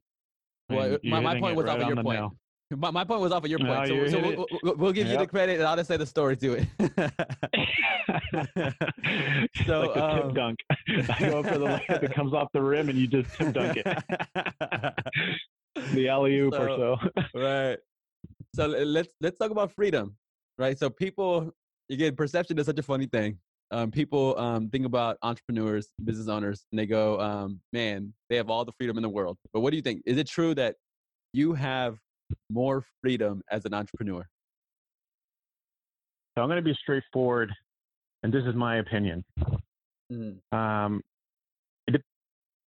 Well, 0.70 0.98
my, 1.04 1.20
my 1.20 1.40
point 1.40 1.56
was 1.56 1.66
right 1.66 1.82
off 1.82 1.90
of 1.90 1.96
your 1.96 2.04
point. 2.04 2.32
My, 2.72 2.92
my 2.92 3.04
point 3.04 3.20
was 3.20 3.32
off 3.32 3.44
of 3.44 3.50
your 3.50 3.58
point. 3.58 3.90
No, 3.90 4.06
so, 4.06 4.12
so 4.12 4.20
we'll, 4.20 4.46
we'll, 4.62 4.76
we'll, 4.76 4.92
give 4.92 5.08
yep. 5.08 5.14
you 5.14 5.20
the 5.26 5.26
credit 5.26 5.58
and 5.58 5.68
I'll 5.68 5.76
just 5.76 5.88
say 5.88 5.98
the 5.98 6.06
story 6.06 6.38
to 6.38 6.54
it. 6.54 6.68
so, 9.66 9.82
like 9.82 9.98
um, 9.98 10.22
tip 10.22 10.36
dunk. 10.36 10.60
I 10.88 11.18
go 11.20 11.42
for 11.42 11.58
the 11.58 11.66
layup 11.66 12.02
that 12.02 12.14
comes 12.14 12.32
off 12.32 12.50
the 12.54 12.62
rim 12.62 12.90
and 12.90 13.00
you 13.00 13.08
just 13.08 13.36
tip 13.36 13.56
dunk 13.56 13.78
it. 13.78 13.88
the 15.94 16.10
alley 16.10 16.38
oop 16.38 16.54
so, 16.54 16.62
or 16.62 16.70
so. 16.78 16.98
right. 17.34 17.80
So 18.54 18.68
let's 18.68 19.10
let's 19.20 19.40
talk 19.40 19.50
about 19.50 19.74
freedom, 19.74 20.16
right? 20.60 20.78
So 20.78 20.92
people, 20.92 21.52
again, 21.90 22.16
perception 22.16 22.60
is 22.60 22.68
such 22.68 22.78
a 22.78 22.84
funny 22.84 23.08
thing 23.08 23.40
um, 23.72 23.92
people 23.92 24.38
um, 24.40 24.70
think 24.70 24.86
about 24.86 25.18
entrepreneurs, 25.22 25.90
business 26.04 26.28
owners, 26.28 26.66
and 26.72 26.80
they 26.80 26.86
go, 26.86 27.20
um, 27.20 27.60
man, 27.72 28.14
they 28.30 28.36
have 28.36 28.50
all 28.50 28.66
the 28.66 28.72
freedom 28.74 28.98
in 28.98 29.04
the 29.04 29.10
world. 29.10 29.38
But 29.54 29.60
what 29.62 29.72
do 29.72 29.76
you 29.76 29.84
think? 29.84 30.02
Is 30.06 30.18
it 30.18 30.28
true 30.28 30.56
that 30.56 30.76
you 31.34 31.54
have 31.54 31.98
more 32.50 32.84
freedom 33.02 33.42
as 33.52 33.66
an 33.66 33.74
entrepreneur? 33.74 34.26
So 36.36 36.42
I'm 36.42 36.48
going 36.48 36.58
to 36.58 36.64
be 36.64 36.76
straightforward, 36.82 37.52
and 38.24 38.34
this 38.34 38.44
is 38.46 38.56
my 38.56 38.78
opinion. 38.78 39.24
Mm. 40.12 40.38
Um, 40.52 41.02
it 41.88 42.02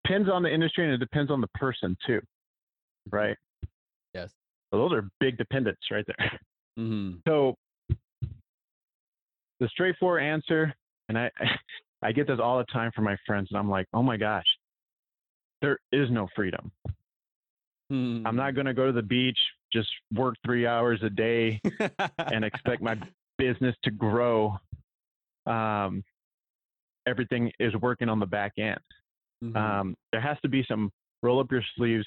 depends 0.04 0.28
on 0.30 0.42
the 0.42 0.52
industry 0.52 0.84
and 0.84 0.92
it 0.92 0.98
depends 0.98 1.30
on 1.30 1.40
the 1.40 1.48
person 1.48 1.96
too, 2.06 2.20
mm-hmm. 2.20 3.16
right? 3.16 3.36
Yes. 4.14 4.32
So 4.72 4.78
those 4.78 4.92
are 4.92 5.08
big 5.20 5.36
dependents 5.36 5.80
right 5.90 6.04
there. 6.06 6.40
Mm-hmm. 6.78 7.18
So 7.28 7.54
the 9.60 9.68
straightforward 9.68 10.22
answer 10.22 10.74
and 11.08 11.18
I, 11.18 11.30
I 12.02 12.12
get 12.12 12.26
this 12.26 12.38
all 12.42 12.58
the 12.58 12.64
time 12.64 12.90
from 12.94 13.04
my 13.04 13.16
friends, 13.26 13.48
and 13.50 13.58
I'm 13.58 13.70
like, 13.70 13.86
oh 13.92 14.02
my 14.02 14.16
gosh, 14.16 14.46
there 15.60 15.78
is 15.92 16.10
no 16.10 16.28
freedom. 16.34 16.70
Hmm. 17.90 18.26
I'm 18.26 18.36
not 18.36 18.54
going 18.54 18.66
to 18.66 18.74
go 18.74 18.86
to 18.86 18.92
the 18.92 19.02
beach, 19.02 19.38
just 19.72 19.88
work 20.14 20.34
three 20.44 20.66
hours 20.66 21.00
a 21.02 21.10
day, 21.10 21.60
and 22.18 22.44
expect 22.44 22.82
my 22.82 22.96
business 23.38 23.76
to 23.84 23.90
grow. 23.90 24.56
Um, 25.46 26.02
everything 27.06 27.52
is 27.60 27.74
working 27.76 28.08
on 28.08 28.18
the 28.18 28.26
back 28.26 28.52
end. 28.58 28.78
Mm-hmm. 29.44 29.56
Um, 29.56 29.96
there 30.12 30.20
has 30.20 30.38
to 30.42 30.48
be 30.48 30.64
some 30.68 30.90
roll 31.22 31.40
up 31.40 31.50
your 31.50 31.62
sleeves, 31.76 32.06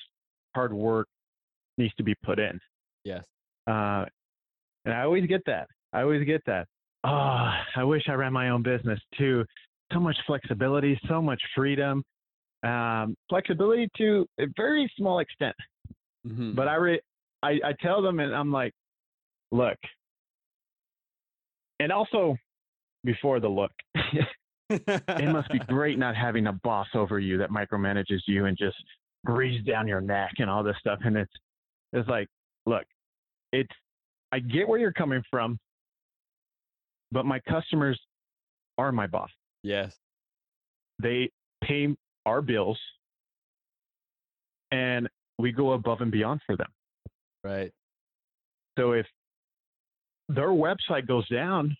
hard 0.53 0.73
work 0.73 1.08
needs 1.77 1.93
to 1.95 2.03
be 2.03 2.15
put 2.23 2.39
in. 2.39 2.60
Yes. 3.03 3.23
Uh, 3.67 4.05
and 4.86 4.93
I 4.93 5.01
always 5.01 5.25
get 5.27 5.41
that. 5.45 5.67
I 5.93 6.01
always 6.01 6.25
get 6.25 6.41
that 6.45 6.67
oh, 7.05 7.51
I 7.75 7.83
wish 7.83 8.03
I 8.07 8.13
ran 8.13 8.33
my 8.33 8.49
own 8.49 8.63
business 8.63 8.99
too. 9.17 9.45
So 9.93 9.99
much 9.99 10.17
flexibility, 10.25 10.99
so 11.07 11.21
much 11.21 11.41
freedom, 11.55 12.03
um, 12.63 13.15
flexibility 13.29 13.87
to 13.97 14.25
a 14.39 14.45
very 14.57 14.91
small 14.97 15.19
extent. 15.19 15.55
Mm-hmm. 16.27 16.55
But 16.55 16.67
I, 16.67 16.75
re- 16.75 17.01
I, 17.43 17.49
I 17.63 17.73
tell 17.81 18.01
them, 18.01 18.19
and 18.19 18.33
I'm 18.35 18.51
like, 18.51 18.73
look, 19.51 19.77
and 21.79 21.91
also 21.91 22.35
before 23.03 23.39
the 23.39 23.47
look, 23.47 23.71
it 24.69 25.31
must 25.31 25.51
be 25.51 25.59
great 25.67 25.99
not 25.99 26.15
having 26.15 26.47
a 26.47 26.53
boss 26.53 26.87
over 26.95 27.19
you 27.19 27.37
that 27.37 27.51
micromanages 27.51 28.21
you 28.25 28.45
and 28.45 28.57
just 28.57 28.77
breathes 29.23 29.63
down 29.65 29.87
your 29.87 30.01
neck 30.01 30.31
and 30.39 30.49
all 30.49 30.63
this 30.63 30.75
stuff. 30.79 30.99
And 31.03 31.15
it's, 31.15 31.31
it's 31.93 32.09
like, 32.09 32.27
look, 32.65 32.85
it's, 33.51 33.69
I 34.31 34.39
get 34.39 34.67
where 34.67 34.79
you're 34.79 34.91
coming 34.91 35.21
from 35.30 35.59
but 37.16 37.26
my 37.26 37.39
customers 37.39 37.97
are 38.78 38.91
my 38.91 39.07
boss. 39.07 39.30
Yes. 39.63 39.95
They 41.01 41.32
pay 41.63 41.95
our 42.26 42.41
bills 42.41 42.78
and 44.72 45.07
we 45.39 45.53
go 45.53 45.72
above 45.72 46.01
and 46.01 46.11
beyond 46.11 46.41
for 46.45 46.57
them. 46.57 46.68
Right. 47.41 47.72
So 48.78 48.91
if 48.91 49.05
their 50.28 50.49
website 50.49 51.07
goes 51.07 51.28
down, 51.30 51.78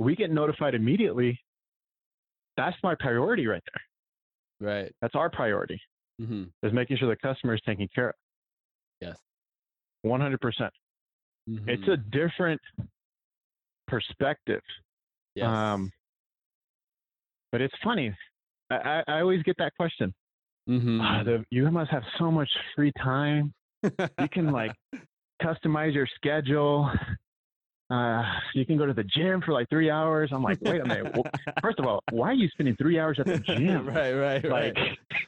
we 0.00 0.16
get 0.16 0.32
notified 0.32 0.74
immediately. 0.74 1.38
That's 2.56 2.76
my 2.82 2.96
priority 2.98 3.46
right 3.46 3.62
there. 3.72 4.68
Right. 4.68 4.92
That's 5.00 5.14
our 5.14 5.30
priority. 5.30 5.80
Mm-hmm. 6.20 6.44
Is 6.66 6.72
making 6.72 6.96
sure 6.96 7.08
the 7.08 7.16
customer 7.16 7.54
is 7.54 7.60
taken 7.64 7.88
care 7.94 8.08
of. 8.08 8.14
Yes. 9.00 9.16
100%. 10.04 10.40
percent 10.40 10.72
mm-hmm. 11.48 11.68
It's 11.68 11.86
a 11.86 11.96
different 11.96 12.60
perspective. 13.92 14.62
Yes. 15.34 15.46
Um, 15.46 15.90
but 17.52 17.60
it's 17.60 17.74
funny. 17.84 18.16
I, 18.70 19.02
I 19.06 19.20
always 19.20 19.42
get 19.42 19.56
that 19.58 19.72
question. 19.76 20.14
Mm-hmm. 20.68 21.00
Oh, 21.00 21.24
the, 21.24 21.44
you 21.50 21.70
must 21.70 21.90
have 21.90 22.02
so 22.18 22.30
much 22.30 22.48
free 22.74 22.92
time. 23.02 23.52
you 23.82 24.28
can 24.32 24.50
like 24.50 24.72
customize 25.42 25.94
your 25.94 26.08
schedule. 26.16 26.90
Uh, 27.90 28.22
you 28.54 28.64
can 28.64 28.78
go 28.78 28.86
to 28.86 28.94
the 28.94 29.04
gym 29.04 29.42
for 29.44 29.52
like 29.52 29.68
three 29.68 29.90
hours. 29.90 30.30
I'm 30.32 30.42
like, 30.42 30.58
wait 30.62 30.80
a 30.80 30.84
minute. 30.86 31.12
Well, 31.14 31.24
first 31.60 31.78
of 31.78 31.84
all, 31.84 32.00
why 32.10 32.30
are 32.30 32.34
you 32.34 32.48
spending 32.48 32.74
three 32.76 32.98
hours 32.98 33.18
at 33.20 33.26
the 33.26 33.38
gym? 33.46 33.86
right, 33.86 34.14
right, 34.14 34.44
like, 34.44 34.76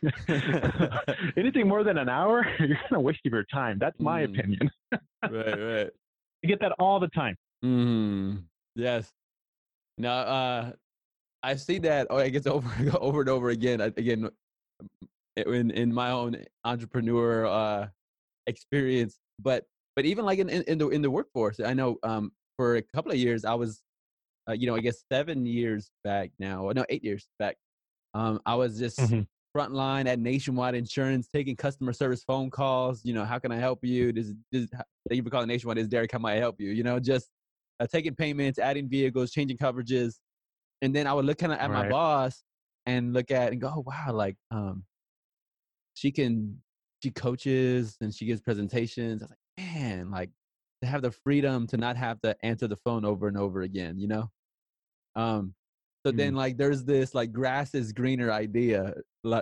right. 0.02 1.18
anything 1.36 1.68
more 1.68 1.84
than 1.84 1.98
an 1.98 2.08
hour, 2.08 2.46
you're 2.58 2.68
kind 2.68 2.92
of 2.92 3.02
wasting 3.02 3.32
your 3.32 3.44
time. 3.52 3.76
That's 3.78 3.98
my 4.00 4.22
mm. 4.22 4.38
opinion. 4.38 4.70
right, 5.22 5.60
right. 5.60 5.90
You 6.42 6.48
get 6.48 6.60
that 6.60 6.72
all 6.78 7.00
the 7.00 7.08
time. 7.08 7.36
Mm. 7.62 8.44
Yes. 8.74 9.12
Now, 9.98 10.18
uh, 10.18 10.72
I 11.42 11.56
see 11.56 11.78
that. 11.80 12.08
Oh, 12.10 12.16
I 12.16 12.28
guess 12.30 12.46
over 12.46 12.68
over 12.98 13.20
and 13.20 13.28
over 13.28 13.50
again. 13.50 13.80
Again, 13.80 14.30
in 15.36 15.70
in 15.70 15.92
my 15.92 16.10
own 16.10 16.36
entrepreneur 16.64 17.46
uh, 17.46 17.88
experience, 18.46 19.18
but 19.40 19.64
but 19.96 20.04
even 20.04 20.24
like 20.24 20.38
in, 20.38 20.48
in, 20.48 20.78
the 20.78 20.88
in 20.88 21.02
the 21.02 21.10
workforce, 21.10 21.60
I 21.60 21.74
know 21.74 21.98
um, 22.02 22.32
for 22.56 22.76
a 22.76 22.82
couple 22.82 23.12
of 23.12 23.18
years 23.18 23.44
I 23.44 23.54
was, 23.54 23.82
uh, 24.48 24.52
you 24.52 24.66
know, 24.66 24.74
I 24.74 24.80
guess 24.80 25.04
seven 25.12 25.46
years 25.46 25.90
back 26.02 26.30
now, 26.38 26.68
no, 26.74 26.84
eight 26.88 27.04
years 27.04 27.28
back, 27.38 27.56
um, 28.14 28.40
I 28.44 28.56
was 28.56 28.78
just 28.78 28.98
mm-hmm. 28.98 29.20
frontline 29.56 30.06
at 30.06 30.18
Nationwide 30.18 30.74
Insurance, 30.74 31.28
taking 31.32 31.54
customer 31.54 31.92
service 31.92 32.24
phone 32.24 32.50
calls. 32.50 33.04
You 33.04 33.14
know, 33.14 33.24
how 33.24 33.38
can 33.38 33.52
I 33.52 33.56
help 33.56 33.84
you? 33.84 34.12
This, 34.12 34.32
this 34.50 34.68
they 35.08 35.16
even 35.16 35.30
call 35.30 35.42
it 35.42 35.46
Nationwide. 35.46 35.78
Is 35.78 35.88
Derek? 35.88 36.10
How 36.10 36.18
might 36.18 36.34
I 36.34 36.38
help 36.38 36.60
you? 36.60 36.70
You 36.70 36.82
know, 36.82 36.98
just 36.98 37.28
uh, 37.80 37.86
taking 37.86 38.14
payments, 38.14 38.58
adding 38.58 38.88
vehicles, 38.88 39.30
changing 39.30 39.56
coverages, 39.56 40.14
and 40.82 40.94
then 40.94 41.06
I 41.06 41.12
would 41.12 41.24
look 41.24 41.38
kind 41.38 41.52
of 41.52 41.58
at 41.58 41.70
right. 41.70 41.84
my 41.84 41.88
boss 41.88 42.42
and 42.86 43.12
look 43.12 43.30
at 43.30 43.52
and 43.52 43.60
go, 43.60 43.72
oh, 43.76 43.84
wow, 43.86 44.12
like 44.12 44.36
um, 44.50 44.84
she 45.94 46.10
can 46.10 46.58
she 47.02 47.10
coaches 47.10 47.96
and 48.00 48.14
she 48.14 48.26
gives 48.26 48.40
presentations. 48.40 49.22
I 49.22 49.24
was 49.24 49.30
like, 49.30 49.66
man, 49.66 50.10
like 50.10 50.30
to 50.82 50.88
have 50.88 51.02
the 51.02 51.10
freedom 51.10 51.66
to 51.68 51.76
not 51.76 51.96
have 51.96 52.20
to 52.22 52.36
answer 52.42 52.66
the 52.66 52.76
phone 52.76 53.04
over 53.04 53.28
and 53.28 53.36
over 53.36 53.62
again, 53.62 53.98
you 53.98 54.08
know? 54.08 54.30
Um, 55.16 55.54
so 56.04 56.12
mm. 56.12 56.16
then 56.16 56.34
like 56.34 56.56
there's 56.56 56.84
this 56.84 57.14
like 57.14 57.32
grass 57.32 57.74
is 57.74 57.92
greener 57.92 58.32
idea, 58.32 58.94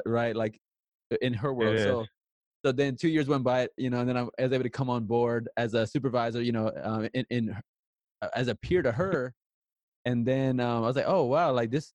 right? 0.05 0.37
Like 0.37 0.59
in 1.21 1.35
her 1.35 1.53
world. 1.53 1.79
So 1.79 2.07
so 2.65 2.71
then 2.71 2.97
two 2.97 3.09
years 3.09 3.27
went 3.27 3.43
by, 3.43 3.69
you 3.77 3.91
know, 3.91 4.01
and 4.01 4.09
then 4.09 4.17
I 4.17 4.23
was 4.23 4.53
able 4.53 4.63
to 4.63 4.71
come 4.71 4.89
on 4.89 5.05
board 5.05 5.49
as 5.57 5.75
a 5.75 5.85
supervisor, 5.85 6.43
you 6.43 6.53
know, 6.53 6.71
um, 6.85 7.09
in, 7.13 7.27
in 7.31 7.57
as 8.35 8.49
a 8.49 8.55
peer 8.55 8.83
to 8.83 8.93
her. 8.93 9.35
And 10.05 10.27
then 10.27 10.61
um, 10.61 10.83
I 10.85 10.87
was 10.87 10.97
like, 10.97 11.07
oh 11.09 11.25
wow, 11.25 11.53
like 11.53 11.71
this. 11.71 11.93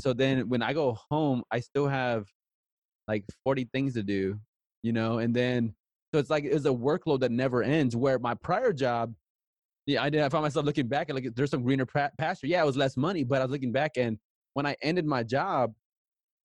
So 0.00 0.12
then 0.12 0.48
when 0.48 0.62
I 0.62 0.72
go 0.72 0.98
home, 1.10 1.42
I 1.50 1.60
still 1.60 1.86
have 1.86 2.26
like 3.06 3.24
40 3.44 3.68
things 3.72 3.94
to 3.94 4.02
do, 4.02 4.38
you 4.82 4.92
know, 4.92 5.18
and 5.18 5.34
then 5.34 5.74
so 6.12 6.18
it's 6.18 6.30
like 6.30 6.44
it's 6.44 6.64
a 6.64 6.68
workload 6.68 7.20
that 7.20 7.32
never 7.32 7.62
ends. 7.62 7.96
Where 7.96 8.18
my 8.18 8.34
prior 8.34 8.72
job, 8.72 9.14
yeah, 9.86 10.02
I 10.02 10.10
did. 10.10 10.22
I 10.22 10.28
found 10.28 10.42
myself 10.42 10.64
looking 10.64 10.86
back 10.86 11.08
and 11.08 11.16
like 11.16 11.34
there's 11.34 11.50
some 11.50 11.62
greener 11.62 11.86
pasture. 11.86 12.46
Yeah, 12.46 12.62
it 12.62 12.66
was 12.66 12.76
less 12.76 12.96
money, 12.96 13.24
but 13.24 13.40
I 13.40 13.44
was 13.44 13.50
looking 13.50 13.72
back 13.72 13.92
and 13.96 14.18
when 14.54 14.66
I 14.66 14.76
ended 14.80 15.06
my 15.06 15.22
job, 15.22 15.72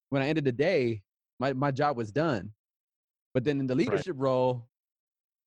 when 0.10 0.22
I 0.22 0.28
ended 0.28 0.46
the 0.46 0.52
day, 0.52 1.04
my 1.40 1.54
my 1.54 1.72
job 1.72 1.98
was 1.98 2.12
done. 2.12 2.52
But 3.34 3.44
then 3.44 3.60
in 3.60 3.68
the 3.68 3.76
leadership 3.76 4.16
right. 4.16 4.24
role, 4.24 4.68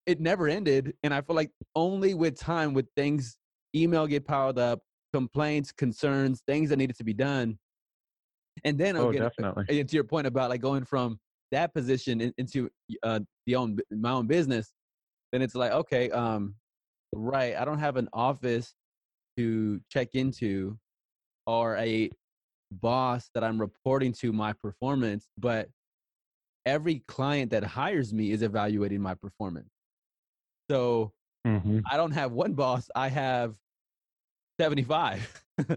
it 0.06 0.20
never 0.20 0.48
ended, 0.48 0.94
and 1.02 1.12
I 1.12 1.20
feel 1.20 1.36
like 1.36 1.50
only 1.74 2.14
with 2.14 2.38
time, 2.38 2.74
with 2.74 2.86
things, 2.96 3.36
email 3.74 4.06
get 4.06 4.26
piled 4.26 4.58
up, 4.58 4.80
complaints, 5.12 5.72
concerns, 5.72 6.42
things 6.46 6.70
that 6.70 6.76
needed 6.76 6.96
to 6.96 7.04
be 7.04 7.14
done, 7.14 7.58
and 8.64 8.78
then 8.78 8.96
I'll 8.96 9.04
oh, 9.04 9.12
get 9.12 9.20
definitely. 9.20 9.84
to 9.84 9.94
your 9.94 10.04
point 10.04 10.26
about 10.26 10.50
like 10.50 10.60
going 10.60 10.84
from 10.84 11.18
that 11.50 11.74
position 11.74 12.20
in, 12.20 12.32
into 12.38 12.70
uh, 13.02 13.20
the 13.46 13.56
own 13.56 13.78
my 13.90 14.12
own 14.12 14.26
business. 14.26 14.72
Then 15.32 15.42
it's 15.42 15.54
like 15.54 15.72
okay, 15.72 16.10
um, 16.10 16.54
right. 17.14 17.56
I 17.56 17.64
don't 17.64 17.78
have 17.78 17.96
an 17.96 18.08
office 18.12 18.74
to 19.38 19.80
check 19.90 20.08
into 20.14 20.78
or 21.46 21.76
a 21.76 22.10
boss 22.70 23.30
that 23.34 23.42
I'm 23.42 23.60
reporting 23.60 24.12
to 24.20 24.32
my 24.32 24.52
performance, 24.52 25.28
but 25.38 25.68
every 26.64 27.02
client 27.08 27.50
that 27.50 27.64
hires 27.64 28.12
me 28.12 28.30
is 28.30 28.42
evaluating 28.42 29.00
my 29.00 29.14
performance. 29.14 29.68
So 30.70 31.12
mm-hmm. 31.46 31.80
I 31.90 31.96
don't 31.96 32.12
have 32.12 32.32
one 32.32 32.54
boss, 32.54 32.88
I 32.94 33.08
have 33.08 33.54
75. 34.60 35.44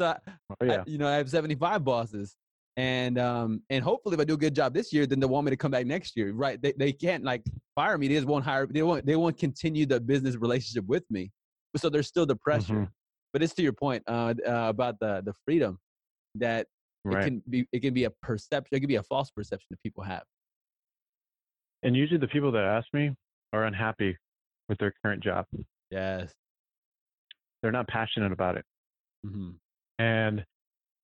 So, 0.00 0.16
oh, 0.50 0.64
yeah. 0.64 0.80
I, 0.80 0.82
you 0.86 0.98
know, 0.98 1.06
I 1.06 1.14
have 1.14 1.30
75 1.30 1.84
bosses. 1.84 2.36
And 2.76 3.18
um 3.20 3.62
and 3.70 3.84
hopefully 3.84 4.14
if 4.14 4.20
I 4.20 4.24
do 4.24 4.34
a 4.34 4.36
good 4.36 4.54
job 4.54 4.74
this 4.74 4.92
year, 4.92 5.06
then 5.06 5.20
they 5.20 5.26
want 5.26 5.44
me 5.44 5.50
to 5.50 5.56
come 5.56 5.70
back 5.70 5.86
next 5.86 6.16
year. 6.16 6.32
Right. 6.32 6.60
They 6.60 6.72
they 6.72 6.90
can't 6.90 7.22
like 7.22 7.44
fire 7.76 7.96
me. 7.96 8.08
They 8.08 8.14
just 8.14 8.26
won't 8.26 8.44
hire 8.44 8.66
they 8.66 8.82
won't 8.82 9.06
they 9.06 9.14
won't 9.14 9.38
continue 9.38 9.86
the 9.86 10.00
business 10.00 10.34
relationship 10.34 10.84
with 10.86 11.04
me. 11.08 11.30
So 11.76 11.88
there's 11.88 12.08
still 12.08 12.26
the 12.26 12.34
pressure. 12.34 12.74
Mm-hmm. 12.74 12.84
But 13.32 13.44
it's 13.44 13.54
to 13.54 13.62
your 13.62 13.72
point 13.72 14.02
uh, 14.08 14.34
uh, 14.46 14.66
about 14.68 14.98
the 14.98 15.22
the 15.24 15.34
freedom 15.44 15.78
that 16.34 16.66
right. 17.04 17.22
it 17.22 17.26
can 17.26 17.42
be 17.48 17.68
it 17.70 17.80
can 17.80 17.94
be 17.94 18.04
a 18.04 18.10
perception, 18.10 18.76
it 18.76 18.80
can 18.80 18.88
be 18.88 18.96
a 18.96 19.02
false 19.04 19.30
perception 19.30 19.66
that 19.70 19.82
people 19.84 20.02
have. 20.02 20.24
And 21.84 21.94
usually 21.94 22.18
the 22.18 22.28
people 22.28 22.50
that 22.52 22.64
ask 22.64 22.88
me 22.92 23.14
are 23.52 23.66
unhappy 23.66 24.16
with 24.68 24.78
their 24.78 24.92
current 25.02 25.22
job. 25.22 25.46
Yes. 25.90 26.32
They're 27.62 27.72
not 27.72 27.88
passionate 27.88 28.32
about 28.32 28.56
it. 28.56 28.64
Mm-hmm. 29.26 29.50
And 29.98 30.44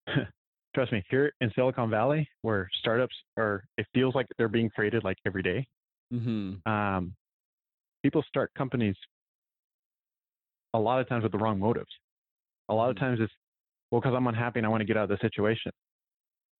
trust 0.74 0.92
me, 0.92 1.02
here 1.10 1.32
in 1.40 1.50
Silicon 1.54 1.90
Valley, 1.90 2.28
where 2.42 2.68
startups 2.78 3.14
are, 3.38 3.64
it 3.78 3.86
feels 3.94 4.14
like 4.14 4.26
they're 4.38 4.48
being 4.48 4.70
created 4.70 5.04
like 5.04 5.16
every 5.26 5.42
day. 5.42 5.66
Mm-hmm. 6.12 6.70
Um, 6.70 7.14
people 8.02 8.22
start 8.28 8.50
companies 8.56 8.96
a 10.74 10.78
lot 10.78 11.00
of 11.00 11.08
times 11.08 11.22
with 11.22 11.32
the 11.32 11.38
wrong 11.38 11.58
motives. 11.58 11.90
A 12.68 12.74
lot 12.74 12.90
of 12.90 12.96
mm-hmm. 12.96 13.04
times 13.04 13.18
it's, 13.20 13.32
well, 13.90 14.00
because 14.00 14.14
I'm 14.16 14.26
unhappy 14.26 14.60
and 14.60 14.66
I 14.66 14.68
want 14.68 14.82
to 14.82 14.86
get 14.86 14.96
out 14.96 15.04
of 15.04 15.08
the 15.08 15.18
situation, 15.20 15.72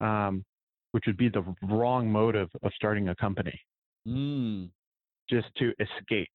um, 0.01 0.45
which 0.93 1.05
would 1.07 1.17
be 1.17 1.29
the 1.29 1.45
wrong 1.63 2.11
motive 2.11 2.49
of 2.63 2.73
starting 2.75 3.09
a 3.09 3.15
company. 3.15 3.59
Mm. 4.09 4.71
Just 5.29 5.47
to 5.59 5.73
escape 5.79 6.29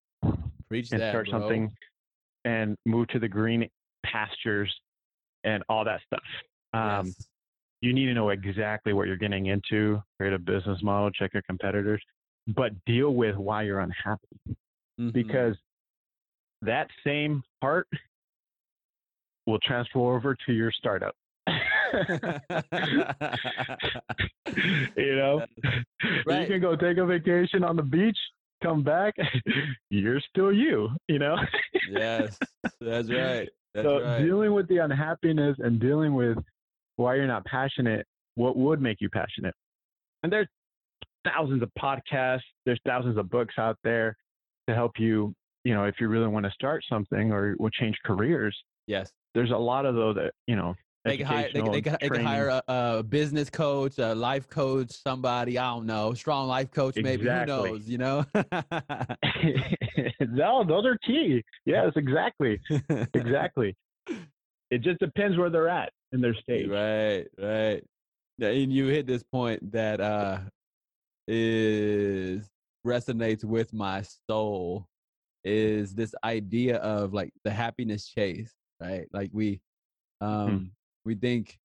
Preach 0.69 0.91
and 0.91 1.01
that, 1.01 1.11
start 1.11 1.29
bro. 1.29 1.39
something 1.39 1.71
and 2.45 2.75
move 2.85 3.07
to 3.09 3.19
the 3.19 3.27
green 3.27 3.67
pastures 4.05 4.73
and 5.43 5.63
all 5.69 5.83
that 5.85 6.01
stuff. 6.05 6.21
Um, 6.73 7.07
yes. 7.07 7.27
You 7.81 7.93
need 7.93 8.05
to 8.05 8.13
know 8.13 8.29
exactly 8.29 8.93
what 8.93 9.07
you're 9.07 9.17
getting 9.17 9.47
into, 9.47 10.01
create 10.17 10.33
a 10.33 10.39
business 10.39 10.81
model, 10.81 11.11
check 11.11 11.33
your 11.33 11.43
competitors, 11.43 12.01
but 12.47 12.71
deal 12.85 13.13
with 13.13 13.35
why 13.35 13.63
you're 13.63 13.81
unhappy. 13.81 14.27
Mm-hmm. 14.99 15.09
Because 15.09 15.55
that 16.61 16.87
same 17.05 17.43
part 17.61 17.87
will 19.45 19.59
transfer 19.59 20.15
over 20.15 20.35
to 20.45 20.53
your 20.53 20.71
startup. 20.71 21.15
you 24.97 25.15
know, 25.15 25.45
right. 26.25 26.41
you 26.41 26.47
can 26.47 26.61
go 26.61 26.75
take 26.75 26.97
a 26.97 27.05
vacation 27.05 27.63
on 27.63 27.75
the 27.75 27.83
beach, 27.83 28.17
come 28.63 28.83
back, 28.83 29.13
you're 29.89 30.21
still 30.29 30.51
you, 30.51 30.89
you 31.07 31.19
know? 31.19 31.37
yes, 31.89 32.37
that's 32.81 33.11
right. 33.11 33.49
That's 33.73 33.85
so 33.85 34.01
right. 34.01 34.19
dealing 34.23 34.53
with 34.53 34.67
the 34.67 34.77
unhappiness 34.77 35.57
and 35.59 35.79
dealing 35.79 36.15
with 36.15 36.37
why 36.95 37.15
you're 37.15 37.27
not 37.27 37.45
passionate, 37.45 38.05
what 38.35 38.55
would 38.55 38.81
make 38.81 39.01
you 39.01 39.09
passionate? 39.09 39.53
And 40.23 40.31
there's 40.31 40.47
thousands 41.25 41.61
of 41.61 41.69
podcasts, 41.79 42.41
there's 42.65 42.79
thousands 42.85 43.17
of 43.17 43.29
books 43.29 43.55
out 43.57 43.77
there 43.83 44.15
to 44.67 44.75
help 44.75 44.93
you, 44.97 45.33
you 45.63 45.73
know, 45.73 45.85
if 45.85 45.95
you 45.99 46.07
really 46.07 46.27
want 46.27 46.45
to 46.45 46.51
start 46.51 46.83
something 46.89 47.31
or 47.31 47.55
will 47.59 47.69
change 47.69 47.95
careers. 48.05 48.57
Yes. 48.87 49.11
There's 49.33 49.51
a 49.51 49.57
lot 49.57 49.85
of 49.85 49.95
those 49.95 50.15
that, 50.15 50.31
you 50.47 50.55
know, 50.55 50.73
they 51.05 51.17
can 51.17 51.25
hire. 51.27 51.49
They, 51.53 51.61
they, 51.61 51.81
can, 51.81 51.97
they 52.01 52.09
can 52.09 52.25
hire 52.25 52.49
a, 52.49 52.63
a, 52.67 53.03
business 53.03 53.49
coach, 53.51 53.99
a 53.99 54.15
life 54.15 54.49
coach, 54.49 54.91
somebody 54.91 55.59
I 55.59 55.69
don't 55.75 55.85
know, 55.85 56.15
strong 56.15 56.47
life 56.47 56.71
coach, 56.71 56.95
maybe 56.95 57.21
exactly. 57.21 57.69
who 57.69 57.75
knows, 57.75 57.87
you 57.87 57.99
know. 57.99 58.25
no, 60.21 60.63
those 60.65 60.85
are 60.85 60.97
key. 61.05 61.43
Yes, 61.65 61.91
exactly, 61.95 62.59
exactly. 63.13 63.75
it 64.71 64.81
just 64.81 64.99
depends 64.99 65.37
where 65.37 65.51
they're 65.51 65.69
at 65.69 65.93
in 66.11 66.21
their 66.21 66.33
stage. 66.33 66.67
Right, 66.67 67.27
right. 67.37 67.83
And 68.41 68.73
you 68.73 68.87
hit 68.87 69.05
this 69.05 69.23
point 69.23 69.71
that 69.71 70.01
uh 70.01 70.39
is 71.27 72.49
resonates 72.85 73.43
with 73.43 73.73
my 73.73 74.03
soul 74.27 74.87
is 75.43 75.93
this 75.93 76.13
idea 76.23 76.77
of 76.77 77.13
like 77.13 77.31
the 77.43 77.51
happiness 77.51 78.07
chase, 78.07 78.51
right? 78.81 79.07
Like 79.13 79.29
we 79.31 79.61
hmm. 80.19 80.27
um 80.27 80.71
we 81.05 81.15
think 81.15 81.57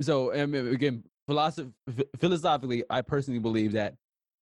so 0.00 0.32
I 0.32 0.46
mean, 0.46 0.68
again 0.68 1.02
philosoph- 1.28 1.72
philosophically 2.18 2.84
i 2.90 3.02
personally 3.02 3.40
believe 3.40 3.72
that 3.72 3.94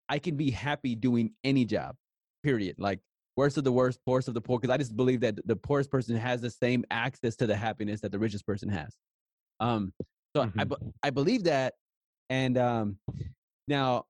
i 0.09 0.19
can 0.19 0.35
be 0.35 0.49
happy 0.49 0.95
doing 0.95 1.31
any 1.43 1.65
job 1.65 1.95
period 2.43 2.75
like 2.79 2.99
worst 3.35 3.57
of 3.57 3.63
the 3.63 3.71
worst 3.71 3.99
poorest 4.05 4.27
of 4.27 4.33
the 4.33 4.41
poor 4.41 4.59
because 4.59 4.73
i 4.73 4.77
just 4.77 4.95
believe 4.95 5.21
that 5.21 5.35
the 5.45 5.55
poorest 5.55 5.91
person 5.91 6.15
has 6.15 6.41
the 6.41 6.49
same 6.49 6.83
access 6.91 7.35
to 7.35 7.47
the 7.47 7.55
happiness 7.55 8.01
that 8.01 8.11
the 8.11 8.19
richest 8.19 8.45
person 8.45 8.69
has 8.69 8.95
um 9.59 9.93
so 10.35 10.43
mm-hmm. 10.43 10.59
I, 10.59 11.07
I 11.07 11.09
believe 11.09 11.43
that 11.43 11.75
and 12.29 12.57
um 12.57 12.97
now 13.67 14.05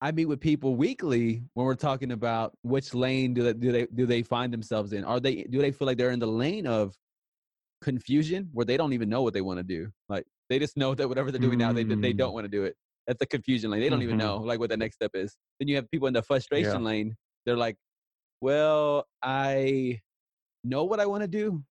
I 0.00 0.12
meet 0.12 0.26
with 0.26 0.40
people 0.40 0.76
weekly 0.76 1.42
when 1.54 1.66
we're 1.66 1.74
talking 1.74 2.12
about 2.12 2.52
which 2.62 2.92
lane 2.92 3.32
do 3.32 3.42
they 3.42 3.52
do 3.54 3.72
they 3.72 3.86
do 3.94 4.06
they 4.06 4.22
find 4.22 4.52
themselves 4.52 4.92
in? 4.92 5.04
Are 5.04 5.18
they 5.18 5.44
do 5.44 5.58
they 5.58 5.72
feel 5.72 5.86
like 5.86 5.96
they're 5.96 6.10
in 6.10 6.18
the 6.18 6.26
lane 6.26 6.66
of 6.66 6.94
confusion 7.86 8.48
where 8.52 8.66
they 8.66 8.76
don't 8.76 8.92
even 8.92 9.08
know 9.08 9.22
what 9.22 9.32
they 9.32 9.40
want 9.40 9.58
to 9.58 9.62
do. 9.62 9.88
Like 10.08 10.24
they 10.48 10.58
just 10.58 10.76
know 10.76 10.92
that 10.96 11.08
whatever 11.08 11.30
they're 11.30 11.40
doing 11.40 11.58
now, 11.58 11.72
they 11.72 11.84
they 11.84 12.12
don't 12.12 12.32
mm. 12.32 12.34
want 12.34 12.44
to 12.44 12.50
do 12.58 12.64
it. 12.64 12.74
That's 13.06 13.20
the 13.20 13.26
confusion 13.26 13.70
lane. 13.70 13.80
They 13.80 13.88
don't 13.88 14.00
mm-hmm. 14.00 14.08
even 14.08 14.18
know 14.18 14.38
like 14.38 14.58
what 14.58 14.70
the 14.70 14.76
next 14.76 14.96
step 14.96 15.12
is. 15.14 15.36
Then 15.60 15.68
you 15.68 15.76
have 15.76 15.88
people 15.92 16.08
in 16.08 16.14
the 16.14 16.22
frustration 16.22 16.80
yeah. 16.80 16.90
lane. 16.90 17.16
They're 17.44 17.56
like, 17.56 17.76
"Well, 18.40 19.06
I 19.22 20.00
know 20.64 20.82
what 20.82 20.98
I 20.98 21.06
want 21.06 21.22
to 21.22 21.28
do, 21.28 21.62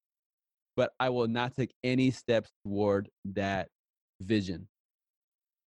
but 0.77 0.91
I 1.01 1.09
will 1.09 1.27
not 1.27 1.53
take 1.53 1.73
any 1.83 2.11
steps 2.11 2.49
toward 2.63 3.09
that 3.25 3.67
vision. 4.21 4.69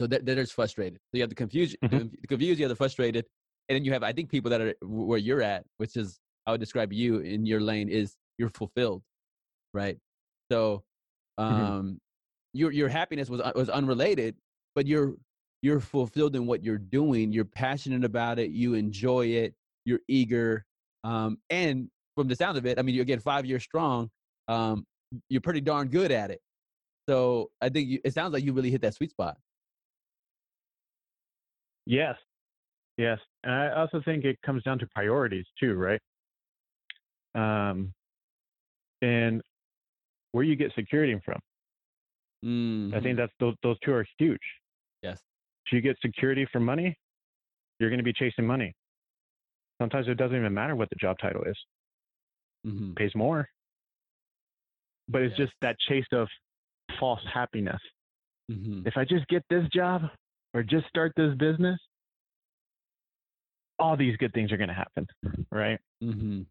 So 0.01 0.07
that, 0.07 0.25
there's 0.25 0.51
frustrated. 0.51 0.99
So 1.11 1.19
you 1.19 1.23
have 1.23 1.29
the 1.29 1.35
confusion, 1.45 1.79
mm-hmm. 1.85 2.09
the 2.23 2.27
confused, 2.27 2.59
you 2.59 2.65
have 2.65 2.71
the 2.71 2.77
frustrated, 2.77 3.27
and 3.69 3.77
then 3.77 3.85
you 3.85 3.93
have 3.93 4.03
I 4.03 4.13
think 4.13 4.31
people 4.31 4.51
that 4.51 4.63
are 4.63 4.75
where 4.81 5.19
you're 5.19 5.43
at, 5.43 5.65
which 5.77 5.97
is 5.97 6.19
I 6.47 6.53
would 6.53 6.61
describe 6.61 6.91
you 6.93 7.19
in 7.19 7.45
your 7.45 7.61
lane 7.61 7.91
is 7.91 8.17
you're 8.39 8.49
fulfilled, 8.49 9.03
right? 9.75 9.99
So 10.51 10.85
mm-hmm. 11.39 11.55
um, 11.55 11.71
mm-hmm. 11.71 11.95
your 12.55 12.73
your 12.73 12.89
happiness 12.89 13.29
was 13.29 13.41
was 13.55 13.69
unrelated, 13.69 14.37
but 14.75 14.87
you're 14.87 15.15
you're 15.63 15.81
fulfilled 15.81 16.37
in 16.37 16.47
what 16.47 16.63
you're 16.63 16.79
doing. 16.79 17.33
You're 17.33 17.45
passionate 17.45 18.05
about 18.05 18.39
it. 18.39 18.51
You 18.51 18.75
enjoy 18.75 19.27
it. 19.27 19.55
You're 19.85 20.01
eager. 20.09 20.65
Um, 21.05 21.39
and 21.51 21.89
from 22.17 22.29
the 22.29 22.37
sound 22.37 22.59
of 22.59 22.67
it, 22.67 22.79
I 22.79 22.83
mean, 22.83 22.95
you're 22.95 23.03
again 23.03 23.21
five 23.21 23.45
years 23.45 23.63
strong. 23.63 24.11
Um, 24.47 24.85
you're 25.29 25.41
pretty 25.41 25.61
darn 25.61 25.89
good 25.89 26.13
at 26.13 26.31
it. 26.31 26.41
So 27.09 27.51
I 27.61 27.71
think 27.71 27.89
you, 27.89 28.01
it 28.05 28.13
sounds 28.13 28.33
like 28.33 28.45
you 28.45 28.53
really 28.53 28.71
hit 28.71 28.83
that 28.83 28.95
sweet 28.95 29.11
spot. 29.11 29.37
Yes, 31.87 32.17
yes, 32.99 33.19
and 33.45 33.55
I 33.55 33.73
also 33.81 34.03
think 34.05 34.25
it 34.25 34.37
comes 34.45 34.63
down 34.63 34.79
to 34.81 34.87
priorities 34.95 35.47
too, 35.59 35.75
right? 35.75 36.01
Um, 37.35 37.95
and 39.01 39.41
where 40.33 40.45
you 40.45 40.57
get 40.57 40.73
security 40.75 41.19
from. 41.25 41.39
Mm-hmm. 42.45 42.95
I 42.95 43.01
think 43.01 43.13
mm-hmm. 43.13 43.21
that's 43.21 43.33
those 43.41 43.55
those 43.63 43.77
two 43.85 43.93
are 43.93 44.07
huge. 44.19 44.41
Yes. 45.03 45.21
If 45.67 45.73
you 45.73 45.81
get 45.81 45.97
security 46.01 46.47
from 46.53 46.65
money, 46.65 46.97
you're 47.79 47.91
going 47.91 47.99
to 47.99 48.05
be 48.05 48.13
chasing 48.13 48.47
money. 48.47 48.73
Sometimes 49.81 50.09
it 50.09 50.15
doesn't 50.15 50.37
even 50.37 50.55
matter 50.55 50.75
what 50.75 50.89
the 50.91 50.97
job 50.97 51.17
title 51.21 51.43
is. 51.45 51.57
Mm-hmm. 52.67 52.95
Pays 52.95 53.15
more. 53.15 53.49
But 55.09 55.23
it's 55.23 55.39
yes. 55.39 55.49
just 55.49 55.53
that 55.63 55.77
chase 55.89 56.07
of 56.13 56.29
false 56.99 57.21
happiness. 57.33 57.81
Mm-hmm. 58.51 58.87
If 58.87 58.97
I 58.97 59.05
just 59.05 59.27
get 59.29 59.43
this 59.51 59.65
job 59.73 60.03
or 60.55 60.63
just 60.63 60.87
start 60.89 61.13
this 61.17 61.35
business, 61.37 61.79
all 63.79 63.97
these 63.97 64.17
good 64.17 64.33
things 64.33 64.51
are 64.53 64.57
going 64.57 64.69
to 64.69 64.75
happen, 64.75 65.07
right? 65.53 65.79
Mm-hmm. 66.03 66.43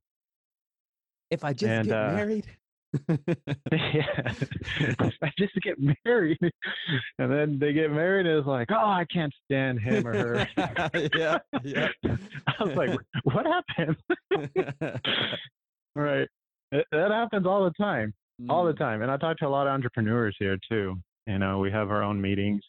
If 1.29 1.43
I 1.43 1.53
just 1.53 1.69
and, 1.69 1.87
get 1.87 1.97
uh, 1.97 2.13
married. 2.13 2.47
yeah. 3.71 4.33
I 5.21 5.31
just 5.37 5.53
get 5.61 5.77
married. 6.05 6.37
And 7.19 7.31
then 7.31 7.59
they 7.59 7.73
get 7.73 7.91
married 7.91 8.25
and 8.25 8.39
it's 8.39 8.47
like, 8.47 8.71
oh, 8.71 8.75
I 8.75 9.05
can't 9.11 9.33
stand 9.45 9.79
him 9.79 10.07
or 10.07 10.13
her. 10.13 10.47
yeah. 11.15 11.37
Yeah. 11.63 11.89
I 12.03 12.63
was 12.63 12.75
like, 12.75 12.97
what 13.23 13.45
happened? 13.45 13.97
right. 15.95 16.27
It, 16.71 16.85
that 16.91 17.11
happens 17.11 17.45
all 17.45 17.63
the 17.63 17.83
time. 17.83 18.13
Mm. 18.41 18.49
All 18.49 18.65
the 18.65 18.73
mm. 18.73 18.79
time. 18.79 19.01
And 19.01 19.11
I 19.11 19.17
talk 19.17 19.37
to 19.37 19.47
a 19.47 19.49
lot 19.49 19.67
of 19.67 19.73
entrepreneurs 19.73 20.35
here 20.39 20.57
too. 20.69 20.95
You 21.25 21.39
know, 21.39 21.59
we 21.59 21.71
have 21.71 21.91
our 21.91 22.03
own 22.03 22.21
meetings. 22.21 22.61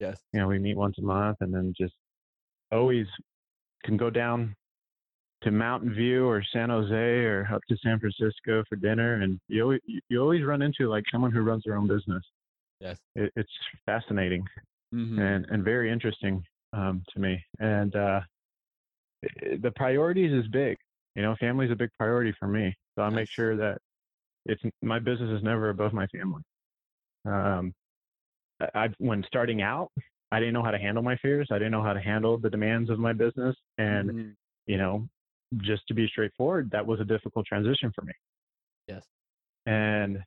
Yes. 0.00 0.20
You 0.32 0.40
know, 0.40 0.48
we 0.48 0.58
meet 0.58 0.76
once 0.76 0.96
a 0.98 1.02
month 1.02 1.38
and 1.40 1.54
then 1.54 1.72
just 1.78 1.94
always 2.70 3.06
can 3.84 3.96
go 3.96 4.10
down 4.10 4.54
to 5.42 5.50
Mountain 5.50 5.94
View 5.94 6.26
or 6.26 6.42
San 6.52 6.70
Jose 6.70 6.94
or 6.94 7.48
up 7.52 7.62
to 7.68 7.76
San 7.82 7.98
Francisco 7.98 8.62
for 8.68 8.76
dinner, 8.76 9.22
and 9.22 9.38
you 9.48 9.62
always, 9.62 9.80
you 10.08 10.20
always 10.20 10.44
run 10.44 10.62
into 10.62 10.88
like 10.88 11.04
someone 11.10 11.32
who 11.32 11.40
runs 11.40 11.62
their 11.64 11.76
own 11.76 11.86
business. 11.86 12.22
Yes, 12.80 12.98
it, 13.14 13.32
it's 13.36 13.52
fascinating 13.86 14.44
mm-hmm. 14.94 15.18
and 15.18 15.46
and 15.50 15.64
very 15.64 15.90
interesting 15.90 16.44
um, 16.72 17.02
to 17.12 17.20
me. 17.20 17.44
And 17.58 17.94
uh, 17.94 18.20
the 19.60 19.72
priorities 19.74 20.32
is 20.32 20.48
big. 20.48 20.76
You 21.14 21.22
know, 21.22 21.36
family 21.36 21.66
is 21.66 21.72
a 21.72 21.76
big 21.76 21.90
priority 21.98 22.34
for 22.38 22.48
me, 22.48 22.74
so 22.96 23.02
I 23.02 23.10
make 23.10 23.28
sure 23.28 23.56
that 23.56 23.78
it's 24.46 24.62
my 24.82 24.98
business 24.98 25.30
is 25.30 25.42
never 25.42 25.70
above 25.70 25.92
my 25.92 26.06
family. 26.08 26.42
Um, 27.24 27.74
I 28.74 28.88
when 28.98 29.24
starting 29.26 29.62
out, 29.62 29.90
I 30.30 30.38
didn't 30.38 30.54
know 30.54 30.62
how 30.62 30.70
to 30.70 30.78
handle 30.78 31.02
my 31.02 31.16
fears. 31.16 31.48
I 31.50 31.58
didn't 31.58 31.72
know 31.72 31.82
how 31.82 31.92
to 31.92 32.00
handle 32.00 32.38
the 32.38 32.50
demands 32.50 32.90
of 32.90 32.98
my 32.98 33.12
business, 33.12 33.56
and 33.78 34.10
mm-hmm. 34.10 34.30
you 34.66 34.78
know, 34.78 35.06
just 35.58 35.86
to 35.88 35.94
be 35.94 36.06
straightforward, 36.08 36.70
that 36.72 36.86
was 36.86 37.00
a 37.00 37.04
difficult 37.04 37.46
transition 37.46 37.92
for 37.94 38.02
me. 38.02 38.12
Yes. 38.88 39.02
And 39.66 40.18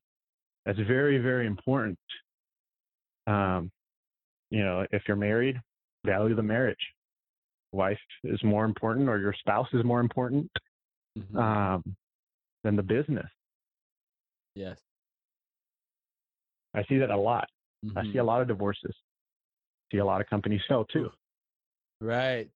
that's 0.65 0.79
very, 0.79 1.17
very 1.17 1.47
important. 1.47 1.99
Um, 3.27 3.71
you 4.51 4.63
know, 4.63 4.85
if 4.91 5.03
you're 5.07 5.17
married, 5.17 5.59
value 6.05 6.35
the 6.35 6.43
marriage. 6.43 6.77
Wife 7.71 7.99
is 8.23 8.41
more 8.43 8.63
important, 8.63 9.09
or 9.09 9.19
your 9.19 9.33
spouse 9.33 9.67
is 9.73 9.83
more 9.83 9.99
important 9.99 10.49
mm-hmm. 11.17 11.37
um, 11.37 11.83
than 12.63 12.75
the 12.75 12.83
business. 12.83 13.27
Yes. 14.55 14.77
I 16.73 16.83
see 16.85 16.97
that 16.99 17.09
a 17.09 17.17
lot. 17.17 17.49
Mm-hmm. 17.85 17.97
I 17.97 18.03
see 18.03 18.09
a 18.09 18.13
mm-hmm. 18.13 18.27
lot 18.27 18.41
of 18.41 18.47
divorces. 18.47 18.95
See 19.91 19.97
a 19.97 20.05
lot 20.05 20.21
of 20.21 20.27
companies 20.27 20.61
sell 20.67 20.85
too. 20.85 21.09
Right. 21.99 22.47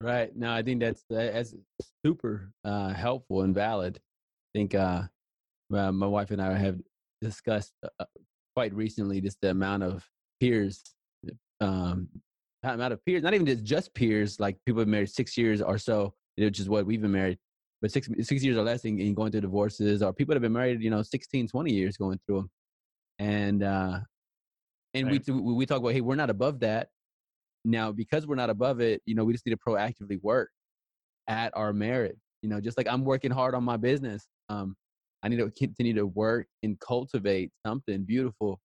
Right. 0.00 0.34
No, 0.36 0.52
I 0.52 0.62
think 0.62 0.80
that's 0.80 1.04
that's 1.10 1.54
super 2.06 2.52
uh, 2.64 2.90
helpful 2.90 3.42
and 3.42 3.52
valid. 3.52 3.98
I 3.98 4.58
think 4.58 4.74
uh, 4.74 5.02
my 5.70 5.90
wife 5.90 6.30
and 6.30 6.40
I 6.40 6.56
have 6.56 6.78
discussed 7.20 7.72
uh, 7.98 8.04
quite 8.54 8.72
recently 8.74 9.20
just 9.20 9.40
the 9.40 9.50
amount 9.50 9.82
of 9.82 10.08
peers, 10.40 10.82
um, 11.60 12.08
amount 12.62 12.92
of 12.92 13.04
peers, 13.04 13.24
not 13.24 13.34
even 13.34 13.46
just, 13.46 13.64
just 13.64 13.94
peers, 13.94 14.38
like 14.38 14.56
people 14.66 14.80
have 14.80 14.88
married 14.88 15.10
six 15.10 15.36
years 15.36 15.60
or 15.60 15.78
so, 15.78 16.14
which 16.36 16.60
is 16.60 16.68
what 16.68 16.86
we've 16.86 17.02
been 17.02 17.12
married, 17.12 17.38
but 17.82 17.90
six 17.90 18.08
six 18.22 18.44
years 18.44 18.56
or 18.56 18.62
less 18.62 18.84
in, 18.84 19.00
in 19.00 19.14
going 19.14 19.32
through 19.32 19.40
divorces, 19.40 20.00
or 20.00 20.12
people 20.12 20.32
that 20.32 20.36
have 20.36 20.42
been 20.42 20.52
married, 20.52 20.80
you 20.80 20.90
know, 20.90 21.02
16, 21.02 21.48
20 21.48 21.72
years 21.72 21.96
going 21.96 22.20
through 22.24 22.36
them, 22.36 22.50
and 23.18 23.62
uh, 23.64 23.98
and 24.94 25.08
right. 25.08 25.26
we 25.26 25.54
we 25.54 25.66
talk 25.66 25.78
about 25.78 25.92
hey, 25.92 26.00
we're 26.02 26.14
not 26.14 26.30
above 26.30 26.60
that 26.60 26.90
now, 27.68 27.92
because 27.92 28.26
we're 28.26 28.34
not 28.34 28.50
above 28.50 28.80
it, 28.80 29.02
you 29.06 29.14
know, 29.14 29.24
we 29.24 29.32
just 29.32 29.46
need 29.46 29.52
to 29.52 29.58
proactively 29.58 30.20
work 30.22 30.50
at 31.28 31.52
our 31.56 31.72
marriage. 31.72 32.18
You 32.42 32.48
know, 32.48 32.60
just 32.60 32.76
like 32.76 32.88
I'm 32.88 33.04
working 33.04 33.30
hard 33.30 33.54
on 33.54 33.64
my 33.64 33.76
business, 33.76 34.26
um, 34.48 34.76
I 35.22 35.28
need 35.28 35.38
to 35.38 35.50
continue 35.50 35.94
to 35.94 36.06
work 36.06 36.46
and 36.62 36.78
cultivate 36.80 37.50
something 37.66 38.04
beautiful. 38.04 38.60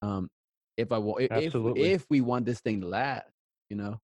Um, 0.00 0.28
if 0.76 0.90
I 0.90 0.98
want, 0.98 1.22
if 1.30 1.54
if 1.54 2.06
we 2.08 2.20
want 2.20 2.46
this 2.46 2.60
thing 2.60 2.80
to 2.80 2.88
last, 2.88 3.30
you 3.68 3.76
know. 3.76 3.98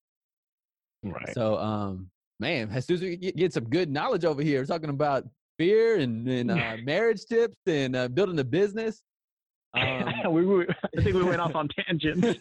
Right. 1.03 1.33
So, 1.33 1.57
um, 1.59 2.11
man, 2.41 2.71
Jesus, 2.71 3.01
we 3.01 3.17
get 3.17 3.53
some 3.53 3.65
good 3.65 3.91
knowledge 3.91 4.25
over 4.25 4.43
here. 4.43 4.61
We're 4.61 4.67
talking 4.67 4.91
about 4.91 5.25
fear 5.59 5.99
and, 5.99 6.29
and 6.29 6.51
uh, 6.51 6.77
marriage 6.85 7.25
tips 7.27 7.57
and 7.67 7.97
uh, 7.97 8.09
building 8.09 8.39
a 8.39 8.45
business. 8.45 9.03
Um, 9.75 10.08
we, 10.29 10.45
we, 10.45 10.67
I 10.97 11.03
think 11.03 11.17
we 11.17 11.23
went 11.23 11.41
off 11.41 11.55
on 11.55 11.69
tangents. 11.69 12.39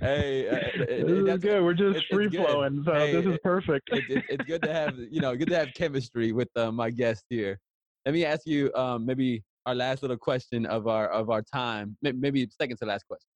hey, 0.00 0.48
uh, 0.48 0.58
this 0.86 1.08
is 1.08 1.38
good. 1.38 1.62
We're 1.62 1.74
just 1.74 2.06
free 2.06 2.28
flowing, 2.28 2.82
so 2.84 2.94
hey, 2.94 3.12
this 3.12 3.26
is 3.26 3.38
perfect. 3.42 3.88
It, 3.92 4.04
it, 4.08 4.24
it's 4.28 4.44
good 4.44 4.62
to 4.62 4.72
have 4.72 4.98
you 4.98 5.20
know, 5.20 5.36
good 5.36 5.48
to 5.48 5.56
have 5.56 5.68
chemistry 5.74 6.32
with 6.32 6.48
uh, 6.56 6.72
my 6.72 6.90
guest 6.90 7.24
here. 7.28 7.58
Let 8.06 8.14
me 8.14 8.24
ask 8.24 8.46
you, 8.46 8.72
um, 8.74 9.04
maybe 9.06 9.42
our 9.66 9.74
last 9.74 10.02
little 10.02 10.16
question 10.16 10.66
of 10.66 10.86
our 10.86 11.08
of 11.08 11.30
our 11.30 11.42
time, 11.42 11.96
maybe 12.02 12.48
second 12.60 12.76
to 12.78 12.86
last 12.86 13.06
question. 13.06 13.28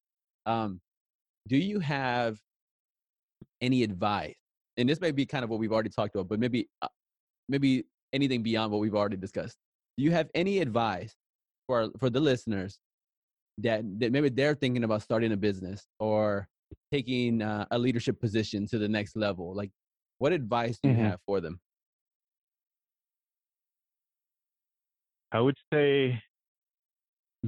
Um, 0.47 0.81
do 1.49 1.57
you 1.57 1.81
have 1.81 2.39
any 3.61 3.83
advice? 3.83 4.35
And 4.79 4.89
this 4.89 5.01
may 5.01 5.11
be 5.11 5.27
kind 5.27 5.45
of 5.45 5.51
what 5.51 5.61
we've 5.61 5.73
already 5.73 5.91
talked 5.91 6.15
about, 6.15 6.29
but 6.29 6.41
maybe 6.41 6.69
uh, 6.81 6.89
maybe 7.49 7.85
anything 8.13 8.43
beyond 8.43 8.73
what 8.73 8.81
we've 8.81 8.95
already 8.95 9.17
discussed. 9.17 9.57
Do 9.99 10.05
you 10.05 10.11
have 10.13 10.31
any 10.35 10.61
advice 10.61 11.15
for 11.73 11.89
for 11.99 12.11
the 12.11 12.21
listeners 12.21 12.79
that, 13.59 13.83
that 13.99 14.13
maybe 14.13 14.29
they're 14.29 14.55
thinking 14.55 14.85
about 14.85 15.01
starting 15.01 15.33
a 15.33 15.37
business 15.37 15.87
or 15.99 16.47
taking 16.93 17.41
uh, 17.41 17.65
a 17.71 17.79
leadership 17.79 18.21
position 18.21 18.67
to 18.67 18.79
the 18.79 18.89
next 18.89 19.17
level 19.17 19.55
like 19.55 19.71
what 20.19 20.33
advice 20.33 20.79
do 20.83 20.91
you 20.91 20.95
mm-hmm. 20.95 21.05
have 21.07 21.21
for 21.27 21.41
them? 21.41 21.59
I 25.33 25.41
would 25.41 25.57
say 25.73 26.23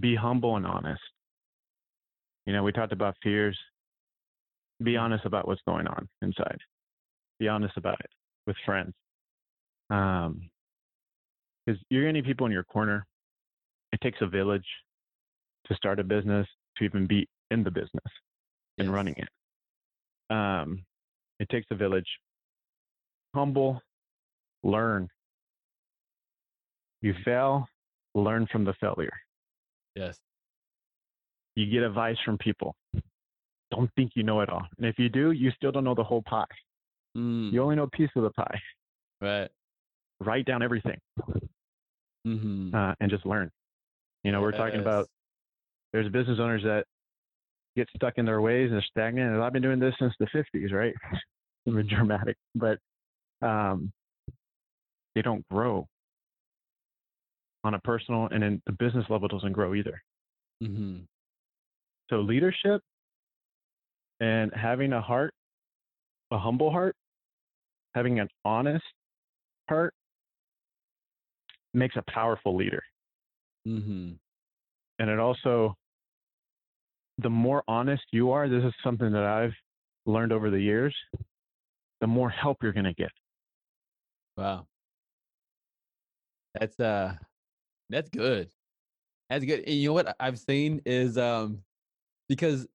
be 0.01 0.17
humble 0.17 0.57
and 0.57 0.67
honest. 0.67 1.03
You 2.47 2.55
know 2.55 2.63
we 2.63 2.73
talked 2.73 2.93
about 2.93 3.15
fears. 3.23 3.59
Be 4.83 4.93
mm-hmm. 4.93 5.05
honest 5.05 5.27
about 5.27 5.47
what's 5.47 5.61
going 5.69 5.87
on 5.87 6.09
inside. 6.23 6.59
Be 7.39 7.49
honest 7.49 7.77
about 7.77 8.01
it 8.01 8.11
with 8.47 8.57
friends. 8.65 8.95
Um 9.91 10.49
because 11.67 11.81
you're 11.91 12.03
going 12.03 12.15
to 12.15 12.21
need 12.21 12.27
people 12.27 12.47
in 12.47 12.53
your 12.53 12.65
corner 12.65 13.07
it 13.95 14.01
takes 14.01 14.21
a 14.21 14.27
village 14.27 14.67
to 15.67 15.75
start 15.77 16.01
a 16.01 16.05
business 16.05 16.47
to 16.77 16.85
even 16.85 17.07
be 17.07 17.29
in 17.53 17.63
the 17.63 17.71
business 17.71 18.13
and 18.79 18.89
yes. 18.89 18.93
running 18.93 19.15
it. 19.17 19.29
Um, 20.35 20.85
it 21.39 21.49
takes 21.49 21.69
a 21.71 21.77
village. 21.77 22.09
Humble, 23.37 23.81
learn. 24.65 25.09
You 27.03 27.15
fail, 27.25 27.69
learn 28.17 28.49
from 28.51 28.65
the 28.65 28.75
failure. 28.81 29.13
Yes. 29.95 30.19
You 31.55 31.71
get 31.71 31.85
advice 31.85 32.17
from 32.25 32.37
people. 32.39 32.75
Don't 33.71 33.91
think 33.95 34.13
you 34.17 34.25
know 34.25 34.41
it 34.41 34.49
all. 34.49 34.67
And 34.77 34.87
if 34.87 34.99
you 34.99 35.09
do, 35.09 35.31
you 35.31 35.53
still 35.53 35.71
don't 35.71 35.85
know 35.85 35.95
the 35.95 36.03
whole 36.03 36.23
pie. 36.23 36.45
Mm. 37.17 37.53
You 37.53 37.63
only 37.63 37.77
know 37.77 37.85
a 37.85 37.91
piece 37.91 38.11
of 38.17 38.25
the 38.25 38.31
pie. 38.31 38.61
Right. 39.21 39.51
Write 40.21 40.47
down 40.47 40.63
everything. 40.63 40.99
mm-hmm. 42.27 42.75
uh, 42.75 42.95
and 43.01 43.09
just 43.11 43.25
learn. 43.25 43.51
You 44.25 44.33
know, 44.33 44.41
yes. 44.41 44.43
we're 44.43 44.59
talking 44.59 44.81
about 44.81 45.07
there's 45.93 46.11
business 46.11 46.39
owners 46.41 46.63
that 46.65 46.85
get 47.77 47.89
stuck 47.95 48.15
in 48.17 48.25
their 48.25 48.41
ways 48.41 48.67
and 48.67 48.75
they're 48.75 48.87
stagnant. 48.91 49.35
And 49.35 49.43
I've 49.43 49.53
been 49.53 49.63
doing 49.63 49.79
this 49.79 49.95
since 49.99 50.13
the 50.19 50.27
50s, 50.27 50.73
right? 50.73 50.95
it's 51.67 51.89
dramatic, 51.89 52.37
but 52.55 52.79
um, 53.43 53.93
they 55.15 55.23
don't 55.23 55.47
grow 55.51 55.87
on 57.63 57.75
a 57.75 57.79
personal 57.81 58.29
and 58.31 58.43
then 58.43 58.63
the 58.67 58.73
business 58.73 59.05
level 59.09 59.29
doesn't 59.29 59.53
grow 59.53 59.75
either. 59.75 60.03
Mm-hmm. 60.63 61.01
So 62.11 62.17
leadership 62.17 62.83
and 64.21 64.53
having 64.55 64.93
a 64.93 65.01
heart, 65.01 65.33
a 66.31 66.39
humble 66.39 66.71
heart, 66.71 66.95
having 67.95 68.21
an 68.21 68.29
honest 68.45 68.85
heart 69.69 69.95
makes 71.73 71.97
a 71.97 72.03
powerful 72.11 72.57
leader. 72.57 72.83
Mm-hmm. 73.67 74.13
And 74.99 75.11
it 75.11 75.19
also, 75.19 75.77
the 77.19 77.31
more 77.31 77.63
honest 77.67 78.03
you 78.13 78.31
are, 78.31 78.49
this 78.49 78.63
is 78.63 78.73
something 78.83 79.13
that 79.13 79.25
I've 79.25 79.55
learned 80.07 80.33
over 80.33 80.51
the 80.51 80.61
years, 80.61 80.95
the 82.01 82.07
more 82.07 82.31
help 82.31 82.59
you're 82.63 82.73
going 82.73 82.85
to 82.85 82.95
get. 82.95 83.11
Wow. 84.37 84.67
That's 86.59 86.79
uh 86.79 87.15
that's 87.91 88.09
good. 88.11 88.49
That's 89.29 89.45
good. 89.45 89.65
And 89.67 89.75
you 89.75 89.89
know 89.89 89.93
what 89.93 90.15
I've 90.21 90.39
seen 90.39 90.81
is 90.87 91.19
um 91.19 91.63
because 92.29 92.67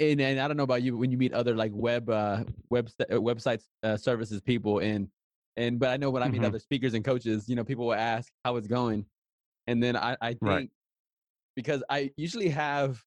and, 0.00 0.20
and 0.20 0.38
I 0.38 0.46
don't 0.46 0.56
know 0.56 0.64
about 0.64 0.82
you, 0.82 0.92
but 0.92 0.98
when 0.98 1.10
you 1.10 1.18
meet 1.18 1.32
other 1.32 1.54
like 1.54 1.72
web 1.74 2.10
uh 2.10 2.44
web 2.70 2.90
uh, 3.00 3.14
websites 3.14 3.64
uh, 3.82 3.96
services 3.96 4.40
people 4.40 4.80
and 4.80 5.08
and 5.56 5.78
but 5.78 5.88
I 5.88 5.96
know 5.96 6.10
when 6.10 6.22
I 6.22 6.28
meet 6.28 6.36
mm-hmm. 6.36 6.46
other 6.46 6.58
speakers 6.58 6.94
and 6.94 7.04
coaches, 7.04 7.48
you 7.48 7.56
know, 7.56 7.64
people 7.64 7.86
will 7.86 7.94
ask 7.94 8.32
how 8.44 8.56
it's 8.56 8.68
going, 8.68 9.04
and 9.68 9.82
then 9.82 9.96
I 9.96 10.16
I 10.20 10.28
think 10.30 10.42
right. 10.42 10.70
because 11.54 11.84
I 11.88 12.10
usually 12.16 12.48
have 12.48 13.00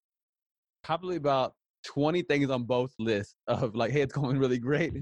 probably 0.84 1.18
about 1.18 1.54
20 1.86 2.22
things 2.24 2.50
on 2.50 2.64
both 2.64 2.94
lists 3.00 3.36
of 3.48 3.76
like, 3.76 3.92
hey, 3.92 4.02
it's 4.02 4.14
going 4.14 4.38
really 4.38 4.60
great. 4.60 4.94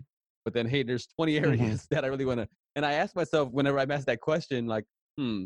But 0.45 0.53
then, 0.53 0.67
hey, 0.67 0.83
there's 0.83 1.07
20 1.17 1.33
mm-hmm. 1.35 1.45
areas 1.45 1.59
mm-hmm. 1.61 1.95
that 1.95 2.03
I 2.03 2.07
really 2.07 2.25
want 2.25 2.39
to. 2.39 2.47
And 2.75 2.85
I 2.85 2.93
ask 2.93 3.15
myself 3.15 3.51
whenever 3.51 3.77
I'm 3.77 3.91
asked 3.91 4.07
that 4.07 4.21
question, 4.21 4.65
like, 4.65 4.85
hmm, 5.17 5.45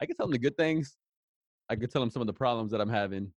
I 0.00 0.06
can 0.06 0.16
tell 0.16 0.26
them 0.26 0.32
the 0.32 0.38
good 0.38 0.56
things. 0.56 0.96
I 1.68 1.76
could 1.76 1.90
tell 1.90 2.02
them 2.02 2.10
some 2.10 2.20
of 2.20 2.26
the 2.26 2.32
problems 2.32 2.72
that 2.72 2.80
I'm 2.80 2.90
having. 2.90 3.32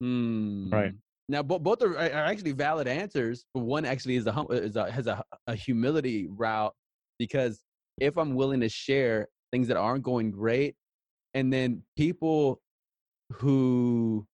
Hmm. 0.00 0.70
Right. 0.70 0.92
Now, 1.28 1.42
both 1.42 1.62
both 1.62 1.82
are, 1.82 1.96
are 1.96 2.26
actually 2.26 2.52
valid 2.52 2.86
answers. 2.86 3.44
But 3.54 3.60
one 3.60 3.84
actually 3.84 4.16
is 4.16 4.26
a, 4.26 4.32
hum- 4.32 4.48
is 4.50 4.76
a 4.76 4.90
has 4.90 5.06
a, 5.06 5.22
a 5.46 5.54
humility 5.54 6.28
route 6.30 6.74
because 7.18 7.62
if 8.00 8.16
I'm 8.16 8.34
willing 8.34 8.60
to 8.60 8.68
share 8.68 9.28
things 9.52 9.68
that 9.68 9.76
aren't 9.76 10.02
going 10.02 10.30
great, 10.30 10.74
and 11.34 11.52
then 11.52 11.82
people 11.96 12.60
who 13.32 14.26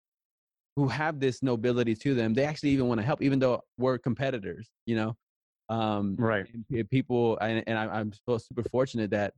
who 0.76 0.88
have 0.88 1.20
this 1.20 1.42
nobility 1.42 1.94
to 1.94 2.14
them, 2.14 2.32
they 2.32 2.44
actually 2.44 2.70
even 2.70 2.86
want 2.86 3.00
to 3.00 3.06
help, 3.06 3.22
even 3.22 3.38
though 3.38 3.62
we're 3.78 3.98
competitors. 3.98 4.68
You 4.86 4.96
know, 4.96 5.16
um, 5.68 6.16
right? 6.18 6.46
people, 6.90 7.38
and, 7.38 7.64
and 7.66 7.78
I, 7.78 8.00
am 8.00 8.12
so 8.28 8.38
super 8.38 8.62
fortunate 8.70 9.10
that 9.10 9.34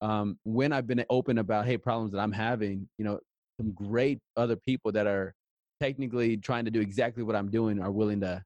um, 0.00 0.38
when 0.44 0.72
I've 0.72 0.86
been 0.86 1.04
open 1.10 1.38
about 1.38 1.66
hey 1.66 1.78
problems 1.78 2.12
that 2.12 2.18
I'm 2.18 2.32
having, 2.32 2.88
you 2.98 3.04
know, 3.04 3.20
some 3.58 3.72
great 3.72 4.18
other 4.36 4.56
people 4.56 4.92
that 4.92 5.06
are 5.06 5.34
technically 5.80 6.36
trying 6.36 6.64
to 6.64 6.70
do 6.70 6.80
exactly 6.80 7.22
what 7.22 7.36
I'm 7.36 7.50
doing 7.50 7.80
are 7.80 7.90
willing 7.90 8.20
to 8.20 8.42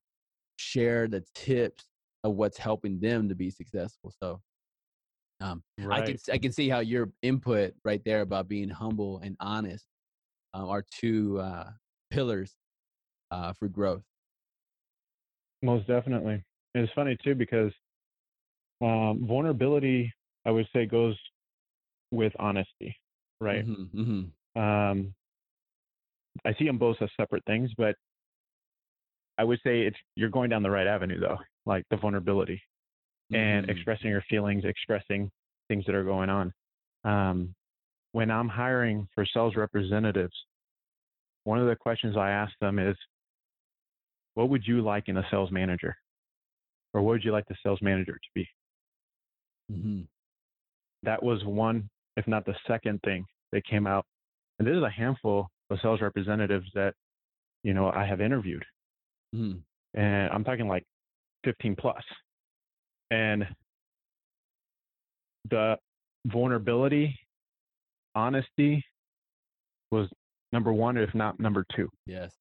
share 0.57 1.09
the 1.09 1.25
tips 1.35 1.85
of 2.25 2.35
what's 2.35 2.59
helping 2.59 3.01
them 3.01 3.29
to 3.29 3.35
be 3.35 3.51
successful. 3.51 4.13
So 4.21 4.41
um, 5.41 5.63
right. 5.79 6.03
I 6.03 6.07
can 6.07 6.19
I 6.33 6.39
can 6.39 6.53
see 6.53 6.69
how 6.69 6.81
your 6.81 7.11
input 7.23 7.75
right 7.85 8.03
there 8.05 8.23
about 8.23 8.49
being 8.49 8.69
humble 8.69 9.21
and 9.23 9.37
honest 9.41 9.87
uh, 10.55 10.67
are 10.67 10.85
two 10.91 11.39
uh, 11.41 11.71
pillars 12.11 12.55
uh, 13.31 13.53
for 13.53 13.69
growth. 13.69 14.03
Most 15.63 15.87
definitely. 15.87 16.43
It's 16.75 16.93
funny 16.95 17.17
too 17.23 17.35
because 17.35 17.73
um, 18.81 19.25
vulnerability, 19.27 20.13
I 20.45 20.51
would 20.51 20.69
say, 20.73 20.87
goes 20.87 21.17
with 22.11 22.33
honesty, 22.39 22.97
right? 23.41 23.67
Mm-hmm, 23.67 24.01
mm-hmm. 24.01 24.61
Um, 24.61 25.15
I 26.45 26.55
see 26.59 26.67
them 26.67 26.79
both 26.79 26.97
as 27.01 27.11
separate 27.17 27.45
things, 27.47 27.71
but 27.77 27.95
I 29.39 29.45
would 29.45 29.59
say 29.65 29.83
it's 29.83 29.97
you're 30.17 30.31
going 30.31 30.51
down 30.51 30.63
the 30.63 30.71
right 30.71 30.87
avenue 30.87 31.21
though, 31.21 31.39
like 31.65 31.85
the 31.91 31.97
vulnerability 31.97 32.61
mm-hmm. 33.33 33.37
and 33.37 33.71
expressing 33.71 34.11
your 34.11 34.25
feelings, 34.29 34.65
expressing 34.65 35.31
things 35.69 35.85
that 35.87 35.95
are 35.95 36.05
going 36.05 36.31
on. 36.31 36.53
Um, 37.05 37.55
when 38.13 38.31
I'm 38.31 38.49
hiring 38.49 39.09
for 39.15 39.27
sales 39.27 39.55
representatives, 39.57 40.35
one 41.45 41.59
of 41.59 41.67
the 41.67 41.77
questions 41.77 42.17
I 42.17 42.31
ask 42.31 42.53
them 42.61 42.79
is, 42.79 42.97
"What 44.35 44.49
would 44.51 44.67
you 44.67 44.83
like 44.83 45.09
in 45.09 45.17
a 45.17 45.27
sales 45.31 45.51
manager?" 45.51 45.97
or 46.95 47.03
what 47.03 47.13
would 47.13 47.25
you 47.25 47.33
like 47.33 47.47
the 47.49 47.57
sales 47.63 47.81
manager 47.83 48.15
to 48.15 48.29
be? 48.35 48.49
Mm-hmm. 49.73 50.01
That 51.03 51.23
was 51.23 51.45
one, 51.45 51.89
if 52.17 52.27
not 52.27 52.45
the 52.45 52.55
second 52.67 53.01
thing 53.05 53.25
that 53.53 53.65
came 53.67 53.87
out. 53.87 54.05
And 54.59 54.67
this 54.67 54.75
is 54.75 54.83
a 54.83 54.91
handful 54.91 55.49
of 55.71 55.79
sales 55.83 56.01
representatives 56.01 56.67
that, 56.75 56.95
you 57.63 57.75
know, 57.75 57.91
I 57.91 58.05
have 58.05 58.21
interviewed. 58.21 58.65
Mm-hmm. 59.35 59.59
And 59.99 60.31
I'm 60.31 60.45
talking 60.45 60.69
like 60.69 60.85
15 61.45 61.77
plus. 61.77 62.03
And 63.11 63.47
the 65.51 65.77
vulnerability, 66.27 67.19
honesty 68.15 68.85
was 69.91 70.09
number 70.53 70.73
one, 70.73 70.97
if 70.97 71.15
not 71.15 71.41
number 71.41 71.65
two. 71.75 71.89
Yes 72.07 72.33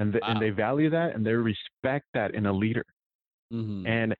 and 0.00 0.14
wow. 0.14 0.28
and 0.28 0.42
they 0.42 0.50
value 0.50 0.90
that 0.90 1.14
and 1.14 1.24
they 1.24 1.34
respect 1.34 2.06
that 2.14 2.34
in 2.34 2.46
a 2.46 2.52
leader 2.52 2.84
mm-hmm. 3.52 3.86
and 3.86 4.16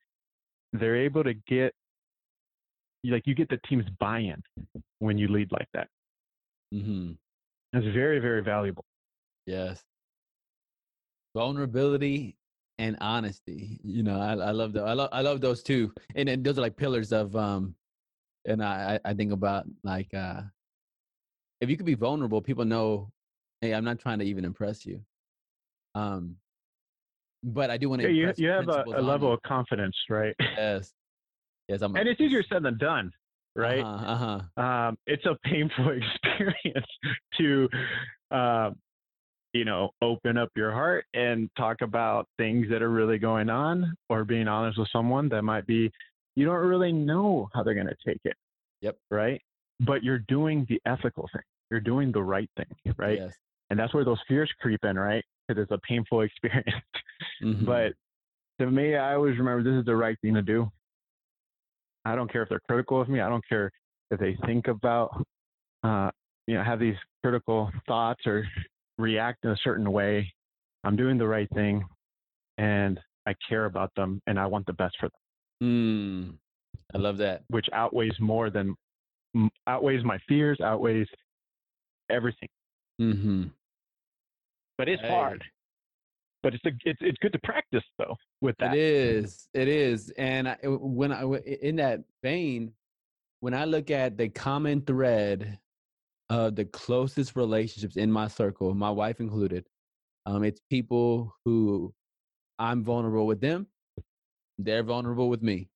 they're 0.74 0.96
able 0.96 1.24
to 1.24 1.34
get 1.48 1.74
like 3.04 3.26
you 3.26 3.34
get 3.34 3.48
the 3.48 3.58
team's 3.66 3.86
buy-in 3.98 4.40
when 4.98 5.16
you 5.18 5.26
lead 5.26 5.50
like 5.50 5.66
that 5.72 5.88
mm-hmm. 6.72 7.12
it's 7.72 7.94
very 7.94 8.20
very 8.20 8.42
valuable 8.42 8.84
yes 9.46 9.82
vulnerability 11.34 12.36
and 12.80 12.96
honesty 13.00 13.78
you 13.84 14.02
know 14.02 14.18
i, 14.18 14.32
I 14.32 14.50
love 14.50 14.72
that 14.72 14.84
I 14.84 14.94
love, 14.94 15.10
I 15.12 15.20
love 15.20 15.40
those 15.40 15.62
two 15.62 15.92
and, 16.14 16.28
and 16.28 16.42
those 16.44 16.58
are 16.58 16.62
like 16.62 16.76
pillars 16.76 17.12
of 17.12 17.36
um 17.36 17.74
and 18.46 18.62
i 18.64 18.98
i 19.04 19.14
think 19.14 19.32
about 19.32 19.66
like 19.84 20.12
uh 20.14 20.40
if 21.60 21.70
you 21.70 21.76
could 21.76 21.86
be 21.86 21.94
vulnerable 21.94 22.40
people 22.40 22.64
know 22.64 23.12
hey 23.60 23.72
i'm 23.74 23.84
not 23.84 23.98
trying 23.98 24.18
to 24.18 24.24
even 24.24 24.44
impress 24.44 24.84
you 24.86 25.00
um, 25.94 26.36
but 27.42 27.70
I 27.70 27.76
do 27.76 27.88
want 27.88 28.02
to. 28.02 28.08
Yeah, 28.10 28.32
you, 28.36 28.44
you 28.44 28.50
have 28.50 28.68
a, 28.68 28.84
a 28.96 29.02
level 29.02 29.32
of 29.32 29.42
confidence, 29.42 29.96
right? 30.08 30.34
Yes. 30.56 30.92
Yes, 31.68 31.82
I'm. 31.82 31.96
And 31.96 32.08
it's 32.08 32.20
easier 32.20 32.42
said 32.52 32.64
than 32.64 32.78
done, 32.78 33.12
right? 33.54 33.82
Uh-huh, 33.84 34.40
uh-huh. 34.56 34.62
Um, 34.62 34.98
it's 35.06 35.24
a 35.24 35.36
painful 35.44 35.90
experience 36.24 36.86
to, 37.38 37.68
uh, 38.30 38.70
you 39.52 39.64
know, 39.64 39.90
open 40.02 40.36
up 40.36 40.50
your 40.56 40.72
heart 40.72 41.04
and 41.14 41.50
talk 41.56 41.82
about 41.82 42.26
things 42.38 42.66
that 42.70 42.82
are 42.82 42.90
really 42.90 43.18
going 43.18 43.50
on, 43.50 43.94
or 44.08 44.24
being 44.24 44.48
honest 44.48 44.78
with 44.78 44.88
someone 44.92 45.28
that 45.30 45.42
might 45.42 45.66
be, 45.66 45.90
you 46.36 46.46
don't 46.46 46.56
really 46.56 46.92
know 46.92 47.48
how 47.52 47.62
they're 47.62 47.74
going 47.74 47.86
to 47.86 47.96
take 48.06 48.20
it. 48.24 48.36
Yep. 48.80 48.96
Right. 49.10 49.40
But 49.80 50.02
you're 50.02 50.20
doing 50.28 50.66
the 50.68 50.80
ethical 50.86 51.28
thing. 51.32 51.42
You're 51.70 51.80
doing 51.80 52.12
the 52.12 52.22
right 52.22 52.50
thing, 52.56 52.94
right? 52.96 53.18
Yes. 53.18 53.32
And 53.70 53.78
that's 53.78 53.94
where 53.94 54.04
those 54.04 54.18
fears 54.28 54.50
creep 54.60 54.84
in, 54.84 54.98
right? 54.98 55.24
because 55.50 55.62
it's 55.62 55.72
a 55.72 55.78
painful 55.86 56.20
experience. 56.22 56.68
Mm-hmm. 57.42 57.64
But 57.64 57.92
to 58.60 58.70
me, 58.70 58.96
I 58.96 59.14
always 59.14 59.38
remember 59.38 59.62
this 59.62 59.78
is 59.78 59.86
the 59.86 59.96
right 59.96 60.16
thing 60.22 60.34
to 60.34 60.42
do. 60.42 60.70
I 62.04 62.14
don't 62.14 62.30
care 62.32 62.42
if 62.42 62.48
they're 62.48 62.60
critical 62.60 63.00
of 63.00 63.08
me. 63.08 63.20
I 63.20 63.28
don't 63.28 63.46
care 63.46 63.70
if 64.10 64.18
they 64.18 64.36
think 64.46 64.68
about, 64.68 65.22
uh, 65.82 66.10
you 66.46 66.54
know, 66.54 66.64
have 66.64 66.80
these 66.80 66.96
critical 67.22 67.70
thoughts 67.86 68.26
or 68.26 68.44
react 69.00 69.44
in 69.44 69.50
a 69.50 69.56
certain 69.62 69.90
way. 69.90 70.32
I'm 70.84 70.96
doing 70.96 71.18
the 71.18 71.26
right 71.26 71.48
thing, 71.54 71.84
and 72.58 72.98
I 73.26 73.34
care 73.48 73.66
about 73.66 73.90
them, 73.96 74.20
and 74.26 74.38
I 74.38 74.46
want 74.46 74.66
the 74.66 74.72
best 74.72 74.96
for 74.98 75.08
them. 75.08 75.12
Mm, 75.62 76.94
I 76.94 76.98
love 76.98 77.18
that. 77.18 77.42
Which 77.48 77.66
outweighs 77.72 78.18
more 78.18 78.50
than 78.50 78.74
outweighs 79.66 80.04
my 80.04 80.18
fears, 80.28 80.58
outweighs 80.60 81.06
everything. 82.10 82.48
Mm-hmm 83.00 83.42
but 84.80 84.88
it's 84.88 85.02
hey. 85.02 85.08
hard. 85.08 85.44
But 86.42 86.54
it's 86.54 86.64
a, 86.64 86.70
it's 86.86 86.98
it's 87.02 87.18
good 87.18 87.34
to 87.34 87.38
practice 87.40 87.84
though 87.98 88.16
with 88.40 88.56
that. 88.60 88.72
It 88.72 88.78
is. 88.78 89.46
It 89.52 89.68
is. 89.68 90.08
And 90.16 90.48
I, 90.48 90.56
when 90.64 91.12
I 91.12 91.22
in 91.60 91.76
that 91.76 92.00
vein, 92.22 92.72
when 93.40 93.52
I 93.52 93.66
look 93.66 93.90
at 93.90 94.16
the 94.16 94.30
common 94.30 94.80
thread 94.80 95.58
of 96.30 96.54
the 96.56 96.64
closest 96.64 97.36
relationships 97.36 97.96
in 97.96 98.10
my 98.10 98.28
circle, 98.28 98.72
my 98.74 98.90
wife 98.90 99.20
included, 99.20 99.66
um, 100.26 100.44
it's 100.44 100.60
people 100.70 101.34
who 101.44 101.92
I'm 102.58 102.84
vulnerable 102.84 103.26
with 103.26 103.40
them, 103.40 103.66
they're 104.58 104.84
vulnerable 104.84 105.28
with 105.28 105.42
me. 105.42 105.68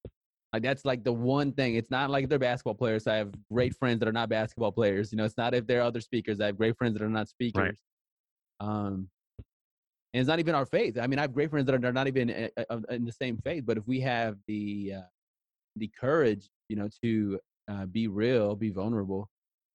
Like 0.53 0.63
that's 0.63 0.85
like 0.85 1.03
the 1.03 1.13
one 1.13 1.51
thing. 1.53 1.75
It's 1.75 1.91
not 1.91 2.11
like 2.11 2.29
they're 2.29 2.39
basketball 2.39 2.75
players. 2.75 3.09
I 3.09 3.17
have 3.17 3.35
great 3.53 3.75
friends 3.75 3.99
that 3.99 4.09
are 4.09 4.13
not 4.13 4.29
basketball 4.29 4.71
players. 4.71 5.11
You 5.11 5.19
know, 5.19 5.25
it's 5.25 5.37
not 5.37 5.53
if 5.53 5.67
they're 5.67 5.83
other 5.83 6.01
speakers. 6.01 6.41
I 6.41 6.47
have 6.47 6.57
great 6.57 6.79
friends 6.79 6.95
that 6.97 7.03
are 7.03 7.09
not 7.09 7.29
speakers. 7.29 7.61
Right. 7.61 7.75
Um, 8.61 9.09
and 10.13 10.21
it's 10.21 10.29
not 10.29 10.39
even 10.39 10.55
our 10.55 10.65
faith. 10.65 10.97
I 10.97 11.09
mean, 11.09 11.19
I 11.19 11.23
have 11.23 11.35
great 11.35 11.51
friends 11.51 11.67
that 11.67 11.85
are 11.85 11.93
not 11.93 12.07
even 12.07 12.31
in, 12.31 12.51
uh, 12.57 12.65
uh, 12.71 12.81
in 12.91 13.05
the 13.05 13.11
same 13.11 13.37
faith. 13.39 13.65
But 13.67 13.79
if 13.79 13.89
we 13.89 13.99
have 14.03 14.37
the 14.47 14.95
uh, 14.99 15.09
the 15.75 15.91
courage, 16.01 16.49
you 16.69 16.77
know, 16.77 16.89
to 17.03 17.41
uh, 17.67 17.87
be 17.87 18.07
real, 18.07 18.55
be 18.55 18.71
vulnerable, 18.71 19.29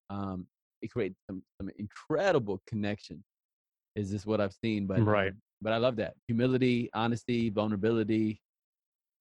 um, 0.10 0.48
it 0.82 0.92
creates 0.92 1.16
some, 1.28 1.44
some 1.60 1.70
incredible 1.78 2.62
connection. 2.68 3.24
Is 3.96 4.12
this 4.12 4.26
what 4.26 4.40
I've 4.40 4.54
seen? 4.64 4.88
But 4.88 5.06
right. 5.06 5.34
but 5.62 5.74
I 5.74 5.78
love 5.78 5.96
that 5.98 6.14
humility, 6.28 6.90
honesty, 6.94 7.50
vulnerability. 7.50 8.42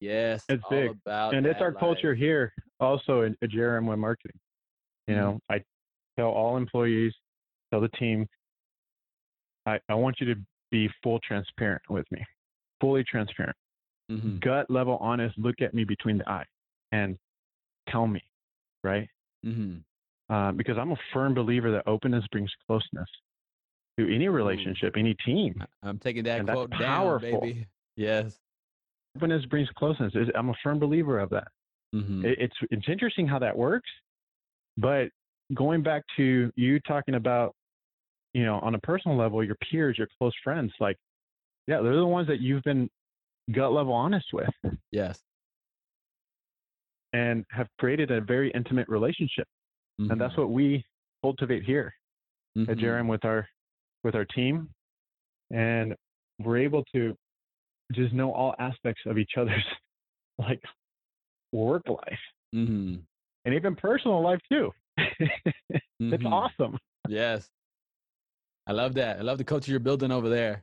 Yes, 0.01 0.45
it's 0.49 0.63
big, 0.71 0.93
and 1.07 1.45
it's 1.45 1.61
our 1.61 1.73
life. 1.73 1.81
culture 1.81 2.15
here 2.15 2.53
also 2.79 3.23
in, 3.23 3.37
at 3.43 3.51
JRM 3.51 3.99
Marketing. 3.99 4.39
You 5.09 5.15
mm-hmm. 5.15 5.23
know, 5.23 5.41
I 5.51 5.61
tell 6.17 6.29
all 6.29 6.57
employees, 6.57 7.13
tell 7.73 7.81
the 7.81 7.89
team, 7.91 8.27
I, 9.67 9.79
I 9.89 9.95
want 9.95 10.17
you 10.21 10.35
to 10.35 10.41
be 10.71 10.89
full 11.03 11.19
transparent 11.21 11.83
with 11.89 12.07
me, 12.11 12.25
fully 12.81 13.05
transparent, 13.05 13.57
mm-hmm. 14.11 14.39
gut 14.39 14.71
level 14.71 14.99
honest. 15.01 15.37
Look 15.39 15.57
at 15.61 15.75
me 15.75 15.85
between 15.85 16.19
the 16.19 16.29
eye 16.29 16.47
and 16.93 17.17
tell 17.91 18.07
me, 18.07 18.23
right? 18.85 19.09
Mm-hmm. 19.45 19.79
Uh, 20.31 20.53
because 20.53 20.77
I'm 20.77 20.93
a 20.93 20.97
firm 21.13 21.33
believer 21.35 21.71
that 21.73 21.85
openness 21.87 22.25
brings 22.31 22.51
closeness 22.67 23.09
to 23.99 24.15
any 24.15 24.29
relationship, 24.29 24.95
any 24.97 25.15
team. 25.27 25.63
I'm 25.83 25.99
taking 25.99 26.25
that 26.25 26.41
and 26.41 26.49
quote 26.49 26.71
down, 26.79 27.21
baby. 27.21 27.67
Yes. 27.97 28.39
Openness 29.17 29.45
brings 29.47 29.69
closeness. 29.71 30.13
I'm 30.37 30.51
a 30.51 30.55
firm 30.63 30.79
believer 30.79 31.19
of 31.19 31.31
that. 31.31 31.49
Mm-hmm. 31.93 32.25
It's 32.27 32.55
it's 32.71 32.89
interesting 32.89 33.27
how 33.27 33.41
that 33.41 33.57
works, 33.57 33.89
but 34.77 35.09
going 35.55 35.83
back 35.83 36.05
to 36.17 36.53
you 36.55 36.79
talking 36.81 37.15
about, 37.15 37.55
you 38.35 38.45
know, 38.45 38.61
on 38.61 38.75
a 38.77 38.79
personal 38.79 39.17
level, 39.17 39.43
your 39.43 39.57
peers, 39.57 39.99
your 39.99 40.07
close 40.19 40.35
friends, 40.45 40.73
like, 40.79 40.97
yeah, 41.67 41.81
they're 41.81 41.97
the 41.97 42.07
ones 42.07 42.29
that 42.29 42.41
you've 42.41 42.63
been 42.63 42.89
gut 43.53 43.73
level 43.73 43.93
honest 43.93 44.27
with. 44.33 44.51
Yes. 44.93 45.19
And 47.13 47.45
have 47.51 47.69
created 47.79 48.11
a 48.11 48.21
very 48.21 48.51
intimate 48.53 48.89
relationship. 48.89 49.49
Mm-hmm. 50.01 50.11
And 50.11 50.21
that's 50.21 50.33
mm-hmm. 50.33 50.43
what 50.43 50.51
we 50.51 50.85
cultivate 51.23 51.65
here 51.65 51.95
mm-hmm. 52.57 52.71
at 52.71 52.79
JRM 52.79 53.09
with 53.09 53.25
our 53.25 53.49
with 54.05 54.15
our 54.15 54.25
team. 54.25 54.69
And 55.51 55.95
we're 56.39 56.59
able 56.59 56.85
to 56.95 57.17
just 57.93 58.13
know 58.13 58.33
all 58.33 58.55
aspects 58.59 59.03
of 59.07 59.19
each 59.19 59.33
other's 59.37 59.65
like 60.39 60.63
work 61.53 61.83
life 61.89 62.19
mm-hmm. 62.55 62.97
and 63.45 63.55
even 63.55 63.75
personal 63.75 64.23
life 64.23 64.41
too. 64.51 64.71
it's 64.99 65.83
mm-hmm. 66.01 66.27
awesome. 66.27 66.79
Yes. 67.09 67.49
I 68.67 68.73
love 68.73 68.95
that. 68.95 69.19
I 69.19 69.23
love 69.23 69.39
the 69.39 69.45
culture 69.45 69.71
you're 69.71 69.81
building 69.81 70.13
over 70.13 70.29
there. 70.29 70.63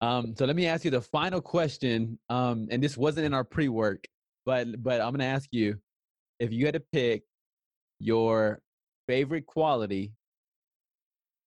Um, 0.00 0.34
so 0.36 0.44
let 0.44 0.56
me 0.56 0.66
ask 0.66 0.84
you 0.84 0.90
the 0.90 1.00
final 1.00 1.40
question. 1.40 2.18
Um, 2.28 2.68
and 2.70 2.82
this 2.82 2.96
wasn't 2.96 3.26
in 3.26 3.34
our 3.34 3.44
pre-work, 3.44 4.04
but 4.44 4.82
but 4.82 5.00
I'm 5.00 5.12
gonna 5.12 5.24
ask 5.24 5.48
you 5.52 5.78
if 6.40 6.52
you 6.52 6.66
had 6.66 6.74
to 6.74 6.82
pick 6.92 7.22
your 7.98 8.60
favorite 9.06 9.46
quality 9.46 10.12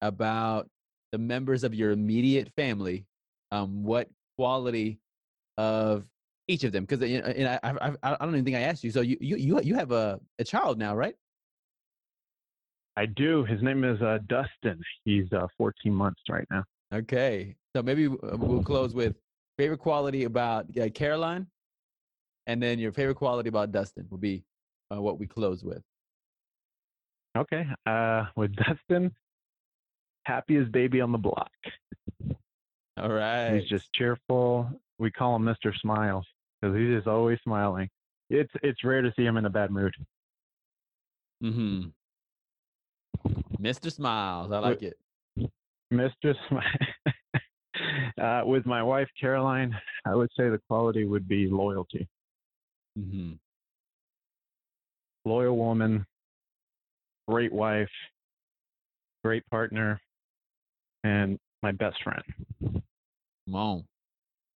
about 0.02 0.70
the 1.12 1.18
members 1.18 1.64
of 1.64 1.74
your 1.74 1.92
immediate 1.92 2.52
family, 2.56 3.06
um, 3.52 3.84
what 3.84 4.10
quality 4.38 5.00
of 5.58 6.06
each 6.48 6.64
of 6.64 6.72
them? 6.72 6.86
Because 6.86 7.08
you 7.08 7.22
know, 7.22 7.28
and 7.28 7.48
I, 7.48 7.60
I, 7.64 8.16
I 8.16 8.26
don't 8.26 8.36
even 8.36 8.46
think 8.46 8.58
I 8.58 8.62
asked 8.62 8.84
you. 8.84 8.92
So 8.92 9.02
you 9.02 9.18
you 9.20 9.60
you 9.62 9.76
have 9.76 9.92
a, 9.92 10.20
a 10.40 10.44
child 10.44 10.78
now, 10.78 10.96
right? 10.96 11.16
I 12.98 13.06
do. 13.06 13.46
His 13.46 13.62
name 13.62 13.84
is 13.84 14.02
uh, 14.02 14.20
Dustin. 14.28 14.82
He's 15.06 15.32
uh, 15.32 15.48
14 15.58 15.94
months 15.94 16.22
right 16.30 16.46
now. 16.52 16.64
Okay, 16.94 17.56
so 17.74 17.82
maybe 17.82 18.08
uh, 18.08 18.38
we'll 18.38 18.64
close 18.64 18.94
with 18.94 19.16
favorite 19.58 19.78
quality 19.80 20.26
about 20.26 20.66
uh, 20.78 20.90
Caroline, 20.90 21.48
and 22.48 22.62
then 22.62 22.80
your 22.80 22.92
favorite 22.92 23.16
quality 23.16 23.48
about 23.48 23.72
Dustin 23.72 24.08
will 24.10 24.18
be 24.18 24.44
uh, 24.94 25.02
what 25.02 25.20
we 25.20 25.26
close 25.26 25.64
with. 25.64 25.82
Okay. 27.38 27.66
Uh, 27.86 28.26
with 28.36 28.56
Dustin, 28.56 29.12
happiest 30.26 30.72
baby 30.72 31.02
on 31.02 31.12
the 31.12 31.18
block. 31.18 31.52
All 32.98 33.10
right. 33.10 33.56
He's 33.56 33.70
just 33.70 33.92
cheerful. 33.94 34.70
We 35.00 35.12
call 35.12 35.36
him 35.36 35.44
Mr. 35.44 35.76
Smiles 35.80 36.26
because 36.62 36.78
he's 36.78 36.96
just 36.96 37.08
always 37.08 37.40
smiling. 37.44 37.90
It's 38.30 38.52
it's 38.62 38.84
rare 38.84 39.02
to 39.02 39.12
see 39.16 39.26
him 39.26 39.38
in 39.38 39.46
a 39.46 39.50
bad 39.50 39.72
mood. 39.72 39.94
Mm-hmm. 41.44 41.90
Mr. 43.62 43.92
Smiles, 43.92 44.52
I 44.52 44.60
like 44.60 44.82
with, 44.82 44.94
it. 45.38 45.52
Mr. 45.92 46.36
Smiles. 46.48 46.66
uh, 48.22 48.42
with 48.46 48.66
my 48.66 48.84
wife 48.84 49.10
Caroline, 49.20 49.76
I 50.06 50.16
would 50.16 50.30
say 50.38 50.50
the 50.50 50.62
quality 50.70 51.04
would 51.06 51.28
be 51.28 51.48
loyalty. 51.48 52.08
Mm-hmm. 52.98 53.34
Loyal 55.26 55.58
woman, 55.58 56.06
great 57.28 57.52
wife, 57.52 57.90
great 59.24 59.46
partner, 59.50 60.00
and 61.04 61.38
my 61.64 61.72
best 61.72 62.02
friend. 62.04 62.24
Mom. 63.48 63.84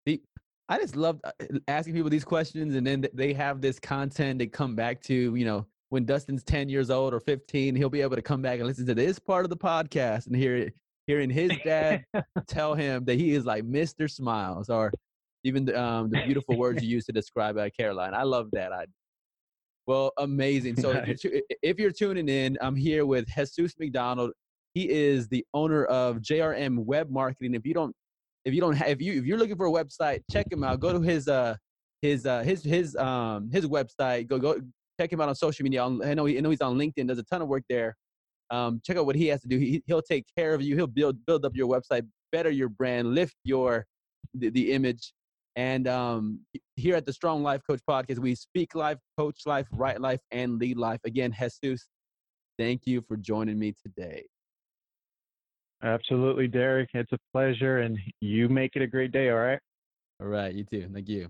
See, 0.06 0.22
I 0.68 0.78
just 0.78 0.96
love 0.96 1.20
uh, 1.24 1.30
asking 1.68 1.94
people 1.94 2.10
these 2.10 2.24
questions, 2.24 2.74
and 2.74 2.86
then 2.86 3.06
they 3.12 3.32
have 3.32 3.60
this 3.60 3.78
content 3.78 4.38
they 4.38 4.46
come 4.46 4.74
back 4.74 5.02
to. 5.02 5.34
You 5.34 5.44
know, 5.44 5.66
when 5.90 6.04
Dustin's 6.04 6.42
10 6.42 6.68
years 6.68 6.90
old 6.90 7.14
or 7.14 7.20
15, 7.20 7.74
he'll 7.74 7.88
be 7.88 8.00
able 8.00 8.16
to 8.16 8.22
come 8.22 8.42
back 8.42 8.58
and 8.58 8.66
listen 8.66 8.86
to 8.86 8.94
this 8.94 9.18
part 9.18 9.44
of 9.44 9.50
the 9.50 9.56
podcast 9.56 10.26
and 10.26 10.36
hear 10.36 10.70
hearing 11.06 11.30
his 11.30 11.52
dad 11.64 12.04
tell 12.48 12.74
him 12.74 13.04
that 13.04 13.14
he 13.14 13.32
is 13.32 13.44
like 13.44 13.64
Mr. 13.64 14.10
Smiles, 14.10 14.68
or 14.68 14.92
even 15.44 15.64
the, 15.64 15.80
um, 15.80 16.10
the 16.10 16.22
beautiful 16.24 16.56
words 16.56 16.82
you 16.82 16.88
use 16.88 17.04
to 17.06 17.12
describe 17.12 17.56
uh, 17.56 17.70
Caroline. 17.78 18.14
I 18.14 18.24
love 18.24 18.48
that. 18.52 18.72
I 18.72 18.86
well, 19.86 20.12
amazing. 20.18 20.76
So 20.80 20.90
if, 20.90 21.24
you're, 21.24 21.32
if 21.62 21.78
you're 21.78 21.90
tuning 21.90 22.28
in, 22.28 22.58
I'm 22.60 22.76
here 22.76 23.06
with 23.06 23.28
Jesus 23.28 23.74
McDonald. 23.78 24.32
He 24.74 24.90
is 24.90 25.28
the 25.28 25.44
owner 25.54 25.84
of 25.86 26.18
JRM 26.18 26.84
Web 26.84 27.10
Marketing. 27.10 27.54
If 27.54 27.64
you 27.64 27.72
don't, 27.72 27.94
if 28.44 28.52
you 28.52 28.60
don't 28.60 28.74
have, 28.74 28.88
if 28.88 29.00
you 29.00 29.18
if 29.18 29.24
you're 29.24 29.38
looking 29.38 29.56
for 29.56 29.66
a 29.66 29.70
website, 29.70 30.20
check 30.30 30.52
him 30.52 30.62
out. 30.62 30.80
Go 30.80 30.92
to 30.92 31.00
his 31.00 31.28
uh 31.28 31.56
his 32.02 32.26
uh 32.26 32.42
his 32.42 32.62
his 32.62 32.94
um 32.96 33.50
his 33.50 33.66
website. 33.66 34.28
Go 34.28 34.38
go 34.38 34.60
check 35.00 35.12
him 35.12 35.20
out 35.20 35.28
on 35.28 35.34
social 35.34 35.64
media. 35.64 35.82
I 35.82 36.14
know 36.14 36.26
he, 36.26 36.36
I 36.36 36.40
know 36.40 36.50
he's 36.50 36.60
on 36.60 36.76
LinkedIn. 36.76 37.08
Does 37.08 37.18
a 37.18 37.22
ton 37.22 37.40
of 37.40 37.48
work 37.48 37.62
there. 37.68 37.96
Um, 38.50 38.80
check 38.84 38.96
out 38.96 39.06
what 39.06 39.16
he 39.16 39.26
has 39.28 39.40
to 39.42 39.48
do. 39.48 39.58
He, 39.58 39.82
he'll 39.86 40.02
take 40.02 40.26
care 40.36 40.54
of 40.54 40.62
you. 40.62 40.76
He'll 40.76 40.86
build 40.86 41.24
build 41.26 41.44
up 41.44 41.56
your 41.56 41.68
website, 41.68 42.06
better 42.30 42.50
your 42.50 42.68
brand, 42.68 43.14
lift 43.14 43.34
your 43.44 43.86
the, 44.34 44.50
the 44.50 44.72
image, 44.72 45.14
and 45.56 45.88
um, 45.88 46.40
here 46.76 46.94
at 46.94 47.06
the 47.06 47.12
Strong 47.12 47.42
Life 47.42 47.62
Coach 47.66 47.80
Podcast, 47.88 48.18
we 48.18 48.34
speak 48.34 48.74
life, 48.74 48.98
coach 49.18 49.40
life, 49.46 49.66
write 49.72 50.00
life, 50.00 50.20
and 50.30 50.58
lead 50.58 50.76
life. 50.76 51.00
Again, 51.04 51.34
Jesus, 51.62 51.88
thank 52.58 52.86
you 52.86 53.00
for 53.00 53.16
joining 53.16 53.58
me 53.58 53.74
today. 53.82 54.26
Absolutely, 55.82 56.46
Derek. 56.46 56.90
It's 56.92 57.12
a 57.12 57.18
pleasure, 57.32 57.78
and 57.78 57.98
you 58.20 58.48
make 58.48 58.76
it 58.76 58.82
a 58.82 58.86
great 58.86 59.12
day, 59.12 59.30
all 59.30 59.38
right? 59.38 59.58
All 60.20 60.28
right, 60.28 60.54
you 60.54 60.64
too. 60.64 60.88
Thank 60.92 61.08
you. 61.08 61.28